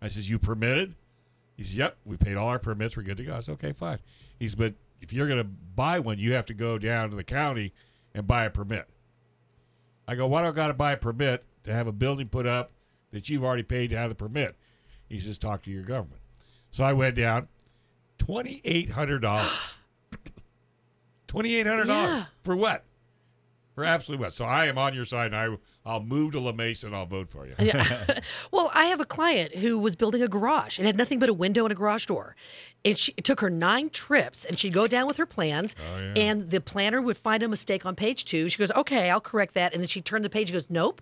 [0.00, 0.94] I says, "You permitted?"
[1.56, 2.96] He says, "Yep, we paid all our permits.
[2.96, 3.98] We're good to go." I said, "Okay, fine."
[4.38, 7.16] He says, "But if you're going to buy one, you have to go down to
[7.16, 7.72] the county
[8.14, 8.88] and buy a permit."
[10.06, 12.46] I go, "Why do I got to buy a permit to have a building put
[12.46, 12.72] up
[13.12, 14.56] that you've already paid to have the permit?"
[15.08, 16.21] He says, "Talk to your government."
[16.72, 17.46] So I went down,
[18.18, 19.48] twenty eight hundred dollars.
[21.28, 22.24] Twenty eight hundred dollars Yeah.
[22.42, 22.84] for what?
[23.74, 24.34] For absolutely what?
[24.34, 25.48] So I am on your side, and I
[25.84, 27.54] I'll move to La Mesa and I'll vote for you.
[27.58, 28.20] Yeah.
[28.52, 31.32] well, I have a client who was building a garage and had nothing but a
[31.34, 32.36] window and a garage door.
[32.84, 35.98] And she it took her nine trips and she'd go down with her plans Oh,
[35.98, 36.12] yeah.
[36.16, 38.48] and the planner would find a mistake on page two.
[38.48, 39.72] She goes, Okay, I'll correct that.
[39.72, 41.00] And then she turned the page and goes, Nope,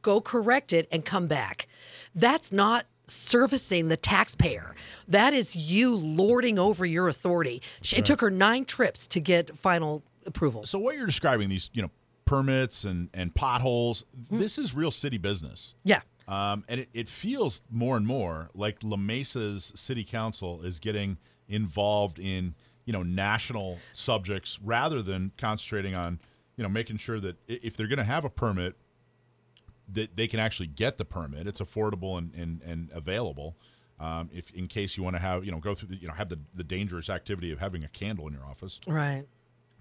[0.00, 1.66] go correct it and come back.
[2.14, 4.74] That's not servicing the taxpayer.
[5.08, 7.62] That is you lording over your authority.
[7.82, 10.64] She, It took her nine trips to get final approval.
[10.64, 11.90] So what you're describing these, you know,
[12.24, 14.04] permits and and potholes.
[14.30, 15.74] This is real city business.
[15.84, 16.00] Yeah.
[16.28, 21.18] Um, and it, it feels more and more like La Mesa's city council is getting
[21.48, 26.20] involved in, you know, national subjects rather than concentrating on,
[26.56, 28.76] you know, making sure that if they're going to have a permit,
[29.88, 31.46] that they can actually get the permit.
[31.46, 33.56] It's affordable and, and, and available.
[34.00, 36.14] Um, if in case you want to have, you know, go through the, you know,
[36.14, 38.80] have the, the dangerous activity of having a candle in your office.
[38.86, 39.24] Right.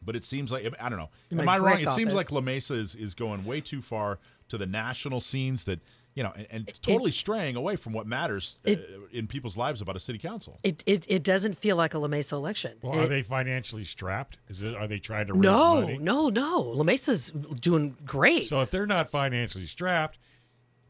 [0.03, 1.09] But it seems like I don't know.
[1.31, 1.79] Am I wrong?
[1.79, 4.19] It seems like La Mesa is, is going way too far
[4.49, 5.79] to the national scenes that
[6.13, 8.73] you know, and, and totally straying away from what matters uh,
[9.13, 10.59] in people's lives about a city council.
[10.63, 12.73] It, it, it doesn't feel like a La Mesa election.
[12.81, 14.37] Well, It- are they financially strapped?
[14.49, 15.97] Is it, are they trying to raise No, money?
[15.99, 16.59] no, no.
[16.61, 17.29] La Mesa's
[17.59, 18.45] doing great.
[18.45, 20.17] So if they're not financially strapped,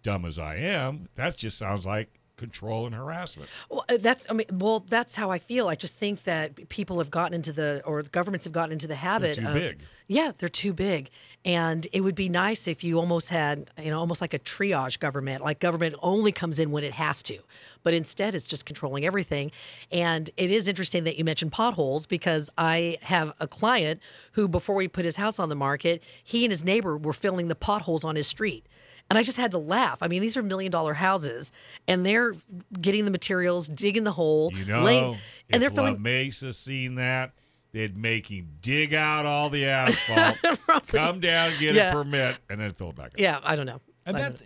[0.03, 3.47] dumb as I am, that just sounds like control and harassment.
[3.69, 5.67] Well, uh, that's I mean, well, that's how I feel.
[5.67, 8.95] I just think that people have gotten into the, or governments have gotten into the
[8.95, 9.81] habit too of, big.
[10.07, 11.11] yeah, they're too big,
[11.43, 14.99] and it would be nice if you almost had, you know, almost like a triage
[14.99, 17.39] government, like government only comes in when it has to,
[17.83, 19.51] but instead it's just controlling everything.
[19.91, 24.01] And it is interesting that you mentioned potholes because I have a client
[24.33, 27.47] who, before we put his house on the market, he and his neighbor were filling
[27.47, 28.65] the potholes on his street.
[29.09, 29.97] And I just had to laugh.
[30.01, 31.51] I mean, these are million dollar houses,
[31.85, 32.33] and they're
[32.79, 35.17] getting the materials, digging the hole, You know, laying,
[35.51, 36.01] and they're La filling.
[36.01, 37.33] Mesa seen that,
[37.71, 40.37] they'd make him dig out all the asphalt,
[40.87, 41.91] come down, get Yeah.
[41.91, 43.19] a permit, and then fill it back up.
[43.19, 43.79] Yeah, I don't know.
[44.05, 44.41] And I that,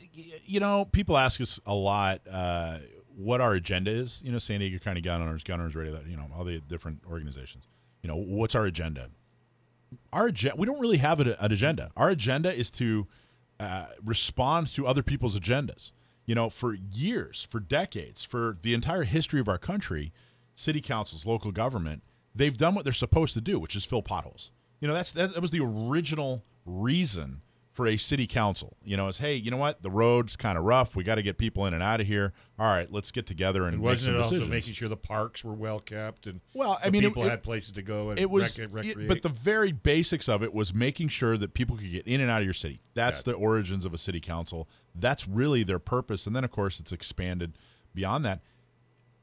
[0.46, 2.22] you know, people ask us a lot.
[2.30, 2.80] Uh,
[3.18, 4.22] what our agenda is.
[4.26, 6.60] You know, San Diego County Gun Owners, Gun Owners Radio, that you know, all the
[6.60, 7.68] different organizations.
[8.02, 9.10] You know, what's our agenda?
[10.12, 10.58] Our agenda.
[10.58, 11.92] We don't really have an, an agenda.
[11.96, 13.08] Our agenda is to
[13.60, 15.92] uh, respond to other people's agendas.
[16.26, 20.12] You know, for years, for decades, for the entire history of our country,
[20.56, 22.02] city councils, local government,
[22.36, 24.52] they've done what they're supposed to do, which is fill potholes.
[24.82, 27.42] You know, that's that, that was the original reason
[27.72, 28.78] for a city council.
[28.84, 29.82] You know, is hey, you know what?
[29.82, 30.96] The road's kind of rough.
[30.96, 32.34] We got to get people in and out of here.
[32.58, 34.50] All right, let's get together and And make some it also decisions.
[34.50, 37.74] making sure the parks were well kept and Well, I mean, people it- had places
[37.74, 41.10] to go and it was, rec- it- but the very basics of it was making
[41.10, 42.80] sure that people could get in and out of your city.
[42.94, 43.38] That's Gotcha.
[43.38, 44.70] the origins of a city council.
[44.94, 47.58] That's really their purpose, and then of course it's expanded
[47.94, 48.42] beyond that.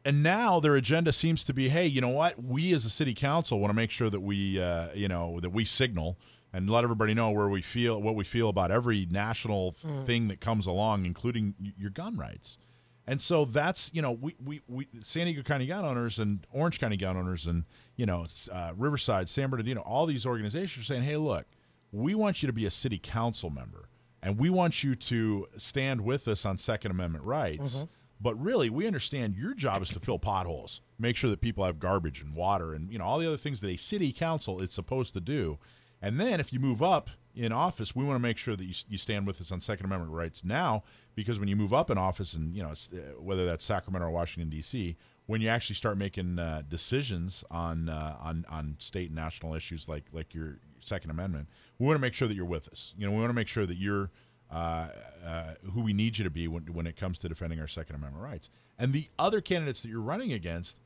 [0.05, 2.43] And now their agenda seems to be, hey, you know what?
[2.43, 5.51] We as a city council want to make sure that we, uh, you know, that
[5.51, 6.19] we signal
[6.53, 9.73] and let everybody know where we feel, what we feel about every national
[10.05, 12.59] thing that comes along, including your gun rights.
[13.07, 16.79] And so that's you know we, we, we San Diego County gun owners and Orange
[16.79, 17.65] County gun owners and
[17.97, 21.47] you know uh, Riverside, San Bernardino, all these organizations are saying, hey, look,
[21.91, 23.89] we want you to be a city council member,
[24.23, 27.87] and we want you to stand with us on Second Amendment rights.
[28.23, 31.81] But really, we understand your job is to fill potholes, make sure that people have
[31.81, 34.73] garbage and water, and you know all the other things that a city council is
[34.73, 35.59] supposed to do.
[36.01, 38.75] And then if you move up in office, we want to make sure that you,
[38.89, 40.85] you stand with us on Second Amendment rights now,
[41.17, 44.11] because when you move up in office, and you know uh, whether that's Sacramento or
[44.13, 44.97] Washington D.C.,
[45.27, 49.89] when you actually start making uh, decisions on uh, on on state and national issues
[49.89, 51.49] like like your Second Amendment,
[51.81, 52.95] we want to make sure that you're with us.
[52.97, 54.11] You know, we want to make sure that you're
[54.53, 54.89] uh,
[55.25, 57.97] uh, who we need you to be when, when it comes to defending our Second
[57.97, 58.51] Amendment rights.
[58.79, 60.79] And the other candidates that you're running against,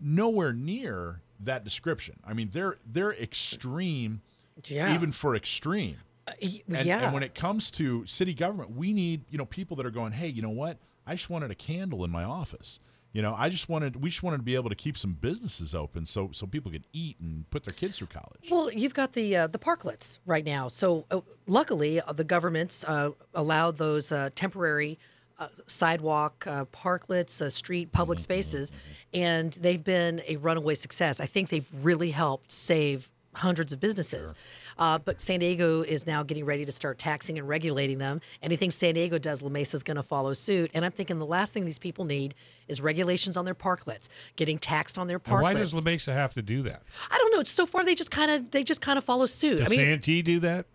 [0.00, 2.16] nowhere near that description.
[2.26, 4.20] I mean, they're they're extreme,
[4.64, 4.94] Yeah.
[4.94, 5.96] even for extreme.
[6.42, 7.04] Y- And, yeah.
[7.04, 10.12] and when it comes to city government, we need you know people that are going,
[10.12, 10.78] hey, you know what?
[11.06, 12.80] I just wanted a candle in my office.
[13.16, 15.74] You know, I just wanted we just wanted to be able to keep some businesses
[15.74, 18.50] open so so people could eat and put their kids through college.
[18.50, 20.68] Well, you've got the uh, the parklets right now.
[20.68, 24.98] So uh, luckily, uh, the government's uh, allowed those uh, temporary
[25.38, 28.70] uh, sidewalk uh, parklets, uh, street public spaces,
[29.14, 31.18] and they've been a runaway success.
[31.18, 34.34] I think they've really helped save hundreds of businesses.
[34.78, 38.20] Uh, but San Diego is now getting ready to start taxing and regulating them.
[38.42, 40.70] Anything San Diego does, La Mesa is going to follow suit.
[40.74, 42.34] And I'm thinking the last thing these people need
[42.68, 45.34] is regulations on their parklets, getting taxed on their parklets.
[45.34, 46.82] and why does La Mesa have to do that?
[47.10, 47.42] I don't know.
[47.44, 49.58] So far, they just kind of they just kind of follow suit.
[49.58, 50.66] Does I mean, Santee do that?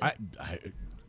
[0.00, 0.58] I, I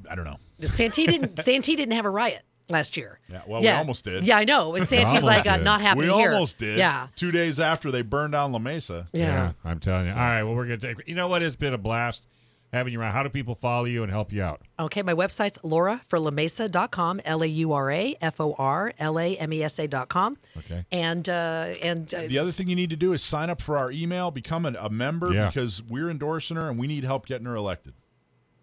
[0.09, 0.37] I don't know.
[0.61, 3.19] Santee didn't Santee didn't have a riot last year.
[3.29, 4.25] Yeah, well, we almost did.
[4.25, 4.75] Yeah, I know.
[4.75, 5.63] And Santee's like uh, did.
[5.63, 6.29] not We happening here.
[6.29, 6.77] We almost did.
[6.77, 9.07] Yeah, Two days after they burned down La Mesa.
[9.13, 9.51] yeah.
[9.63, 10.11] I'm telling you.
[10.13, 11.07] All right, well, we're gonna take.
[11.07, 11.41] You know what?
[11.43, 12.25] It's been a blast
[12.73, 13.13] having you around.
[13.13, 14.61] How do people follow you and help you out?
[14.79, 19.17] Okay, my website's Laura for LaMesa.com, L A U R A F O R L
[19.19, 20.37] A M E S A.com.
[20.57, 20.85] Okay.
[20.91, 23.77] And uh, and uh, The other thing you need to do is sign up for
[23.77, 25.47] our email, become an, a member Yeah.
[25.47, 27.93] because we're endorsing her and we need help getting her elected.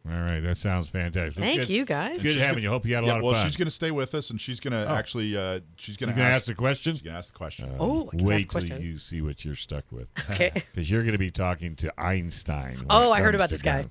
[0.04, 1.40] All right, that sounds fantastic.
[1.42, 2.22] Thank good- you, guys.
[2.24, 2.68] Good having you.
[2.70, 3.40] Hope you had a Yeah, lot of well, fun.
[3.42, 4.94] Well, she's going to stay with us and she's going to Oh.
[4.96, 6.94] actually uh, she's going to ask, ask the question.
[6.94, 7.70] she's going to ask the question.
[7.78, 8.80] Oh, I Wait till question.
[8.82, 10.50] you see what you're stuck with, Okay.
[10.74, 12.84] because you're going to be talking to Einstein.
[12.90, 13.82] Oh, I heard about this guy.
[13.82, 13.90] gun.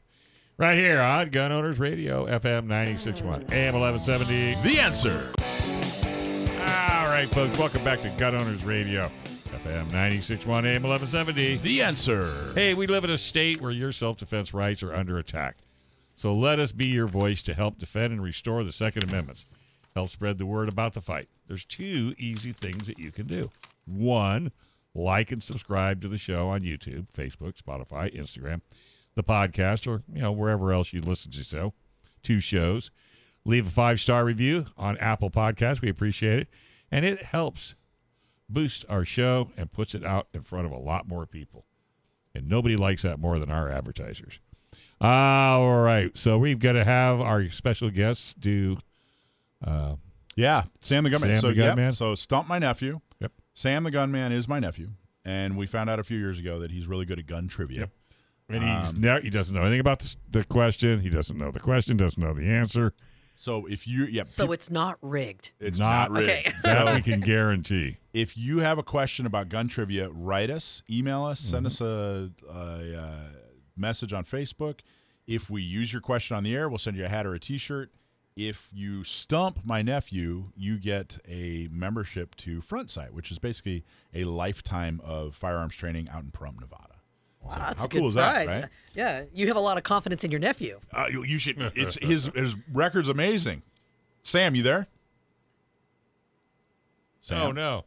[0.57, 4.55] Right here on Gun Owners Radio, FM 96.1, AM 1170.
[4.69, 5.31] the answer.
[6.59, 9.09] All right, folks, welcome back to Gun Owners Radio,
[9.65, 11.55] FM 96.1, AM 1170.
[11.57, 12.51] The answer.
[12.53, 15.57] Hey, we live in a state where your self defense rights are under attack.
[16.21, 19.43] So let us be your voice to help defend and restore the Second Amendment.
[19.95, 21.27] Help spread the word about the fight.
[21.47, 23.49] There's two easy things that you can do.
[23.87, 24.51] One,
[24.93, 28.61] like and subscribe to the show on YouTube, Facebook, Spotify, Instagram,
[29.15, 31.73] the podcast, or you know wherever else you listen to so.
[32.21, 32.91] Two shows.
[33.43, 35.81] Leave a five star review on Apple Podcasts.
[35.81, 36.49] We appreciate it,
[36.91, 37.73] and it helps
[38.47, 41.65] boost our show and puts it out in front of a lot more people.
[42.35, 44.39] And nobody likes that more than our advertisers.
[45.01, 46.15] All right.
[46.17, 48.77] So we've got to have our special guests do.
[49.65, 49.95] Uh,
[50.35, 51.29] Yeah, Sam the Gunman.
[51.31, 51.93] Sam so the yep, Gunman?
[51.93, 53.01] so Stump my nephew.
[53.19, 53.31] Yep.
[53.53, 54.89] Sam the Gunman is my nephew,
[55.25, 57.79] and we found out a few years ago that he's really good at gun trivia.
[57.81, 57.89] Yep.
[58.49, 61.01] and he's Um, ne- he doesn't know anything about the, the question.
[61.01, 61.97] He doesn't know the question.
[61.97, 62.93] Doesn't know the answer.
[63.35, 65.51] So if you, yeah, So peop- it's not rigged.
[65.59, 66.29] it's not- not, rigged.
[66.47, 66.53] Okay.
[66.63, 67.97] That we can guarantee.
[68.13, 71.67] if you have a question about gun trivia, write us, email us, send Mm-hmm.
[71.67, 73.29] us a, a, uh
[73.81, 74.79] message on Facebook.
[75.27, 77.39] If we use your question on the air, we'll send you a hat or a
[77.39, 77.91] T-shirt.
[78.37, 83.83] If you stump my nephew, you get a membership to Front Sight, which is basically
[84.13, 86.95] a lifetime of firearms training out in Pahrump, Nevada.
[87.41, 88.47] Wow, that's how a good cool is that, prize.
[88.47, 88.65] right?
[88.95, 90.79] Yeah, you have a lot of confidence in your nephew.
[90.93, 91.59] Uh, you, you should.
[91.75, 93.63] It's his his record's amazing.
[94.23, 94.87] Sam, you there?
[97.19, 97.85] Sam, Oh no.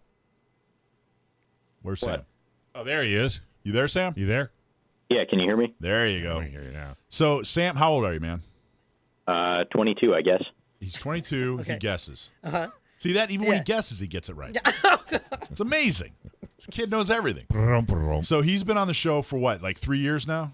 [1.82, 2.20] where's What?
[2.20, 2.26] Sam?
[2.74, 3.40] Oh, there he is.
[3.62, 4.12] You there, Sam?
[4.16, 4.50] You there?
[5.10, 5.74] Yeah, can you hear me?
[5.80, 6.40] There you go.
[6.40, 6.96] can hear you now.
[7.08, 8.42] So, Sam, how old are you, man?
[9.26, 10.42] Uh, 22, I guess.
[10.80, 11.58] He's 22.
[11.58, 12.30] He guesses.
[12.42, 12.68] Uh-huh.
[12.98, 13.30] See that?
[13.30, 14.56] Even when he guesses, he gets it right.
[15.50, 16.12] it's amazing.
[16.56, 17.46] This kid knows everything.
[17.48, 18.22] Brum, brum.
[18.22, 20.52] So he's been on the show for what, like three years now?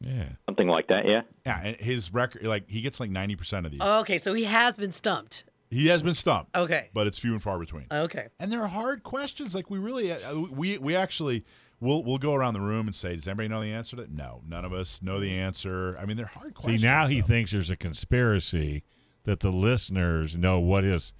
[0.00, 0.24] Yeah.
[0.46, 1.22] Something like that, yeah.
[1.44, 3.80] Yeah, and his record, like he gets like 90% of these.
[3.80, 5.44] Okay, so he has been stumped.
[5.70, 6.88] He has been stumped, Okay.
[6.94, 7.86] but it's few and far between.
[7.92, 8.28] Okay.
[8.40, 9.54] And they're hard questions.
[9.54, 10.18] Like we really, uh,
[10.50, 11.44] we we actually,
[11.80, 14.10] we'll we'll go around the room and say, does anybody know the answer to that?
[14.12, 15.96] No, none of us know the answer.
[16.00, 16.80] I mean, they're hard questions.
[16.80, 17.26] See, now he so.
[17.26, 18.84] thinks there's a conspiracy
[19.24, 21.12] that the listeners know what his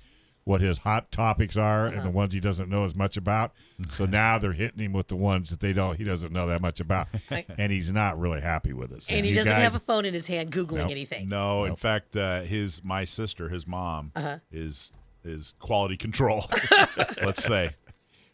[0.45, 2.05] what his hot topics are and Uh-huh.
[2.05, 3.53] the ones he doesn't know as much about.
[3.91, 6.61] so now they're hitting him with the ones that they don't he doesn't know that
[6.63, 7.09] much about,
[7.59, 9.03] and he's not really happy with it.
[9.03, 10.91] So And he doesn't guys- have a phone in his hand googling Nope.
[10.91, 11.29] anything.
[11.29, 14.39] No, in fact, uh, his my sister, his mom, Uh-huh.
[14.51, 14.93] is
[15.23, 16.47] is quality control.
[17.23, 17.71] let's say.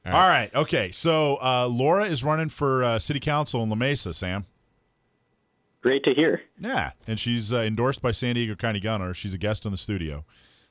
[0.07, 0.55] All All right.
[0.55, 0.91] Okay.
[0.91, 4.15] So uh, Laura is running for uh, city council in La Mesa.
[4.15, 4.47] Sam.
[5.83, 6.43] Great to hear.
[6.59, 9.15] Yeah, and she's uh, endorsed by San Diego County Gunner.
[9.15, 10.25] She's a guest on the studio,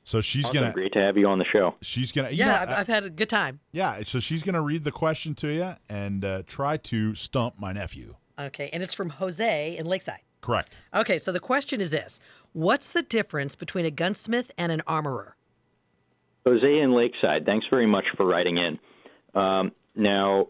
[0.04, 0.60] so she's Awesome.
[0.60, 1.74] gonna Great to have you on the show.
[1.80, 3.60] she's gonna Yeah, yeah I've, uh, I've had a good time.
[3.72, 4.02] yeah.
[4.02, 8.16] So she's gonna read the question to you and uh, try to stump my nephew.
[8.38, 10.20] Okay, and it's from Jose in Lakeside.
[10.42, 10.80] Correct.
[10.94, 12.20] Okay, so the question is this
[12.52, 15.36] What's the difference between a gunsmith and an armorer?
[16.46, 18.78] Jose in Lakeside, thanks very much for writing in.
[19.36, 20.48] Um, now,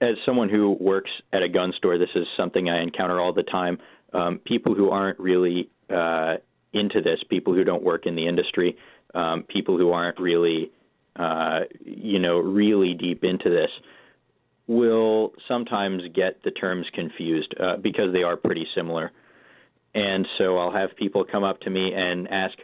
[0.00, 3.42] as someone who works at a gun store, this is something I encounter all the
[3.42, 3.78] time.
[4.12, 6.36] Um, people who aren't really uh,
[6.72, 8.76] into this, people who don't work in the industry,
[9.14, 10.70] um, people who aren't really,
[11.16, 13.70] uh, you know, really deep into this,
[14.66, 19.10] will sometimes get the terms confused uh, because they are pretty similar.
[19.94, 22.56] And so I'll have people come up to me and ask,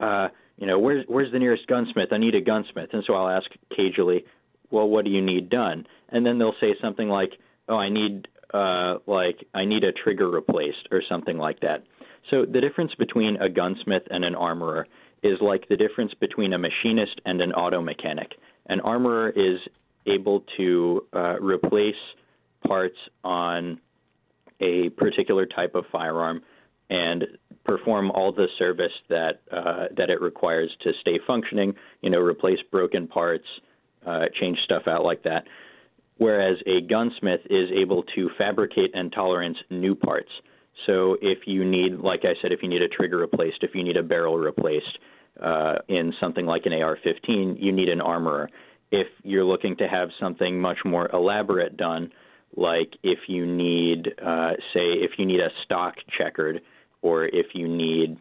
[0.00, 2.08] uh, you know, where's where's the nearest gunsmith?
[2.12, 2.90] I need a gunsmith.
[2.92, 4.24] And so I'll ask cagely,
[4.70, 5.86] well, what do you need done?
[6.10, 7.32] And then they'll say something like,
[7.68, 11.84] oh, I need uh, like I need a trigger replaced or something like that.
[12.30, 14.86] So the difference between a gunsmith and an armorer
[15.22, 18.32] is like the difference between a machinist and an auto mechanic.
[18.66, 19.58] An armorer is
[20.06, 21.94] able to uh, replace
[22.66, 23.80] parts on
[24.60, 26.42] a particular type of firearm
[26.88, 27.24] and
[27.64, 31.74] perform all the service that uh, that it requires to stay functioning.
[32.02, 33.46] You know, replace broken parts,
[34.06, 35.44] uh, change stuff out like that.
[36.18, 40.30] Whereas a gunsmith is able to fabricate and tolerance new parts.
[40.86, 43.82] So if you need, like I said, if you need a trigger replaced, if you
[43.82, 44.98] need a barrel replaced
[45.42, 48.50] uh, in something like an AR-15, you need an armorer.
[48.90, 52.10] If you're looking to have something much more elaborate done,
[52.56, 56.60] like if you need, uh, say, if you need a stock checkered,
[57.02, 58.18] or if you need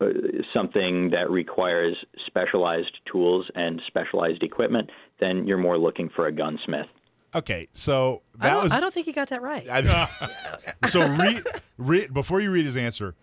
[0.00, 0.06] uh,
[0.54, 1.96] something that requires
[2.26, 4.90] specialized tools and specialized equipment,
[5.20, 6.86] then you're more looking for a gunsmith.
[7.34, 7.68] Okay.
[7.72, 9.68] So I that don't, was I don't think you got that right.
[9.70, 10.08] I,
[10.88, 11.44] so read,
[11.76, 13.14] read before you read his answer.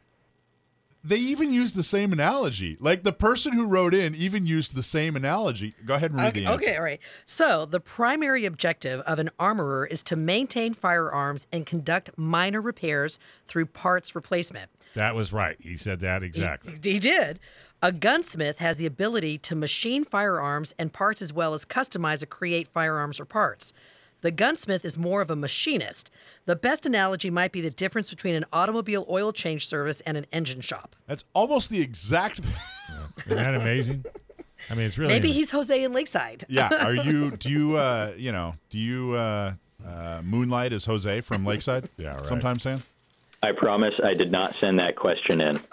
[1.03, 2.77] They even used the same analogy.
[2.79, 5.75] Like the person who wrote in even used the same analogy.
[5.85, 6.67] Go ahead and read Okay, the answer.
[6.67, 6.99] okay, all right.
[7.25, 13.19] So, the primary objective of an armorer is to maintain firearms and conduct minor repairs
[13.45, 14.71] through parts replacement.
[14.95, 15.57] That was right.
[15.59, 16.73] He said that exactly.
[16.81, 17.39] He did.
[17.81, 22.25] A gunsmith has the ability to machine firearms and parts as well as customize or
[22.25, 23.73] create firearms or parts.
[24.21, 26.09] The gunsmith is more of a machinist.
[26.45, 30.25] The best analogy might be the difference between an automobile oil change service and an
[30.31, 30.95] engine shop.
[31.05, 32.39] That's almost the exact.
[33.27, 34.05] Isn't that amazing?
[34.69, 36.45] I mean, it's really Maybe he's Jose in Lakeside.
[36.49, 36.69] yeah.
[36.85, 37.31] Are you?
[37.31, 37.75] Do you?
[37.77, 38.55] Uh, you know?
[38.69, 39.13] Do you?
[39.13, 39.53] Uh,
[39.85, 41.89] uh, moonlight as Jose from Lakeside.
[41.97, 42.25] Yeah, right.
[42.27, 42.81] Sometimes, Sam.
[43.45, 45.59] I promise I did not send that question in.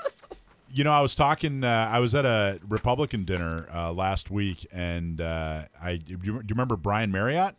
[0.75, 1.65] You know, I was talking.
[1.65, 6.17] Uh, I was at a Republican dinner uh, last week, and uh, I do you,
[6.17, 7.57] do you remember Brian Maryott?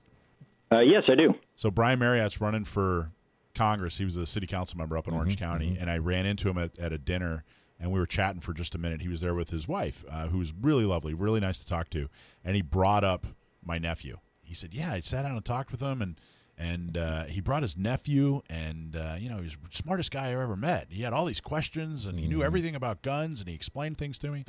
[0.71, 1.35] Uh, yes, I do.
[1.55, 3.11] So Brian Maryott's running for
[3.53, 3.99] Congress.
[3.99, 6.57] He was a city council member up in Orange County, and I ran into him
[6.57, 7.43] at, at a dinner,
[7.79, 9.01] and we were chatting for just a minute.
[9.01, 11.91] He was there with his wife, uh, who was really lovely, really nice to talk
[11.91, 12.09] to,
[12.43, 13.27] and he brought up
[13.63, 14.17] my nephew.
[14.41, 16.15] He said, "Yeah, I sat down and talked with him, and
[16.57, 20.29] and uh, he brought his nephew, and uh, you know, he was the smartest guy
[20.29, 20.87] I ever met.
[20.89, 24.19] He had all these questions, and he knew everything about guns, and he explained things
[24.19, 24.45] to me."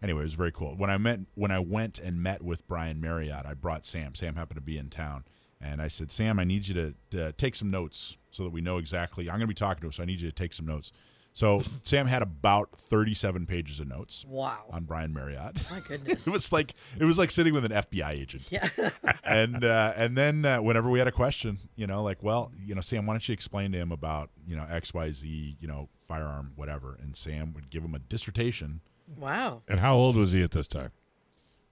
[0.00, 0.76] Anyway, it was very cool.
[0.76, 4.14] When I met when I went and met with Brian Maryott, I brought Sam.
[4.14, 5.24] Sam happened to be in town.
[5.60, 8.60] And I said, Sam, I need you to, to take some notes so that we
[8.60, 9.28] know exactly.
[9.28, 10.92] I'm going to be talking to him, so I need you to take some notes.
[11.38, 14.64] So Sam had about 37 pages of notes Wow.
[14.70, 15.54] on Brian Maryott.
[15.70, 16.26] My goodness.
[16.26, 18.42] it was like it was like sitting with an FBI agent.
[18.50, 18.68] Yeah.
[19.24, 22.74] and uh, and then uh, whenever we had a question, you know, like, well, you
[22.74, 25.68] know, Sam, why don't you explain to him about you know X, Y, Z, you
[25.68, 28.80] know, firearm, whatever, and Sam would give him a dissertation.
[29.16, 29.62] wow.
[29.68, 30.90] And how old was he at this time?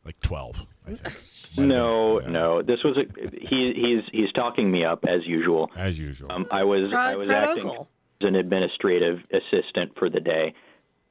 [0.04, 0.64] like twelve.
[0.86, 1.20] I think.
[1.66, 2.62] No, no.
[2.62, 3.72] This was a he.
[3.74, 5.68] He's he's talking me up as usual.
[5.76, 6.30] As usual.
[6.30, 7.88] Um, I was Proud- I was proud acting uncle.
[8.20, 10.54] An administrative assistant for the day.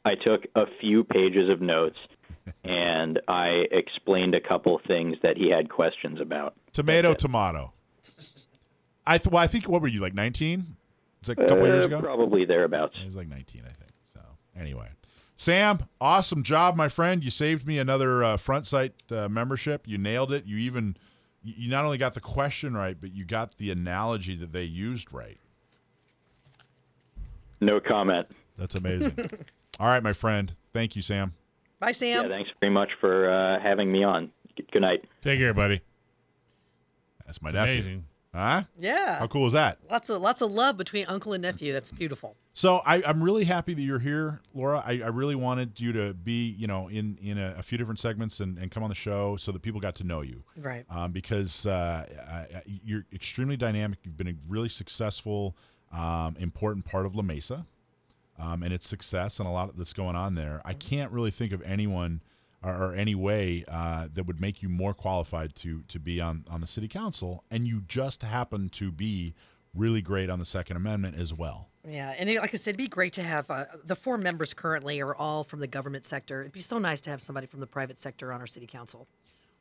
[0.03, 1.98] I took a few pages of notes
[2.64, 6.56] and I explained a couple things that he had questions about.
[6.73, 7.73] Tomato, tomato.
[9.06, 10.76] I th- well, I think what were you like nineteen?
[11.22, 12.02] It's like a couple years Uh, ago.
[12.02, 12.95] Probably thereabouts.
[12.99, 13.91] He was like 19, I think.
[14.14, 14.19] So
[14.56, 14.90] anyway,
[15.36, 17.23] Sam, awesome job, my friend.
[17.23, 19.88] You saved me another uh, Front Sight uh, membership.
[19.88, 20.45] You nailed it.
[20.45, 20.98] You even
[21.44, 25.11] you not only got the question right, but you got the analogy that they used
[25.14, 25.38] right.
[27.61, 28.27] No comment.
[28.57, 29.14] That's amazing.
[29.80, 30.53] All right, my friend.
[30.73, 31.34] Thank you, Sam.
[31.80, 32.23] Bye, Sam.
[32.23, 34.32] Yeah, thanks very much for uh, having me on.
[34.72, 35.03] Good night.
[35.22, 35.82] Take care, buddy.
[37.26, 37.73] That's my It's nephew.
[37.73, 38.06] amazing.
[38.34, 38.64] Huh?
[38.77, 39.19] yeah.
[39.19, 39.77] How cool is that?
[39.90, 41.72] Lots of lots of love between uncle and nephew.
[41.72, 42.36] That's beautiful.
[42.53, 44.84] So I, I'm really happy that you're here, Laura.
[44.86, 47.99] I, I really wanted you to be, you know, in in a, a few different
[47.99, 50.44] segments and, and come on the show so that people got to know you.
[50.57, 50.86] Right.
[50.90, 53.99] Um, because uh, I, I- you're extremely dynamic.
[54.03, 55.56] You've been a really successful,
[55.96, 57.66] um, important part of La Mesa,
[58.40, 60.62] um, and its success and a lot that's going on there.
[60.66, 62.22] I can't really think of anyone
[62.64, 66.44] or, or any way uh, that would make you more qualified to to be on
[66.50, 67.44] on the city council.
[67.50, 69.34] And you just happen to be
[69.74, 71.70] really great on the Second Amendment as well.
[71.88, 74.54] Yeah, and it- like I said, it'd be great to have uh, the four members
[74.54, 76.42] currently are all from the government sector.
[76.42, 79.08] It'd be so nice to have somebody from the private sector on our city council.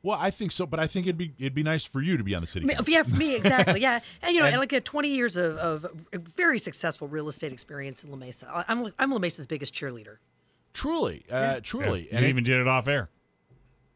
[0.05, 2.23] Well, I think so, but I think it'd be it'd be nice for you to
[2.23, 2.85] be on the city council.
[2.93, 3.81] Yeah, for me exactly.
[3.81, 7.27] Yeah, and you know, And- and like a 20 years of, of very successful real
[7.27, 8.47] estate experience in La Mesa.
[8.53, 10.17] I- I'm I'm La Mesa's biggest cheerleader.
[10.73, 13.09] Truly, uh, truly, Yeah, and you it- even did it off air.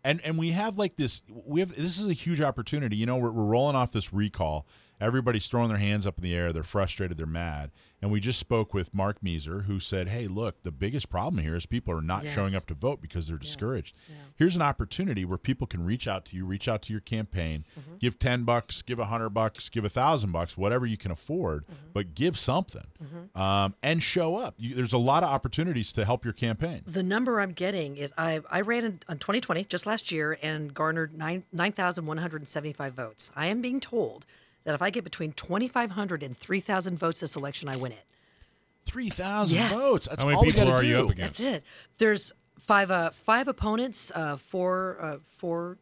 [0.03, 3.17] and and we have like this we have this is a huge opportunity you know
[3.17, 4.65] we're, we're rolling off this recall
[5.01, 6.51] everybody's throwing their hands up in the air.
[6.51, 7.17] They're frustrated.
[7.17, 7.71] They're mad.
[8.01, 11.55] And we just spoke with Mark Meuser who said hey look the biggest problem here
[11.55, 12.33] is people are not Yes.
[12.33, 13.93] showing up to vote because they're discouraged.
[14.37, 17.65] Here's an opportunity where people can reach out to you reach out to your campaign
[17.77, 17.97] Mm-hmm.
[17.99, 21.65] give 10 bucks give a 100 bucks give a thousand bucks whatever you can afford
[21.65, 21.89] Mm-hmm.
[21.93, 22.85] but give something
[23.35, 24.55] um, and show up.
[24.57, 26.81] You, there's a lot of opportunities to help your campaign.
[26.85, 30.73] The number I'm getting is I I ran in, on 2020 just last year and
[30.73, 33.29] garnered nine 9,175 votes.
[33.35, 34.25] I am being told
[34.69, 38.05] that if I get between 2,500 and 3,000 votes this election, I win it.
[38.85, 39.75] 3000 Yes.
[39.75, 41.03] votes that's How many all we gotta are you do.
[41.05, 41.39] up against?
[41.39, 41.63] That's it.
[41.97, 45.77] There's five uh five opponents, uh four uh four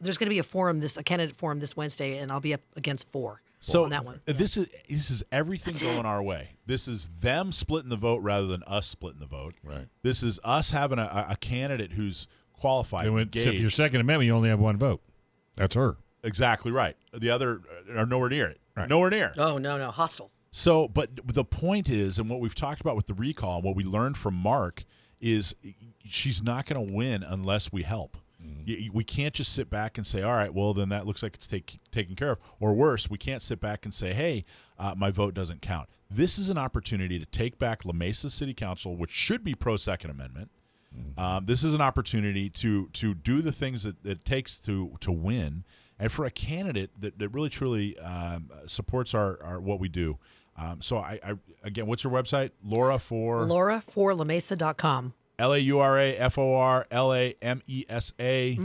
[0.00, 2.52] there's going to be a forum this a candidate forum this Wednesday and I'll be
[2.54, 3.40] up against four.
[3.60, 4.20] So on that one.
[4.28, 6.06] uh, this is this is everything That's going it.
[6.06, 6.50] our way.
[6.66, 9.54] This is them splitting the vote rather than us splitting the vote.
[9.64, 9.86] Right.
[10.02, 13.60] This is us having a, a candidate who's qualified, And when- except engaged.
[13.62, 15.00] your Second Amendment, you only have one vote.
[15.56, 15.96] That's her.
[16.24, 16.96] Exactly right.
[17.12, 17.60] The other
[17.90, 18.60] uh, are nowhere near it.
[18.76, 18.88] Right.
[18.88, 19.32] Nowhere near.
[19.38, 20.30] Oh no no hostile.
[20.52, 23.76] So, but the point is, and what we've talked about with the recall, and what
[23.76, 24.84] we learned from Mark
[25.20, 25.54] is
[26.04, 28.16] she's not going to win unless we help.
[28.66, 31.34] Y- We can't just sit back and say, "All right, well, then that looks like
[31.34, 34.44] it's take, taken care of." Or worse, we can't sit back and say, "Hey,
[34.78, 38.54] uh, my vote doesn't count." This is an opportunity to take back La Mesa City
[38.54, 40.50] Council, which should be pro Second Amendment.
[41.16, 44.94] Um, this is an opportunity to to do the things that, that it takes to
[45.00, 45.64] to win,
[46.00, 50.18] and for a candidate that, that really truly um, supports our, our what we do.
[50.56, 52.50] Um, so I, I again, what's your website?
[52.64, 55.14] Laura for Laura for lamesa.com.
[55.38, 58.58] L A U R A F O R L A M E S A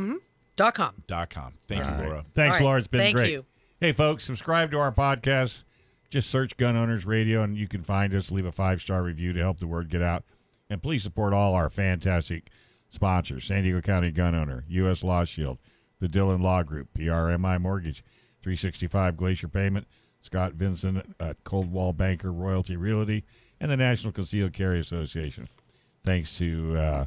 [0.56, 1.04] Dot com.
[1.08, 1.54] dot com.
[1.68, 2.26] Thank you, Laura.
[2.34, 2.66] Thanks, All right.
[2.66, 2.80] Laura.
[2.80, 3.32] It's been Thank great.
[3.32, 3.46] you.
[3.80, 5.64] Hey, folks, subscribe to our podcast.
[6.10, 8.32] Just search Gun Owners Radio, and you can find us.
[8.32, 10.24] Leave a five star review to help the word get out.
[10.70, 12.50] And please support all our fantastic
[12.90, 15.04] sponsors San Diego County Gun Owner, U.S.
[15.04, 15.60] Law Shield,
[16.00, 18.04] the Dhillon Law Group, PRMI Mortgage,
[18.42, 19.88] 365 Glacier Payment,
[20.22, 23.24] Scott Vinson at Coldwell Banker Royalty Realty,
[23.60, 25.48] and the National Concealed Carry Association.
[26.04, 27.06] Thanks to uh,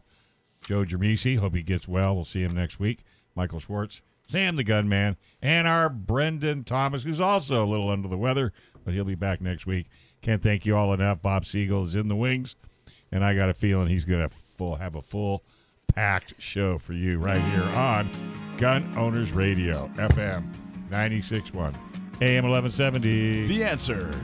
[0.63, 1.39] Joe Germisi.
[1.39, 2.15] Hope he gets well.
[2.15, 3.01] We'll see him next week.
[3.35, 8.19] Michael Schwartz, Sam the Gunman, and our Brendan Thomas, who's also a little under the
[8.19, 8.53] weather,
[8.85, 9.89] but he'll be back next week.
[10.23, 11.23] Can't thank you all enough.
[11.23, 12.57] Bob Siegel is in the wings,
[13.13, 15.45] and I got a feeling he's going to have a full
[15.95, 18.11] packed show for you right here on
[18.57, 20.53] Gun Owners Radio, FM
[20.91, 21.55] 96.1,
[22.23, 23.47] AM 1170.
[23.47, 24.15] The answer.